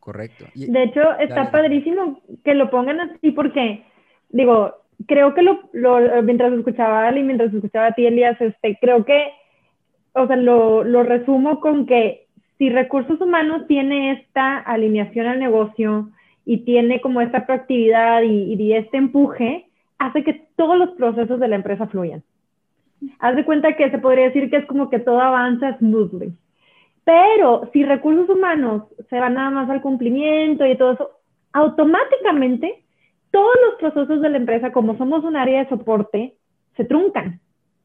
Correcto. 0.08 0.46
de 0.54 0.82
hecho, 0.84 1.02
está 1.18 1.50
padrísimo 1.50 2.22
que 2.42 2.54
lo 2.54 2.70
pongan 2.70 2.98
así 2.98 3.30
porque, 3.30 3.84
digo, 4.30 4.74
creo 5.06 5.34
que 5.34 5.42
lo, 5.42 5.68
lo, 5.74 6.22
mientras 6.22 6.50
escuchaba 6.54 7.04
a 7.04 7.08
Ali, 7.08 7.22
mientras 7.22 7.52
escuchaba 7.52 7.88
a 7.88 7.92
ti, 7.92 8.06
Elías, 8.06 8.40
este, 8.40 8.78
creo 8.80 9.04
que, 9.04 9.32
o 10.14 10.26
sea, 10.26 10.36
lo, 10.36 10.82
lo 10.82 11.02
resumo 11.02 11.60
con 11.60 11.84
que 11.84 12.26
si 12.56 12.70
recursos 12.70 13.20
humanos 13.20 13.66
tiene 13.66 14.12
esta 14.12 14.56
alineación 14.56 15.26
al 15.26 15.40
negocio 15.40 16.08
y 16.46 16.64
tiene 16.64 17.02
como 17.02 17.20
esta 17.20 17.44
proactividad 17.44 18.22
y, 18.22 18.54
y 18.54 18.72
este 18.72 18.96
empuje, 18.96 19.66
hace 19.98 20.24
que 20.24 20.46
todos 20.56 20.78
los 20.78 20.92
procesos 20.92 21.38
de 21.38 21.48
la 21.48 21.56
empresa 21.56 21.86
fluyan. 21.86 22.22
Haz 23.18 23.36
de 23.36 23.44
cuenta 23.44 23.76
que 23.76 23.90
se 23.90 23.98
podría 23.98 24.24
decir 24.24 24.48
que 24.48 24.56
es 24.56 24.64
como 24.64 24.88
que 24.88 25.00
todo 25.00 25.20
avanza 25.20 25.76
smoothly. 25.76 26.32
Pero 27.08 27.70
si 27.72 27.84
recursos 27.84 28.28
humanos 28.28 28.82
se 29.08 29.18
van 29.18 29.32
nada 29.32 29.48
más 29.48 29.70
al 29.70 29.80
cumplimiento 29.80 30.66
y 30.66 30.76
todo 30.76 30.92
eso, 30.92 31.10
automáticamente 31.54 32.84
todos 33.30 33.54
los 33.64 33.80
procesos 33.80 34.20
de 34.20 34.28
la 34.28 34.36
empresa, 34.36 34.72
como 34.72 34.94
somos 34.98 35.24
un 35.24 35.34
área 35.34 35.60
de 35.60 35.70
soporte, 35.70 36.34
se 36.76 36.84
truncan 36.84 37.40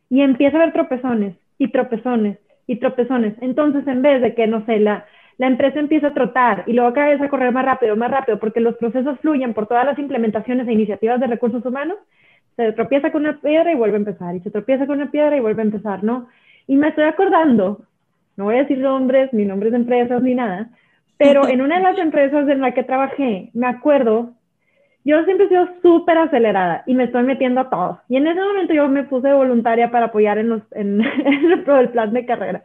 y 0.09 0.19
empieza 0.19 0.57
a 0.57 0.61
haber 0.63 0.73
tropezones 0.73 1.37
y 1.57 1.69
tropezones 1.69 2.37
y 2.67 2.75
tropezones. 2.81 3.35
Entonces, 3.39 3.87
en 3.87 4.01
vez 4.01 4.21
de 4.21 4.35
que, 4.35 4.45
no 4.45 4.65
sé, 4.65 4.81
la, 4.81 5.05
la 5.37 5.47
empresa 5.47 5.79
empieza 5.79 6.07
a 6.07 6.13
trotar 6.13 6.65
y 6.67 6.73
luego 6.73 6.91
cada 6.91 7.11
vez 7.11 7.21
a 7.21 7.29
correr 7.29 7.53
más 7.53 7.63
rápido, 7.63 7.95
más 7.95 8.11
rápido, 8.11 8.39
porque 8.39 8.59
los 8.59 8.75
procesos 8.75 9.17
fluyen 9.21 9.53
por 9.53 9.67
todas 9.67 9.85
las 9.85 9.97
implementaciones 9.99 10.67
e 10.67 10.73
iniciativas 10.73 11.21
de 11.21 11.27
recursos 11.27 11.65
humanos, 11.65 11.95
se 12.57 12.73
tropieza 12.73 13.13
con 13.13 13.21
una 13.21 13.39
piedra 13.39 13.71
y 13.71 13.75
vuelve 13.75 13.95
a 13.95 13.99
empezar, 13.99 14.35
y 14.35 14.41
se 14.41 14.51
tropieza 14.51 14.85
con 14.85 14.97
una 14.97 15.11
piedra 15.11 15.37
y 15.37 15.39
vuelve 15.39 15.61
a 15.61 15.65
empezar, 15.65 16.03
¿no? 16.03 16.27
Y 16.67 16.75
me 16.75 16.89
estoy 16.89 17.05
acordando 17.05 17.85
no 18.35 18.45
voy 18.45 18.55
a 18.55 18.59
decir 18.59 18.79
nombres, 18.79 19.31
ni 19.33 19.45
nombres 19.45 19.71
de 19.71 19.77
empresas, 19.77 20.21
ni 20.21 20.35
nada, 20.35 20.69
pero 21.17 21.47
en 21.47 21.61
una 21.61 21.77
de 21.77 21.83
las 21.83 21.97
empresas 21.99 22.47
en 22.47 22.61
la 22.61 22.73
que 22.73 22.83
trabajé, 22.83 23.49
me 23.53 23.67
acuerdo, 23.67 24.33
yo 25.05 25.23
siempre 25.25 25.45
he 25.45 25.49
sido 25.49 25.67
súper 25.81 26.17
acelerada 26.17 26.83
y 26.85 26.95
me 26.95 27.05
estoy 27.05 27.23
metiendo 27.23 27.61
a 27.61 27.69
todos. 27.69 27.97
Y 28.07 28.15
en 28.15 28.27
ese 28.27 28.39
momento 28.39 28.73
yo 28.73 28.87
me 28.87 29.03
puse 29.03 29.33
voluntaria 29.33 29.91
para 29.91 30.07
apoyar 30.07 30.37
en, 30.37 30.49
los, 30.49 30.61
en, 30.71 31.01
el 31.65 31.89
plan 31.89 32.13
de 32.13 32.25
carrera. 32.25 32.63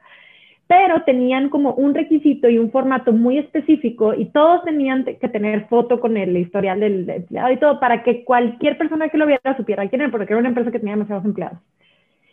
Pero 0.68 1.02
tenían 1.02 1.48
como 1.48 1.72
un 1.72 1.94
requisito 1.94 2.48
y 2.48 2.58
un 2.58 2.70
formato 2.70 3.12
muy 3.12 3.38
específico 3.38 4.12
y 4.12 4.26
todos 4.26 4.62
tenían 4.64 5.04
que 5.04 5.28
tener 5.28 5.66
foto 5.66 5.98
con 5.98 6.16
el 6.16 6.36
historial 6.36 6.80
del 6.80 7.08
empleado 7.08 7.50
y 7.50 7.56
todo 7.56 7.80
para 7.80 8.02
que 8.02 8.22
cualquier 8.22 8.76
persona 8.76 9.08
que 9.08 9.16
lo 9.16 9.26
viera 9.26 9.56
supiera 9.56 9.88
quién 9.88 10.02
era, 10.02 10.10
porque 10.10 10.32
era 10.32 10.38
una 10.38 10.50
empresa 10.50 10.70
que 10.70 10.78
tenía 10.78 10.94
demasiados 10.94 11.24
empleados. 11.24 11.58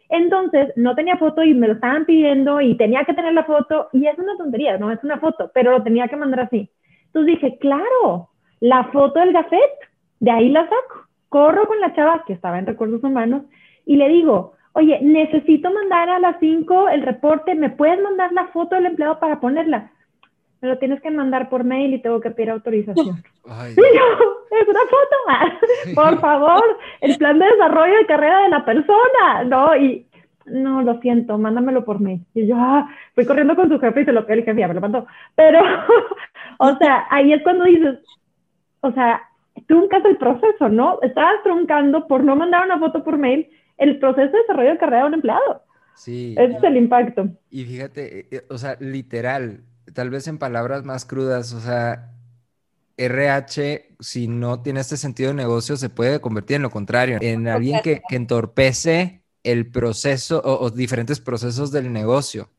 Entonces, 0.10 0.72
no 0.76 0.96
tenía 0.96 1.18
foto 1.18 1.44
y 1.44 1.54
me 1.54 1.68
lo 1.68 1.74
estaban 1.74 2.06
pidiendo 2.06 2.62
y 2.62 2.76
tenía 2.76 3.04
que 3.06 3.14
tener 3.14 3.34
la 3.34 3.44
foto 3.44 3.90
y 3.94 4.06
es 4.08 4.18
una 4.18 4.38
tontería, 4.38 4.78
no 4.78 4.92
es 4.92 5.04
una 5.04 5.18
foto, 5.20 5.52
pero 5.54 5.72
lo 5.72 5.84
tenía 5.84 6.08
que 6.08 6.16
mandar 6.16 6.42
así. 6.42 6.70
Entonces 7.08 7.36
dije, 7.36 7.58
claro, 7.60 8.30
la 8.60 8.86
foto 8.86 9.20
del 9.20 9.34
gafet, 9.34 9.72
de 10.20 10.32
ahí 10.32 10.50
la 10.50 10.64
saco. 10.64 11.08
Corro 11.30 11.68
con 11.68 11.80
la 11.82 11.94
chava 11.94 12.24
que 12.26 12.34
estaba 12.34 12.60
en 12.60 12.66
recursos 12.66 13.04
humanos 13.04 13.44
y 13.86 13.98
le 13.98 14.08
digo, 14.10 14.54
oye, 14.74 15.00
necesito 15.02 15.72
mandar 15.72 16.10
a 16.10 16.20
las 16.20 16.38
5 16.40 16.90
el 16.90 17.02
reporte, 17.02 17.56
¿me 17.56 17.70
puedes 17.70 18.02
mandar 18.02 18.32
la 18.32 18.48
foto 18.48 18.76
del 18.76 18.86
empleado 18.86 19.20
para 19.20 19.40
ponerla? 19.40 19.92
Me 20.62 20.70
lo 20.70 20.78
tienes 20.78 21.02
que 21.02 21.12
mandar 21.12 21.50
por 21.50 21.64
mail 21.64 21.94
y 21.94 22.02
tengo 22.02 22.20
que 22.22 22.32
pedir 22.32 22.50
autorización. 22.50 23.24
Ay, 23.48 23.72
es 24.62 24.68
una 24.68 24.80
foto, 24.82 25.96
por 25.96 26.20
favor, 26.20 26.64
el 27.02 27.18
plan 27.18 27.38
de 27.40 27.46
desarrollo 27.46 27.98
de 27.98 28.06
carrera 28.06 28.42
de 28.44 28.50
la 28.50 28.66
persona, 28.66 29.44
¿no? 29.46 29.76
Y 29.76 30.08
no, 30.46 30.82
lo 30.82 31.00
siento, 31.02 31.38
mándamelo 31.38 31.86
por 31.86 32.00
mail. 32.00 32.22
Y 32.34 32.48
yo, 32.48 32.56
ah, 32.58 32.90
fui 33.14 33.26
corriendo 33.26 33.56
con 33.56 33.70
su 33.70 33.80
jefe 33.80 34.02
y 34.02 34.06
se 34.06 34.12
lo 34.12 34.26
pedí, 34.26 34.40
el 34.40 34.46
jefe 34.46 34.60
ya 34.60 34.68
me 34.68 34.76
lo 34.76 34.82
mandó. 34.82 35.08
Pero, 35.36 35.60
o 36.60 36.78
sea, 36.78 37.06
ahí 37.10 37.34
es 37.34 37.44
cuando 37.44 37.66
dices, 37.66 38.00
o 38.82 38.92
sea, 38.92 39.22
truncas 39.68 40.06
el 40.06 40.18
proceso, 40.18 40.70
¿no? 40.70 41.00
Estabas 41.02 41.42
truncando 41.44 42.08
por 42.08 42.24
no 42.24 42.36
mandar 42.36 42.66
una 42.66 42.80
foto 42.80 43.04
por 43.04 43.18
mail 43.18 43.50
el 43.78 44.00
proceso 44.00 44.32
de 44.32 44.40
desarrollo 44.40 44.72
de 44.72 44.78
carrera 44.78 45.02
de 45.02 45.08
un 45.08 45.14
empleado. 45.16 45.62
Sí. 45.96 46.36
Ese 46.38 46.58
es 46.58 46.64
el 46.64 46.78
impacto. 46.78 47.30
Y 47.50 47.64
fíjate, 47.64 48.20
eh, 48.20 48.28
eh, 48.32 48.42
o 48.50 48.58
sea, 48.58 48.76
literal, 48.80 49.62
tal 49.96 50.12
vez 50.12 50.28
en 50.28 50.38
palabras 50.38 50.84
más 50.84 51.06
crudas, 51.06 51.54
o 51.54 51.62
sea, 51.62 52.12
RH, 52.98 53.96
si 54.00 54.28
no 54.28 54.62
tiene 54.62 54.82
este 54.82 54.98
sentido 54.98 55.30
de 55.30 55.36
negocio, 55.36 55.78
se 55.78 55.90
puede 55.90 56.20
convertir 56.20 56.58
en 56.58 56.62
lo 56.62 56.70
contrario, 56.70 57.18
en 57.22 57.48
alguien 57.48 57.82
que, 57.82 58.02
entorpece 58.12 59.24
el 59.44 59.72
proceso 59.72 60.42
o, 60.44 60.70
diferentes 60.70 61.20
procesos 61.20 61.72
del 61.72 61.92
negocio. 61.92 62.50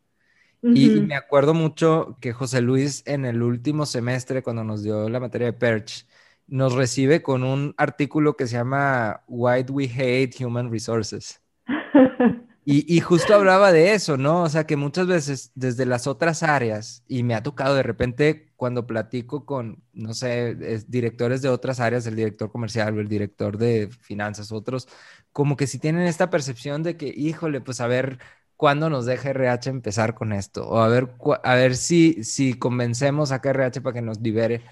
y, 0.63 0.89
me 0.89 1.15
acuerdo 1.15 1.55
mucho 1.55 2.17
que 2.21 2.33
José 2.33 2.63
Luis 2.63 3.03
en 3.07 3.27
el 3.27 3.43
último 3.43 3.87
semestre, 3.87 4.43
cuando 4.43 4.65
nos 4.65 4.83
dio 4.83 5.09
la 5.09 5.21
materia 5.21 5.47
de 5.47 5.53
Perch, 5.53 6.07
nos 6.47 6.73
recibe 6.75 7.23
con 7.23 7.45
un 7.45 7.75
artículo 7.77 8.37
que 8.37 8.47
se 8.47 8.57
llama 8.57 9.23
Why 9.29 9.63
Do 9.63 9.75
We 9.75 9.85
Hate 9.85 10.43
Human 10.43 10.71
Resources. 10.73 11.43
Y, 12.69 12.99
justo 12.99 13.33
hablaba 13.33 13.71
de 13.71 13.95
eso, 13.95 14.17
¿no? 14.17 14.43
O 14.43 14.49
sea, 14.49 14.67
que 14.67 14.75
muchas 14.75 15.07
veces 15.07 15.53
desde 15.55 15.87
las 15.87 16.09
otras 16.09 16.43
áreas, 16.43 17.05
y 17.07 17.23
me 17.23 17.37
ha 17.37 17.43
tocado 17.45 17.77
de 17.77 17.85
repente 17.85 18.51
cuando 18.57 18.89
platico 18.89 19.47
con, 19.47 19.85
no 19.93 20.15
sé, 20.15 20.57
directores 20.89 21.43
de 21.43 21.49
otras 21.49 21.79
áreas, 21.79 22.09
el 22.09 22.17
director 22.17 22.51
comercial 22.51 22.97
o 22.97 23.01
el 23.01 23.07
director 23.07 23.57
de 23.57 23.89
finanzas, 24.01 24.51
otros, 24.51 24.89
como 25.31 25.57
que 25.57 25.69
si 25.69 25.79
tienen 25.79 26.09
esta 26.09 26.29
percepción 26.29 26.83
de 26.83 26.97
que, 26.97 27.07
híjole, 27.07 27.61
pues 27.61 27.81
a 27.81 27.87
ver 27.87 28.19
cuándo 28.57 28.91
nos 28.91 29.07
deja 29.07 29.31
RH 29.31 29.71
empezar 29.71 30.15
con 30.15 30.33
esto, 30.33 30.69
o 30.69 30.79
a 30.79 30.89
ver, 30.89 31.11
a 31.45 31.55
ver 31.55 31.77
si, 31.77 32.25
si 32.25 32.55
convencemos 32.55 33.31
a 33.31 33.37
RH 33.37 33.81
para 33.81 33.95
que 33.95 34.03
nos 34.03 34.21
libere, 34.21 34.63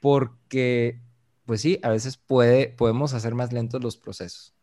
porque 0.00 1.02
pues 1.44 1.60
sí, 1.60 1.78
a 1.82 1.90
veces 1.90 2.16
puede, 2.16 2.68
podemos 2.68 3.12
hacer 3.12 3.34
más 3.34 3.52
lentos 3.52 3.82
los 3.82 3.98
procesos. 3.98 4.54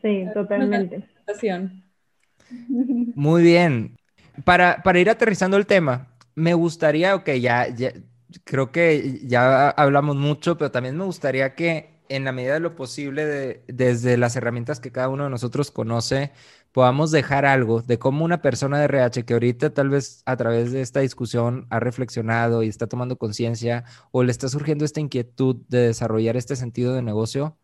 Sí, 0.00 0.26
totalmente. 0.32 1.15
Muy 3.14 3.42
bien. 3.42 3.96
Para, 4.44 4.82
para 4.82 5.00
ir 5.00 5.08
aterrizando 5.10 5.56
el 5.56 5.66
tema, 5.66 6.08
me 6.34 6.54
gustaría, 6.54 7.14
ok, 7.14 7.30
ya, 7.40 7.68
ya, 7.68 7.92
creo 8.44 8.70
que 8.70 9.20
ya 9.24 9.70
hablamos 9.70 10.16
mucho, 10.16 10.58
pero 10.58 10.70
también 10.70 10.96
me 10.96 11.04
gustaría 11.04 11.54
que 11.54 11.96
en 12.08 12.24
la 12.24 12.32
medida 12.32 12.54
de 12.54 12.60
lo 12.60 12.76
posible, 12.76 13.64
desde 13.66 14.16
las 14.16 14.36
herramientas 14.36 14.78
que 14.80 14.92
cada 14.92 15.08
uno 15.08 15.24
de 15.24 15.30
nosotros 15.30 15.70
conoce, 15.70 16.32
podamos 16.72 17.10
dejar 17.10 17.46
algo 17.46 17.82
de 17.82 17.98
cómo 17.98 18.24
una 18.24 18.42
persona 18.42 18.78
de 18.78 18.84
RH 18.84 19.24
que 19.24 19.32
ahorita 19.34 19.70
tal 19.74 19.88
vez 19.88 20.22
a 20.26 20.36
través 20.36 20.72
de 20.72 20.82
esta 20.82 21.00
discusión 21.00 21.66
ha 21.70 21.80
reflexionado 21.80 22.62
y 22.62 22.68
está 22.68 22.86
tomando 22.86 23.16
conciencia 23.18 23.84
o 24.12 24.22
le 24.22 24.30
está 24.30 24.48
surgiendo 24.48 24.84
esta 24.84 25.00
inquietud 25.00 25.56
de 25.68 25.78
desarrollar 25.88 26.36
este 26.36 26.54
sentido 26.56 26.94
de 26.94 27.02
negocio, 27.02 27.56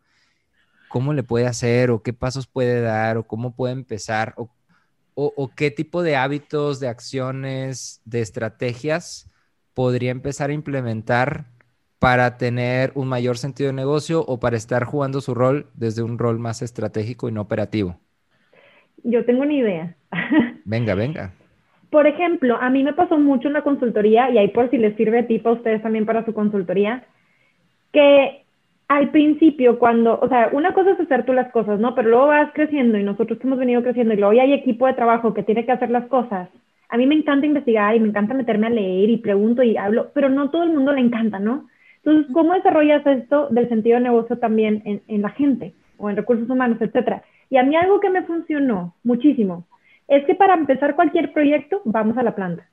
cómo 0.93 1.11
le 1.13 1.23
puede 1.23 1.47
hacer 1.47 1.89
o 1.89 2.03
qué 2.03 2.13
pasos 2.13 2.45
puede 2.45 2.79
dar 2.79 3.17
o 3.17 3.23
cómo 3.23 3.55
puede 3.55 3.73
empezar 3.73 4.35
o, 4.37 4.51
o 5.15 5.51
qué 5.55 5.71
tipo 5.71 6.03
de 6.03 6.15
hábitos, 6.15 6.79
de 6.79 6.87
acciones, 6.87 7.99
de 8.05 8.21
estrategias 8.21 9.27
podría 9.73 10.11
empezar 10.11 10.51
a 10.51 10.53
implementar 10.53 11.45
para 11.97 12.37
tener 12.37 12.91
un 12.93 13.07
mayor 13.07 13.39
sentido 13.39 13.69
de 13.69 13.73
negocio 13.73 14.23
o 14.23 14.39
para 14.39 14.55
estar 14.55 14.83
jugando 14.83 15.19
su 15.19 15.33
rol 15.33 15.65
desde 15.73 16.03
un 16.03 16.19
rol 16.19 16.37
más 16.37 16.61
estratégico 16.61 17.27
y 17.27 17.31
no 17.31 17.41
operativo? 17.41 17.97
yo 19.03 19.25
tengo 19.25 19.41
una 19.41 19.53
idea. 19.53 19.95
Venga, 20.63 20.93
venga. 20.93 21.33
Por 21.89 22.05
ejemplo, 22.05 22.55
a 22.61 22.69
mí 22.69 22.83
me 22.83 22.93
pasó 22.93 23.17
mucho 23.17 23.47
en 23.47 23.55
la 23.55 23.63
consultoría, 23.63 24.29
y 24.29 24.37
ahí 24.37 24.49
por 24.49 24.69
si 24.69 24.77
les 24.77 24.95
sirve 24.95 25.19
a 25.19 25.27
ti, 25.27 25.39
para 25.39 25.55
ustedes 25.55 25.81
también 25.81 26.05
para 26.05 26.23
su 26.23 26.35
consultoría, 26.35 27.03
que 27.91 28.42
al 28.87 29.09
principio, 29.11 29.79
cuando, 29.79 30.19
o 30.19 30.27
sea, 30.27 30.49
una 30.51 30.73
cosa 30.73 30.91
es 30.91 30.99
hacer 30.99 31.25
tú 31.25 31.33
las 31.33 31.51
cosas, 31.51 31.79
¿no? 31.79 31.95
Pero 31.95 32.09
luego 32.09 32.27
vas 32.27 32.51
creciendo 32.53 32.97
y 32.97 33.03
nosotros 33.03 33.39
hemos 33.43 33.57
venido 33.57 33.81
creciendo 33.81 34.13
y 34.13 34.17
luego 34.17 34.33
ya 34.33 34.43
hay 34.43 34.53
equipo 34.53 34.87
de 34.87 34.93
trabajo 34.93 35.33
que 35.33 35.43
tiene 35.43 35.65
que 35.65 35.71
hacer 35.71 35.89
las 35.89 36.05
cosas. 36.07 36.49
A 36.89 36.97
mí 36.97 37.07
me 37.07 37.15
encanta 37.15 37.47
investigar 37.47 37.95
y 37.95 37.99
me 37.99 38.09
encanta 38.09 38.33
meterme 38.33 38.67
a 38.67 38.69
leer 38.69 39.09
y 39.09 39.17
pregunto 39.17 39.63
y 39.63 39.77
hablo, 39.77 40.11
pero 40.13 40.29
no 40.29 40.49
todo 40.51 40.63
el 40.63 40.73
mundo 40.73 40.91
le 40.91 41.01
encanta, 41.01 41.39
¿no? 41.39 41.67
Entonces, 42.03 42.31
¿cómo 42.33 42.53
desarrollas 42.53 43.05
esto 43.07 43.47
del 43.49 43.69
sentido 43.69 43.97
de 43.97 44.03
negocio 44.03 44.37
también 44.37 44.81
en, 44.85 45.01
en 45.07 45.21
la 45.21 45.29
gente 45.29 45.73
o 45.97 46.09
en 46.09 46.17
recursos 46.17 46.49
humanos, 46.49 46.77
etcétera? 46.81 47.23
Y 47.49 47.57
a 47.57 47.63
mí 47.63 47.75
algo 47.75 47.99
que 47.99 48.09
me 48.09 48.23
funcionó 48.23 48.93
muchísimo 49.03 49.65
es 50.07 50.25
que 50.25 50.35
para 50.35 50.53
empezar 50.53 50.95
cualquier 50.95 51.33
proyecto, 51.33 51.81
vamos 51.85 52.17
a 52.17 52.23
la 52.23 52.35
planta. 52.35 52.67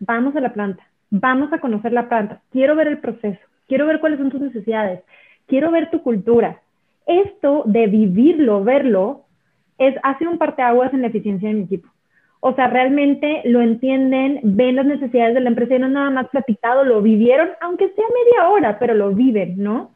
Vamos 0.00 0.34
a 0.36 0.40
la 0.40 0.52
planta. 0.52 0.86
Vamos 1.10 1.52
a 1.52 1.58
conocer 1.58 1.92
la 1.92 2.08
planta. 2.08 2.40
Quiero 2.50 2.76
ver 2.76 2.88
el 2.88 2.98
proceso. 2.98 3.38
Quiero 3.68 3.86
ver 3.86 4.00
cuáles 4.00 4.18
son 4.18 4.30
tus 4.30 4.40
necesidades. 4.40 5.00
Quiero 5.48 5.72
ver 5.72 5.90
tu 5.90 6.02
cultura. 6.02 6.62
Esto 7.06 7.62
de 7.66 7.86
vivirlo, 7.88 8.62
verlo, 8.62 9.24
es, 9.78 9.96
hace 10.02 10.28
un 10.28 10.38
parteaguas 10.38 10.92
en 10.94 11.00
la 11.00 11.08
eficiencia 11.08 11.48
de 11.48 11.54
mi 11.54 11.64
equipo. 11.64 11.88
O 12.40 12.54
sea, 12.54 12.68
realmente 12.68 13.42
lo 13.46 13.60
entienden, 13.60 14.40
ven 14.44 14.76
las 14.76 14.86
necesidades 14.86 15.34
de 15.34 15.40
la 15.40 15.48
empresa 15.48 15.74
y 15.74 15.78
no 15.80 15.88
nada 15.88 16.10
más 16.10 16.28
platicado, 16.28 16.84
lo 16.84 17.02
vivieron, 17.02 17.48
aunque 17.60 17.88
sea 17.88 18.04
media 18.24 18.48
hora, 18.48 18.78
pero 18.78 18.94
lo 18.94 19.10
viven, 19.10 19.60
¿no? 19.60 19.92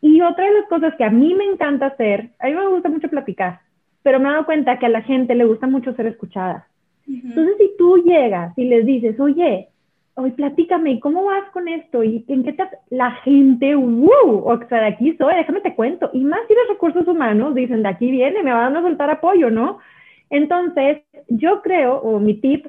Y 0.00 0.20
otra 0.20 0.44
de 0.44 0.52
las 0.52 0.68
cosas 0.68 0.94
que 0.96 1.04
a 1.04 1.10
mí 1.10 1.34
me 1.34 1.44
encanta 1.44 1.86
hacer, 1.86 2.30
a 2.38 2.46
mí 2.46 2.54
me 2.54 2.68
gusta 2.68 2.88
mucho 2.88 3.08
platicar, 3.08 3.60
pero 4.02 4.20
me 4.20 4.28
he 4.28 4.32
dado 4.32 4.46
cuenta 4.46 4.78
que 4.78 4.86
a 4.86 4.90
la 4.90 5.02
gente 5.02 5.34
le 5.34 5.44
gusta 5.44 5.66
mucho 5.66 5.92
ser 5.94 6.06
escuchada. 6.06 6.68
Entonces, 7.08 7.54
si 7.58 7.70
tú 7.78 7.98
llegas 7.98 8.56
y 8.56 8.64
les 8.64 8.84
dices, 8.84 9.18
oye, 9.18 9.68
hoy 10.16 10.30
platícame, 10.32 10.92
¿y 10.92 11.00
cómo 11.00 11.24
vas 11.24 11.48
con 11.52 11.68
esto? 11.68 12.02
¿Y 12.02 12.24
en 12.28 12.42
qué 12.42 12.54
te... 12.54 12.64
La 12.90 13.12
gente, 13.12 13.74
wow, 13.74 14.44
o 14.44 14.58
sea, 14.66 14.80
de 14.80 14.86
aquí 14.86 15.14
soy, 15.16 15.34
déjame 15.34 15.60
te 15.60 15.74
cuento. 15.74 16.10
Y 16.12 16.24
más 16.24 16.40
si 16.48 16.54
los 16.54 16.68
recursos 16.68 17.06
humanos 17.06 17.54
dicen, 17.54 17.82
de 17.82 17.88
aquí 17.90 18.10
viene, 18.10 18.42
me 18.42 18.52
van 18.52 18.74
a 18.76 18.80
soltar 18.80 19.10
apoyo, 19.10 19.50
¿no? 19.50 19.78
Entonces, 20.30 21.02
yo 21.28 21.60
creo, 21.60 21.98
o 21.98 22.18
mi 22.18 22.34
tip, 22.34 22.66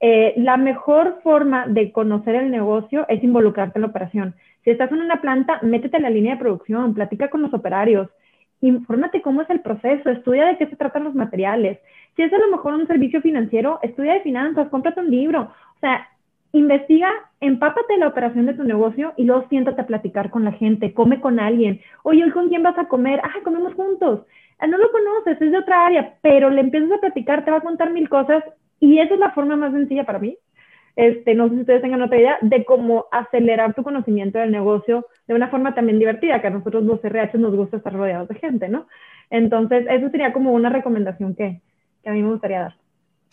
eh, 0.00 0.32
la 0.38 0.56
mejor 0.56 1.20
forma 1.22 1.66
de 1.66 1.92
conocer 1.92 2.34
el 2.34 2.50
negocio 2.50 3.06
es 3.08 3.22
involucrarte 3.22 3.78
en 3.78 3.82
la 3.82 3.88
operación. 3.88 4.34
Si 4.64 4.70
estás 4.70 4.90
en 4.90 5.00
una 5.00 5.20
planta, 5.20 5.60
métete 5.62 5.98
en 5.98 6.04
la 6.04 6.10
línea 6.10 6.34
de 6.34 6.40
producción, 6.40 6.94
platica 6.94 7.28
con 7.28 7.42
los 7.42 7.52
operarios, 7.52 8.08
infórmate 8.62 9.20
cómo 9.20 9.42
es 9.42 9.50
el 9.50 9.60
proceso, 9.60 10.08
estudia 10.08 10.46
de 10.46 10.56
qué 10.56 10.66
se 10.66 10.76
tratan 10.76 11.04
los 11.04 11.14
materiales. 11.14 11.78
Si 12.16 12.22
es 12.22 12.32
a 12.32 12.38
lo 12.38 12.50
mejor 12.50 12.72
un 12.72 12.86
servicio 12.86 13.20
financiero, 13.20 13.80
estudia 13.82 14.14
de 14.14 14.22
finanzas, 14.22 14.68
cómprate 14.70 15.00
un 15.00 15.10
libro. 15.10 15.42
O 15.42 15.80
sea, 15.80 16.08
investiga, 16.58 17.10
empápate 17.40 17.96
la 17.98 18.08
operación 18.08 18.46
de 18.46 18.54
tu 18.54 18.64
negocio 18.64 19.12
y 19.16 19.24
luego 19.24 19.46
siéntate 19.48 19.80
a 19.80 19.86
platicar 19.86 20.30
con 20.30 20.44
la 20.44 20.52
gente, 20.52 20.94
come 20.94 21.20
con 21.20 21.38
alguien. 21.38 21.80
Oye, 22.02 22.24
¿hoy 22.24 22.30
con 22.30 22.48
quién 22.48 22.62
vas 22.62 22.78
a 22.78 22.88
comer? 22.88 23.20
Ah, 23.22 23.42
comemos 23.44 23.74
juntos. 23.74 24.26
Ah, 24.58 24.66
no 24.66 24.78
lo 24.78 24.90
conoces, 24.90 25.40
es 25.40 25.50
de 25.52 25.58
otra 25.58 25.86
área, 25.86 26.14
pero 26.22 26.50
le 26.50 26.60
empiezas 26.60 26.92
a 26.92 27.00
platicar, 27.00 27.44
te 27.44 27.50
va 27.50 27.58
a 27.58 27.62
contar 27.62 27.90
mil 27.90 28.08
cosas 28.08 28.42
y 28.80 28.98
esa 28.98 29.14
es 29.14 29.20
la 29.20 29.32
forma 29.32 29.56
más 29.56 29.72
sencilla 29.72 30.04
para 30.04 30.18
mí 30.18 30.38
este, 30.96 31.34
no 31.34 31.48
sé 31.48 31.54
si 31.54 31.60
ustedes 31.62 31.82
tengan 31.82 32.02
otra 32.02 32.18
idea, 32.18 32.38
de 32.40 32.64
cómo 32.64 33.06
acelerar 33.10 33.74
tu 33.74 33.82
conocimiento 33.82 34.38
del 34.38 34.52
negocio 34.52 35.06
de 35.26 35.34
una 35.34 35.48
forma 35.48 35.74
también 35.74 35.98
divertida, 35.98 36.40
que 36.40 36.46
a 36.46 36.50
nosotros 36.50 36.84
los 36.84 37.04
RH 37.04 37.38
nos 37.38 37.54
gusta 37.54 37.78
estar 37.78 37.92
rodeados 37.92 38.28
de 38.28 38.36
gente, 38.36 38.68
¿no? 38.68 38.86
Entonces, 39.30 39.86
eso 39.88 40.08
sería 40.10 40.32
como 40.32 40.52
una 40.52 40.68
recomendación 40.68 41.34
que, 41.34 41.60
que 42.02 42.10
a 42.10 42.12
mí 42.12 42.22
me 42.22 42.30
gustaría 42.30 42.60
dar. 42.60 42.83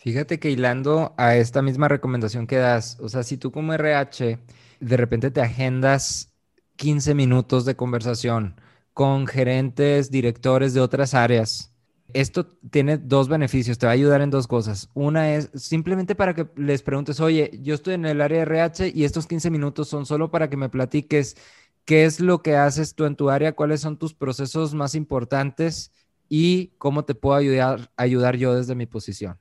Fíjate 0.02 0.40
que 0.40 0.50
hilando 0.50 1.14
a 1.16 1.36
esta 1.36 1.62
misma 1.62 1.86
recomendación 1.86 2.48
que 2.48 2.56
das, 2.56 2.98
o 3.00 3.08
sea, 3.08 3.22
si 3.22 3.36
tú 3.36 3.52
como 3.52 3.72
RH 3.72 4.40
de 4.80 4.96
repente 4.96 5.30
te 5.30 5.40
agendas 5.40 6.32
15 6.74 7.14
minutos 7.14 7.64
de 7.64 7.76
conversación 7.76 8.60
con 8.94 9.28
gerentes, 9.28 10.10
directores 10.10 10.74
de 10.74 10.80
otras 10.80 11.14
áreas, 11.14 11.72
esto 12.14 12.46
tiene 12.72 12.98
dos 12.98 13.28
beneficios, 13.28 13.78
te 13.78 13.86
va 13.86 13.92
a 13.92 13.94
ayudar 13.94 14.22
en 14.22 14.30
dos 14.30 14.48
cosas. 14.48 14.90
Una 14.92 15.34
es 15.36 15.50
simplemente 15.54 16.16
para 16.16 16.34
que 16.34 16.48
les 16.56 16.82
preguntes, 16.82 17.20
oye, 17.20 17.52
yo 17.62 17.72
estoy 17.72 17.94
en 17.94 18.04
el 18.04 18.20
área 18.22 18.42
RH 18.42 18.88
y 18.92 19.04
estos 19.04 19.28
15 19.28 19.50
minutos 19.50 19.88
son 19.88 20.04
solo 20.04 20.32
para 20.32 20.50
que 20.50 20.56
me 20.56 20.68
platiques 20.68 21.36
qué 21.84 22.06
es 22.06 22.18
lo 22.18 22.42
que 22.42 22.56
haces 22.56 22.96
tú 22.96 23.04
en 23.04 23.14
tu 23.14 23.30
área, 23.30 23.52
cuáles 23.54 23.80
son 23.80 23.96
tus 23.98 24.14
procesos 24.14 24.74
más 24.74 24.96
importantes 24.96 25.92
y 26.28 26.72
cómo 26.78 27.04
te 27.04 27.14
puedo 27.14 27.36
ayudar, 27.36 27.92
ayudar 27.96 28.36
yo 28.36 28.56
desde 28.56 28.74
mi 28.74 28.86
posición. 28.86 29.38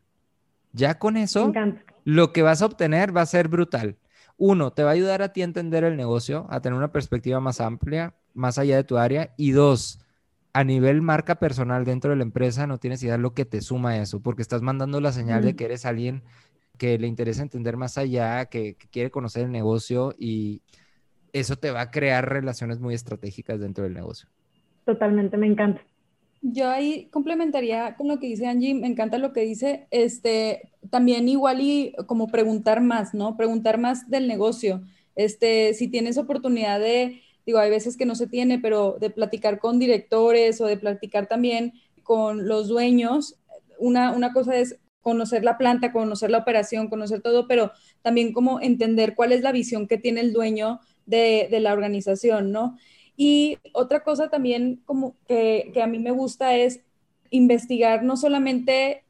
Ya 0.74 1.00
con 1.00 1.18
eso, 1.18 1.54
lo 2.04 2.34
que 2.34 2.42
vas 2.42 2.62
a 2.62 2.66
obtener 2.66 3.16
va 3.16 3.22
a 3.22 3.26
ser 3.26 3.48
brutal. 3.48 3.98
Uno, 4.38 4.72
te 4.72 4.84
va 4.84 4.90
a 4.90 4.94
ayudar 4.94 5.22
a 5.22 5.34
ti 5.34 5.42
a 5.42 5.46
entender 5.46 5.84
el 5.84 5.98
negocio, 5.98 6.48
a 6.50 6.62
tener 6.62 6.78
una 6.78 6.92
perspectiva 6.92 7.40
más 7.40 7.62
amplia, 7.62 8.16
más 8.34 8.58
allá 8.58 8.76
de 8.76 8.84
tu 8.84 8.98
área. 8.98 9.34
Y 9.38 9.52
dos, 9.52 10.00
a 10.54 10.64
nivel 10.64 11.02
marca 11.02 11.36
personal 11.36 11.86
dentro 11.86 12.12
de 12.12 12.18
la 12.18 12.24
empresa 12.24 12.68
no 12.68 12.80
tienes 12.80 13.04
idea 13.04 13.18
lo 13.18 13.34
que 13.34 13.46
te 13.46 13.62
suma 13.62 13.98
eso, 13.98 14.22
porque 14.22 14.42
estás 14.42 14.62
mandando 14.62 15.00
la 15.00 15.12
señal 15.12 15.44
de 15.44 15.56
que 15.56 15.66
eres 15.66 15.86
alguien 15.86 16.24
que 16.78 16.98
le 16.98 17.08
interesa 17.08 17.44
entender 17.44 17.78
más 17.78 17.98
allá, 17.98 18.46
que, 18.46 18.76
quiere 18.92 19.12
conocer 19.12 19.46
el 19.46 19.52
negocio 19.52 20.16
y 20.18 20.64
eso 21.34 21.56
te 21.56 21.72
va 21.72 21.82
a 21.82 21.92
crear 21.92 22.28
relaciones 22.28 22.80
muy 22.80 22.96
estratégicas 22.96 23.60
dentro 23.60 23.84
del 23.84 23.94
negocio. 23.94 24.28
Totalmente, 24.86 25.38
me 25.38 25.48
encanta. 25.48 25.82
Yo 26.44 26.70
ahí 26.70 27.08
complementaría 27.12 27.96
con 27.96 28.08
lo 28.08 28.20
que 28.20 28.26
dice 28.28 28.48
Angie, 28.48 28.74
me 28.74 28.88
encanta 28.88 29.20
lo 29.20 29.32
que 29.32 29.42
dice, 29.42 29.88
este, 29.92 30.72
también 30.90 31.30
igual 31.30 31.62
y 31.62 31.94
como 32.08 32.28
preguntar 32.28 32.82
más, 32.82 33.14
¿no? 33.14 33.38
Preguntar 33.38 33.78
más 33.80 34.10
del 34.10 34.28
negocio. 34.28 34.82
Este, 35.16 35.76
si 35.76 35.88
tienes 35.88 36.18
oportunidad 36.18 36.80
de, 36.80 37.22
digo, 37.46 37.60
hay 37.60 37.70
veces 37.70 37.96
que 37.96 38.08
no 38.08 38.16
se 38.16 38.26
tiene, 38.26 38.58
pero 38.58 38.98
de 39.00 39.12
platicar 39.12 39.60
con 39.60 39.78
directores 39.78 40.60
o 40.62 40.66
de 40.66 40.78
platicar 40.78 41.28
también 41.28 41.74
con 42.02 42.48
los 42.48 42.68
dueños, 42.68 43.36
una, 43.78 44.12
una 44.12 44.34
cosa 44.34 44.58
es 44.58 44.80
conocer 45.02 45.44
la 45.44 45.58
planta, 45.60 45.92
conocer 45.92 46.32
la 46.32 46.40
operación, 46.40 46.90
conocer 46.90 47.22
todo, 47.22 47.48
pero 47.48 47.72
también 48.02 48.34
como 48.34 48.60
entender 48.62 49.14
cuál 49.16 49.32
es 49.32 49.42
la 49.42 49.52
visión 49.52 49.88
que 49.88 49.98
tiene 49.98 50.22
el 50.22 50.34
dueño 50.34 50.80
de, 51.06 51.48
de 51.52 51.60
la 51.60 51.74
organización, 51.74 52.52
¿no? 52.52 52.78
Y 53.24 53.60
otra 53.74 54.04
cosa 54.04 54.30
también 54.30 54.82
como 54.84 55.16
que, 55.28 55.70
que, 55.76 55.84
a 55.84 55.86
mí 55.86 56.00
me 56.00 56.10
gusta 56.10 56.56
es 56.56 56.82
investigar 57.30 58.02
no 58.02 58.18
solamente 58.18 59.04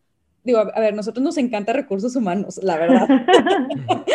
digo, 0.43 0.59
a, 0.59 0.80
ver, 0.82 0.93
nosotros 0.93 1.24
nos 1.24 1.38
encanta 1.38 1.72
recursos 1.72 2.14
humanos, 2.18 2.59
la 2.62 2.76
verdad. 2.76 3.07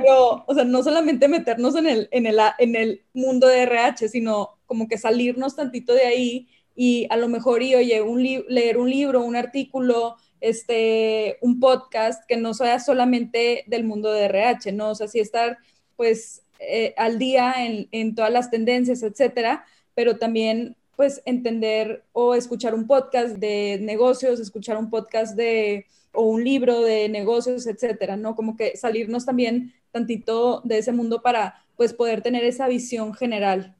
Pero, 0.00 0.44
o 0.46 0.54
sea, 0.54 0.62
no 0.62 0.80
solamente 0.84 1.26
meternos 1.26 1.74
en 1.74 1.88
el, 1.88 2.08
en, 2.12 2.26
el, 2.26 2.38
en 2.58 2.76
el 2.76 3.02
mundo 3.14 3.48
de 3.48 3.62
RH, 3.62 4.08
sino 4.08 4.60
como 4.64 4.86
que 4.86 4.96
salirnos 4.96 5.56
tantito 5.56 5.92
de 5.92 6.04
ahí 6.04 6.46
y 6.76 7.08
a 7.10 7.16
lo 7.16 7.26
mejor, 7.26 7.64
y 7.64 7.74
oye, 7.74 8.00
un 8.00 8.22
leer 8.22 8.78
un 8.78 8.90
libro, 8.90 9.22
un 9.22 9.34
artículo, 9.34 10.14
este, 10.40 11.36
un 11.40 11.58
podcast 11.58 12.22
que 12.28 12.36
no 12.36 12.54
sea 12.54 12.78
solamente 12.78 13.64
del 13.66 13.82
mundo 13.82 14.12
de 14.12 14.26
RH, 14.26 14.70
¿no? 14.70 14.90
O 14.90 14.94
sea, 14.94 15.08
sí 15.08 15.18
estar, 15.18 15.58
pues, 15.96 16.44
eh, 16.60 16.94
al 16.96 17.18
día 17.18 17.54
en, 17.66 17.88
en 17.92 18.14
todas 18.14 18.32
las 18.32 18.50
tendencias, 18.50 19.02
etcétera, 19.02 19.64
pero 19.94 20.18
también 20.18 20.76
pues 20.96 21.22
entender 21.24 22.04
o 22.12 22.34
escuchar 22.34 22.74
un 22.74 22.86
podcast 22.86 23.36
de 23.36 23.78
negocios, 23.80 24.38
escuchar 24.40 24.76
un 24.76 24.90
podcast 24.90 25.34
de 25.36 25.86
o 26.12 26.24
un 26.24 26.44
libro 26.44 26.80
de 26.82 27.08
negocios, 27.08 27.66
etcétera, 27.66 28.16
¿no? 28.16 28.34
Como 28.34 28.56
que 28.56 28.76
salirnos 28.76 29.24
también 29.24 29.72
tantito 29.92 30.60
de 30.64 30.78
ese 30.78 30.92
mundo 30.92 31.22
para 31.22 31.64
pues 31.76 31.94
poder 31.94 32.20
tener 32.20 32.44
esa 32.44 32.68
visión 32.68 33.14
general. 33.14 33.76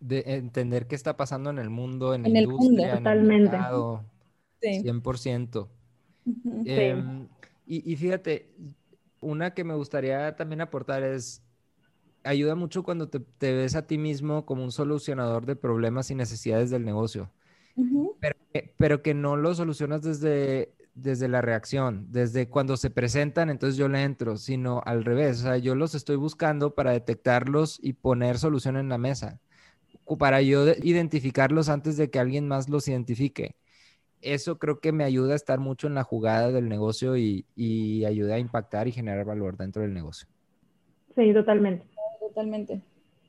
De 0.00 0.22
entender 0.26 0.86
qué 0.86 0.94
está 0.94 1.16
pasando 1.16 1.50
en 1.50 1.58
el 1.58 1.70
mundo, 1.70 2.14
en, 2.14 2.26
En 2.26 2.32
la 2.34 2.38
el 2.40 2.44
industria, 2.44 2.68
mundo, 2.68 2.82
en 2.82 2.88
el 2.90 2.96
totalmente. 2.98 3.50
mercado, 3.50 4.04
Sí. 4.60 4.80
100%. 4.82 5.68
Ujú. 6.26 6.62
Em, 6.66 7.28
y, 7.66 7.92
y 7.92 7.96
fíjate, 7.96 8.50
una 9.20 9.54
que 9.54 9.64
me 9.64 9.74
gustaría 9.74 10.36
también 10.36 10.60
aportar 10.60 11.02
es, 11.02 11.42
ayuda 12.28 12.54
mucho 12.54 12.82
cuando 12.82 13.08
te, 13.08 13.20
te 13.20 13.54
ves 13.54 13.74
a 13.76 13.86
ti 13.86 13.98
mismo 13.98 14.44
como 14.46 14.64
un 14.64 14.72
solucionador 14.72 15.46
de 15.46 15.56
problemas 15.56 16.10
y 16.10 16.14
necesidades 16.14 16.70
del 16.70 16.84
negocio, 16.84 17.30
pero, 18.20 18.36
que- 18.52 18.74
pero 18.78 19.02
que 19.02 19.14
no 19.14 19.36
lo 19.36 19.54
solucionas 19.54 20.02
desde, 20.02 20.74
desde 20.94 21.28
la 21.28 21.42
reacción, 21.42 22.06
desde 22.10 22.48
cuando 22.48 22.76
se 22.76 22.90
presentan, 22.90 23.50
entonces 23.50 23.76
yo 23.76 23.88
le 23.88 24.02
entro, 24.02 24.36
sino 24.36 24.82
al 24.84 25.04
revés, 25.04 25.40
o 25.40 25.42
sea, 25.44 25.58
yo 25.58 25.74
los 25.74 25.94
estoy 25.94 26.16
buscando 26.16 26.74
para 26.74 26.92
detectarlos 26.92 27.78
y 27.82 27.94
poner 27.94 28.38
solución 28.38 28.76
en 28.76 28.88
la 28.88 28.98
mesa, 28.98 29.40
para 30.18 30.42
yo 30.42 30.64
de- 30.64 30.78
identificarlos 30.82 31.68
antes 31.68 31.96
de 31.96 32.10
que 32.10 32.18
alguien 32.18 32.48
más 32.48 32.68
los 32.68 32.88
identifique 32.88 33.56
eso 34.20 34.58
creo 34.58 34.80
que 34.80 34.92
me 34.92 35.04
ayuda 35.04 35.34
a 35.34 35.36
estar 35.36 35.60
mucho 35.60 35.86
en 35.86 35.94
la 35.94 36.04
jugada 36.04 36.50
del 36.50 36.68
negocio 36.68 37.16
y, 37.16 37.46
y 37.54 38.04
ayuda 38.04 38.34
a 38.34 38.38
impactar 38.38 38.88
y 38.88 38.92
generar 38.92 39.24
valor 39.24 39.56
dentro 39.56 39.82
del 39.82 39.94
negocio. 39.94 40.28
Sí, 41.14 41.32
totalmente. 41.32 41.84
Totalmente. 42.38 42.80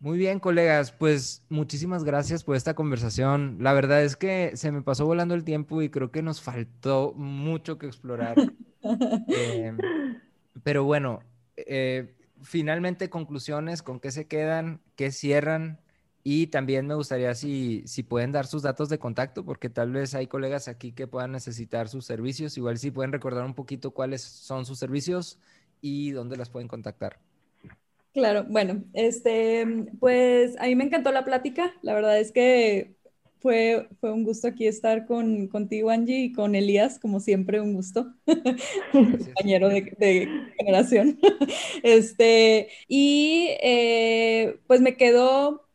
Muy 0.01 0.19
bien, 0.19 0.39
colegas, 0.39 0.91
pues 0.91 1.41
muchísimas 1.49 2.03
gracias 2.03 2.43
por 2.43 2.55
esta 2.55 2.75
conversación. 2.75 3.57
La 3.59 3.73
verdad 3.73 4.03
es 4.03 4.15
que 4.15 4.51
se 4.53 4.71
me 4.71 4.83
pasó 4.83 5.07
volando 5.07 5.33
el 5.33 5.43
tiempo 5.43 5.81
y 5.81 5.89
creo 5.89 6.11
que 6.11 6.21
nos 6.21 6.41
faltó 6.41 7.13
mucho 7.15 7.79
que 7.79 7.87
explorar. 7.87 8.35
Eh, 8.81 9.75
pero 10.63 10.85
bueno, 10.85 11.19
eh, 11.57 12.15
finalmente 12.41 13.09
conclusiones, 13.09 13.83
¿con 13.83 13.99
qué 13.99 14.09
se 14.11 14.25
quedan? 14.25 14.79
¿Qué 14.95 15.11
cierran? 15.11 15.81
Y 16.23 16.47
también 16.47 16.87
me 16.87 16.95
gustaría 16.95 17.35
si, 17.35 17.83
si 17.85 18.03
pueden 18.03 18.31
dar 18.31 18.47
sus 18.47 18.61
datos 18.61 18.87
de 18.87 18.97
contacto, 18.97 19.43
porque 19.43 19.69
tal 19.69 19.91
vez 19.91 20.15
hay 20.15 20.27
colegas 20.27 20.69
aquí 20.69 20.93
que 20.93 21.07
puedan 21.07 21.33
necesitar 21.33 21.89
sus 21.89 22.05
servicios. 22.05 22.55
Igual 22.57 22.77
si 22.77 22.89
pueden 22.89 23.11
recordar 23.11 23.43
un 23.43 23.53
poquito 23.53 23.91
cuáles 23.91 24.21
son 24.21 24.65
sus 24.65 24.79
servicios 24.79 25.39
y 25.81 26.11
dónde 26.11 26.37
las 26.37 26.49
pueden 26.49 26.69
contactar. 26.69 27.19
Claro, 28.19 28.45
bueno, 28.49 28.83
este, 28.93 29.65
pues 29.99 30.57
a 30.59 30.65
mí 30.65 30.75
me 30.75 30.83
encantó 30.83 31.11
la 31.11 31.23
plática. 31.23 31.73
La 31.81 31.93
verdad 31.93 32.19
es 32.19 32.31
que 32.33 32.95
fue, 33.39 33.87
fue 34.01 34.11
un 34.11 34.25
gusto 34.25 34.47
aquí 34.49 34.67
estar 34.67 35.05
con, 35.05 35.47
contigo, 35.47 35.89
Angie, 35.89 36.19
y 36.25 36.33
con 36.33 36.53
Elías, 36.55 36.99
como 36.99 37.21
siempre, 37.21 37.61
un 37.61 37.73
gusto. 37.75 38.13
Compañero 39.35 39.69
de, 39.69 39.93
de 39.97 40.35
generación. 40.57 41.19
Este, 41.83 42.69
y 42.89 43.47
eh, 43.61 44.59
pues 44.67 44.81
me 44.81 44.97
quedo, 44.97 45.65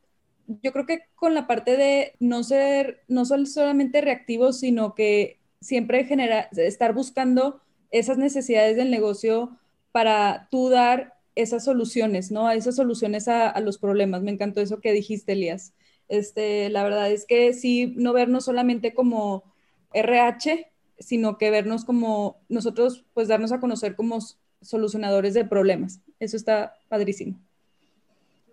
yo 0.47 0.73
creo 0.73 0.87
que 0.87 1.01
con 1.15 1.35
la 1.35 1.47
parte 1.47 1.77
de 1.77 2.15
no 2.21 2.43
ser, 2.45 3.03
no 3.09 3.25
sol- 3.25 3.47
solamente 3.47 4.01
reactivo, 4.01 4.53
sino 4.53 4.95
que 4.95 5.39
siempre 5.61 6.05
genera, 6.05 6.49
estar 6.57 6.93
buscando 6.95 7.61
esas 7.91 8.19
necesidades 8.19 8.77
del 8.77 8.91
negocio 8.91 9.59
para 9.93 10.49
tú 10.51 10.69
dar 10.69 11.14
esas 11.35 11.65
soluciones, 11.65 12.31
¿no? 12.31 12.51
Esas 12.51 12.77
soluciones 12.77 13.29
a, 13.29 13.49
a 13.49 13.61
los 13.61 13.79
problemas. 13.79 14.23
Me 14.23 14.31
encantó 14.31 14.61
eso 14.61 14.81
que 14.81 14.93
dijiste, 14.93 15.33
Elías. 15.33 15.75
Este, 16.09 16.69
la 16.71 16.85
verdad 16.85 17.11
es 17.11 17.27
que 17.27 17.53
sí, 17.55 17.95
no 17.97 18.13
vernos 18.13 18.45
solamente 18.45 18.95
como 18.95 19.45
RH, 19.93 20.71
sino 20.99 21.39
que 21.39 21.51
vernos 21.51 21.85
como 21.85 22.41
nosotros, 22.49 23.05
pues 23.15 23.29
darnos 23.29 23.53
a 23.53 23.61
conocer 23.61 23.97
como 23.97 24.19
solucionadores 24.61 25.35
de 25.35 25.45
problemas. 25.45 26.01
Eso 26.21 26.37
está 26.37 26.77
padrísimo. 26.89 27.39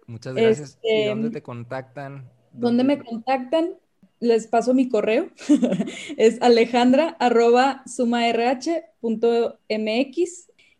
Muchas 0.07 0.35
gracias. 0.35 0.79
¿Y 0.83 0.87
Este, 0.87 1.09
dónde 1.09 1.29
te 1.29 1.41
contactan? 1.41 2.29
¿Dónde 2.51 2.83
me 2.83 2.99
contactan? 2.99 3.75
Les 4.19 4.47
paso 4.47 4.73
mi 4.73 4.89
correo. 4.89 5.29
es 6.17 6.41
alejandra 6.41 7.15
arroba 7.19 7.83
sumarh.mx 7.85 8.91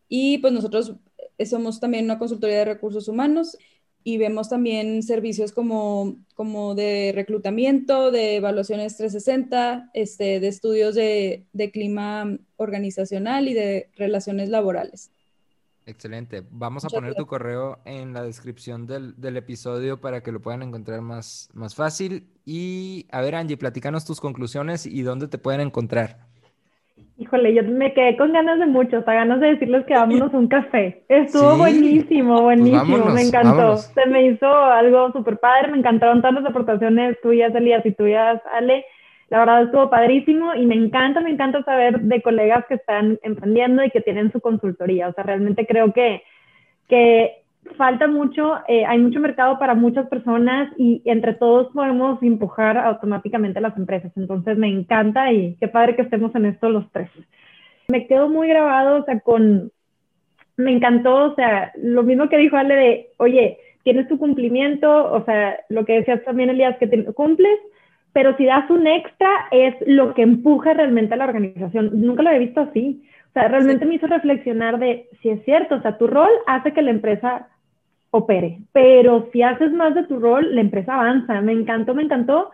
y 0.09 0.37
pues 0.39 0.53
nosotros 0.53 0.95
somos 1.45 1.79
también 1.79 2.05
una 2.05 2.19
consultoría 2.19 2.59
de 2.59 2.65
recursos 2.65 3.07
humanos 3.07 3.57
y 4.03 4.17
vemos 4.17 4.49
también 4.49 5.03
servicios 5.03 5.51
como, 5.51 6.17
como 6.33 6.73
de 6.73 7.11
reclutamiento, 7.13 8.11
de 8.11 8.37
evaluaciones 8.37 8.97
360, 8.97 9.91
este, 9.93 10.39
de 10.39 10.47
estudios 10.47 10.95
de, 10.95 11.45
de 11.53 11.71
clima 11.71 12.37
organizacional 12.57 13.47
y 13.47 13.53
de 13.53 13.89
relaciones 13.95 14.49
laborales. 14.49 15.11
Excelente. 15.85 16.43
Vamos 16.51 16.85
a 16.85 16.89
poner 16.89 17.15
tu 17.15 17.25
correo 17.25 17.79
en 17.85 18.13
la 18.13 18.23
descripción 18.23 18.85
del, 18.85 19.19
del 19.19 19.37
episodio 19.37 19.99
para 19.99 20.21
que 20.21 20.31
lo 20.31 20.39
puedan 20.39 20.61
encontrar 20.61 21.01
más, 21.01 21.49
más 21.53 21.75
fácil. 21.75 22.27
Y 22.45 23.07
a 23.11 23.21
ver, 23.21 23.35
Angie, 23.35 23.57
platícanos 23.57 24.05
tus 24.05 24.21
conclusiones 24.21 24.85
y 24.85 25.01
dónde 25.01 25.27
te 25.27 25.37
pueden 25.37 25.61
encontrar. 25.61 26.30
Híjole, 27.17 27.53
yo 27.53 27.63
me 27.63 27.93
quedé 27.93 28.17
con 28.17 28.33
ganas 28.33 28.57
de 28.59 28.65
mucho, 28.65 28.97
hasta 28.97 29.13
ganas 29.13 29.39
de 29.39 29.51
decirles 29.51 29.85
que 29.85 29.93
vámonos 29.93 30.33
a 30.33 30.37
un 30.37 30.47
café. 30.47 31.03
Estuvo 31.07 31.51
Sí. 31.53 31.57
buenísimo, 31.59 32.41
buenísimo, 32.41 32.81
vámonos, 32.81 33.13
me 33.13 33.21
encantó. 33.21 33.55
vámonos. 33.57 33.81
Se 33.93 34.05
me 34.07 34.25
hizo 34.25 34.47
algo 34.47 35.11
súper 35.11 35.37
padre, 35.37 35.71
me 35.71 35.77
encantaron 35.77 36.21
todas 36.21 36.35
las 36.35 36.45
aportaciones 36.45 37.19
tuyas, 37.21 37.53
Elías, 37.53 37.85
y 37.85 37.91
tuyas, 37.91 38.41
Ale. 38.53 38.85
La 39.29 39.39
verdad 39.39 39.63
estuvo 39.63 39.89
padrísimo 39.89 40.55
y 40.55 40.65
me 40.65 40.75
encanta, 40.75 41.21
me 41.21 41.29
encanta 41.29 41.63
saber 41.63 42.01
de 42.01 42.21
colegas 42.21 42.65
que 42.67 42.73
están 42.75 43.19
emprendiendo 43.23 43.83
y 43.83 43.89
que 43.91 44.01
tienen 44.01 44.31
su 44.31 44.41
consultoría. 44.41 45.07
O 45.07 45.13
sea, 45.13 45.23
realmente 45.23 45.65
creo 45.67 45.93
que, 45.93 46.23
que 46.89 47.40
falta 47.77 48.07
mucho, 48.07 48.57
eh, 48.67 48.85
hay 48.85 48.99
mucho 48.99 49.19
mercado 49.19 49.57
para 49.59 49.75
muchas 49.75 50.07
personas 50.07 50.71
y 50.77 51.01
entre 51.05 51.33
todos 51.33 51.71
podemos 51.73 52.21
empujar 52.21 52.77
automáticamente 52.77 53.59
a 53.59 53.61
las 53.61 53.77
empresas. 53.77 54.11
Entonces 54.15 54.57
me 54.57 54.67
encanta 54.67 55.31
y 55.31 55.55
qué 55.59 55.67
padre 55.67 55.95
que 55.95 56.01
estemos 56.03 56.33
en 56.35 56.45
esto 56.45 56.69
los 56.69 56.91
tres. 56.91 57.09
Me 57.87 58.07
quedo 58.07 58.29
muy 58.29 58.47
grabado, 58.47 59.01
o 59.01 59.05
sea, 59.05 59.19
con, 59.19 59.71
me 60.57 60.71
encantó, 60.71 61.31
o 61.31 61.35
sea, 61.35 61.71
lo 61.77 62.03
mismo 62.03 62.29
que 62.29 62.37
dijo 62.37 62.57
Ale 62.57 62.75
de, 62.75 63.07
oye, 63.17 63.57
tienes 63.83 64.07
tu 64.07 64.17
cumplimiento, 64.17 65.11
o 65.11 65.23
sea, 65.25 65.59
lo 65.69 65.85
que 65.85 65.93
decías 65.93 66.23
también, 66.23 66.49
Elías, 66.49 66.77
que 66.77 67.13
cumples, 67.13 67.59
pero 68.13 68.35
si 68.37 68.45
das 68.45 68.69
un 68.69 68.87
extra 68.87 69.29
es 69.51 69.75
lo 69.85 70.13
que 70.13 70.21
empuja 70.21 70.73
realmente 70.73 71.13
a 71.13 71.17
la 71.17 71.25
organización. 71.25 71.89
Nunca 71.93 72.23
lo 72.23 72.29
había 72.29 72.41
visto 72.41 72.61
así. 72.61 73.03
O 73.31 73.33
sea, 73.33 73.47
realmente 73.47 73.85
me 73.85 73.95
hizo 73.95 74.07
reflexionar 74.07 74.77
de 74.77 75.07
si 75.21 75.29
es 75.29 75.43
cierto, 75.45 75.75
o 75.75 75.81
sea, 75.81 75.97
tu 75.97 76.05
rol 76.05 76.29
hace 76.47 76.73
que 76.73 76.81
la 76.81 76.91
empresa 76.91 77.47
opere, 78.09 78.59
pero 78.73 79.29
si 79.31 79.41
haces 79.41 79.71
más 79.71 79.95
de 79.95 80.03
tu 80.03 80.19
rol, 80.19 80.53
la 80.53 80.59
empresa 80.59 80.95
avanza. 80.95 81.39
Me 81.39 81.53
encantó, 81.53 81.95
me 81.95 82.03
encantó. 82.03 82.51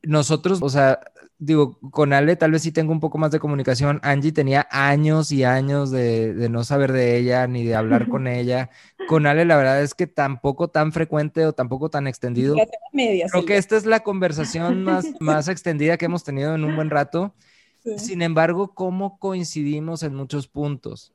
nosotros, 0.03 0.61
o 0.63 0.69
sea, 0.71 1.01
digo, 1.39 1.79
con 1.91 2.13
Ale 2.13 2.37
tal 2.37 2.53
vez 2.53 2.63
sí 2.63 2.73
tengo 2.73 2.93
un 2.93 3.01
poco 3.01 3.19
más 3.19 3.31
de 3.31 3.41
comunicación. 3.41 4.01
Angie 4.03 4.33
tenía 4.33 4.67
años 4.71 5.33
y 5.33 5.45
años 5.45 5.91
de, 5.91 6.49
no 6.51 6.65
saber 6.65 6.93
de 6.93 7.17
ella 7.17 7.47
ni 7.47 7.65
de 7.65 7.75
hablar 7.75 8.09
con 8.09 8.27
ella. 8.27 8.71
Con 9.09 9.27
Ale 9.27 9.45
la 9.45 9.57
verdad 9.57 9.83
es 9.83 9.95
que 9.95 10.07
tampoco 10.07 10.69
tan 10.69 10.93
frecuente 10.93 11.45
o 11.47 11.53
tampoco 11.53 11.91
tan 11.91 12.07
extendido. 12.07 12.57
Creo 12.93 13.45
que 13.45 13.57
esta 13.57 13.77
es 13.77 13.87
la 13.87 14.01
conversación 14.01 14.83
más, 14.85 15.07
más 15.21 15.49
extendida 15.49 15.97
que 15.97 16.07
hemos 16.07 16.25
tenido 16.25 16.55
en 16.55 16.65
un 16.65 16.75
buen 16.75 16.91
rato. 16.91 17.35
Sin 17.99 18.23
embargo, 18.23 18.75
cómo 18.75 19.19
coincidimos 19.19 20.03
en 20.03 20.15
muchos 20.15 20.49
puntos. 20.49 21.13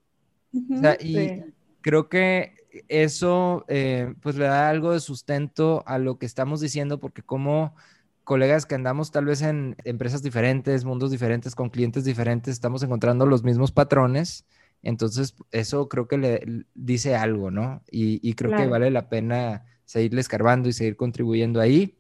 y 1.00 1.42
creo 1.82 2.08
que 2.08 2.56
eso 2.88 3.66
eh, 3.68 4.14
pues 4.22 4.36
le 4.38 4.46
da 4.46 4.70
algo 4.70 4.94
de 4.94 5.02
sustento 5.02 5.84
a 5.86 5.98
lo 5.98 6.18
que 6.18 6.26
estamos 6.26 6.62
diciendo, 6.62 7.00
porque 7.00 7.22
como 7.22 7.76
colegas 8.24 8.66
que 8.66 8.76
andamos 8.76 9.12
tal 9.12 9.26
vez 9.26 9.42
en 9.42 9.76
empresas 9.84 10.22
diferentes, 10.24 10.86
mundos 10.86 11.12
diferentes, 11.12 11.56
con 11.56 11.70
clientes 11.70 12.04
diferentes, 12.04 12.54
estamos 12.54 12.84
encontrando 12.84 13.26
los 13.26 13.44
mismos 13.44 13.72
patrones. 13.72 14.46
Entonces, 14.84 15.36
eso 15.52 15.88
creo 15.90 16.08
que 16.08 16.18
le 16.18 16.66
dice 16.74 17.16
algo, 17.16 17.52
¿no? 17.52 17.84
Y, 17.92 18.34
creo 18.34 18.56
que 18.56 18.68
vale 18.68 18.90
la 18.90 19.10
pena 19.10 19.66
seguirle 19.86 20.22
escarbando 20.22 20.70
y 20.70 20.74
seguir 20.74 20.96
contribuyendo 20.96 21.62
ahí. 21.62 21.98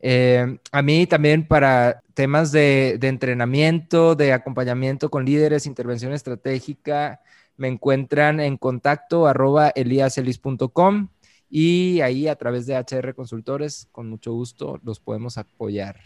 Eh, 0.00 0.58
a 0.70 0.82
mí 0.82 1.06
también 1.06 1.46
para 1.46 2.02
temas 2.14 2.52
de, 2.52 2.96
de, 3.00 3.08
entrenamiento, 3.08 4.14
de 4.14 4.32
acompañamiento 4.32 5.10
con 5.10 5.24
líderes, 5.24 5.66
intervención 5.66 6.12
estratégica, 6.12 7.20
me 7.56 7.68
encuentran 7.68 8.40
en 8.40 8.56
contacto 8.56 9.26
arroba 9.26 9.68
eliaselis.com 9.68 11.08
y 11.56 12.00
ahí 12.00 12.26
a 12.26 12.34
través 12.34 12.66
de 12.66 12.74
HR 12.76 13.14
Consultores, 13.14 13.86
con 13.92 14.10
mucho 14.10 14.32
gusto, 14.32 14.80
los 14.82 14.98
podemos 14.98 15.38
apoyar. 15.38 16.00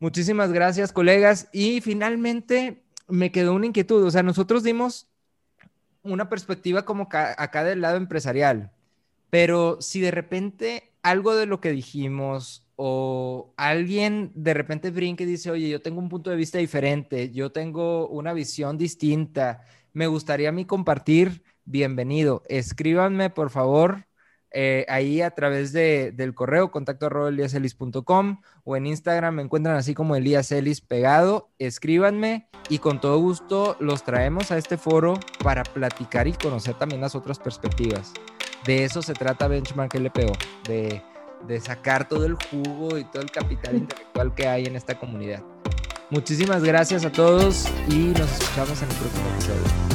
Muchísimas 0.00 0.52
gracias, 0.52 0.92
colegas. 0.92 1.48
Y 1.52 1.80
finalmente 1.80 2.82
me 3.06 3.30
quedó 3.30 3.54
una 3.54 3.66
inquietud. 3.66 4.02
O 4.02 4.10
sea, 4.10 4.24
nosotros 4.24 4.64
dimos 4.64 5.06
una 6.02 6.28
perspectiva 6.28 6.84
como 6.84 7.04
acá 7.12 7.62
del 7.62 7.82
lado 7.82 7.96
empresarial, 7.98 8.72
pero 9.30 9.80
si 9.80 10.00
de 10.00 10.10
repente 10.10 10.90
algo 11.04 11.36
de 11.36 11.46
lo 11.46 11.60
que 11.60 11.70
dijimos 11.70 12.66
o 12.74 13.54
alguien 13.56 14.32
de 14.34 14.54
repente 14.54 14.90
brinca 14.90 15.22
y 15.22 15.26
dice, 15.28 15.52
oye, 15.52 15.68
yo 15.68 15.80
tengo 15.80 16.00
un 16.00 16.08
punto 16.08 16.30
de 16.30 16.36
vista 16.36 16.58
diferente, 16.58 17.30
yo 17.30 17.52
tengo 17.52 18.08
una 18.08 18.32
visión 18.32 18.76
distinta, 18.76 19.64
me 19.92 20.08
gustaría 20.08 20.48
a 20.48 20.52
mí 20.52 20.64
compartir, 20.64 21.44
bienvenido. 21.64 22.42
Escríbanme, 22.48 23.30
por 23.30 23.50
favor, 23.50 24.04
eh, 24.54 24.84
ahí 24.88 25.22
a 25.22 25.30
través 25.30 25.72
de, 25.72 26.12
del 26.12 26.34
correo 26.34 26.70
contacto 26.70 27.06
arroba 27.06 27.30
o 28.64 28.76
en 28.76 28.86
Instagram 28.86 29.34
me 29.34 29.42
encuentran 29.42 29.76
así 29.76 29.94
como 29.94 30.16
Elías 30.16 30.52
pegado, 30.86 31.50
escríbanme 31.58 32.48
y 32.68 32.78
con 32.78 33.00
todo 33.00 33.18
gusto 33.18 33.76
los 33.80 34.04
traemos 34.04 34.50
a 34.50 34.58
este 34.58 34.76
foro 34.76 35.14
para 35.42 35.62
platicar 35.62 36.28
y 36.28 36.32
conocer 36.32 36.74
también 36.74 37.00
las 37.00 37.14
otras 37.14 37.38
perspectivas. 37.38 38.12
De 38.66 38.84
eso 38.84 39.02
se 39.02 39.14
trata 39.14 39.48
Benchmark 39.48 39.94
LPO, 39.94 40.32
de, 40.68 41.02
de 41.46 41.60
sacar 41.60 42.08
todo 42.08 42.26
el 42.26 42.34
jugo 42.34 42.98
y 42.98 43.04
todo 43.04 43.22
el 43.22 43.30
capital 43.30 43.76
intelectual 43.76 44.34
que 44.34 44.46
hay 44.46 44.66
en 44.66 44.76
esta 44.76 44.98
comunidad. 44.98 45.42
Muchísimas 46.10 46.62
gracias 46.62 47.04
a 47.04 47.10
todos 47.10 47.68
y 47.88 48.08
nos 48.08 48.30
escuchamos 48.32 48.82
en 48.82 48.90
el 48.90 48.96
próximo 48.96 49.28
episodio. 49.34 49.91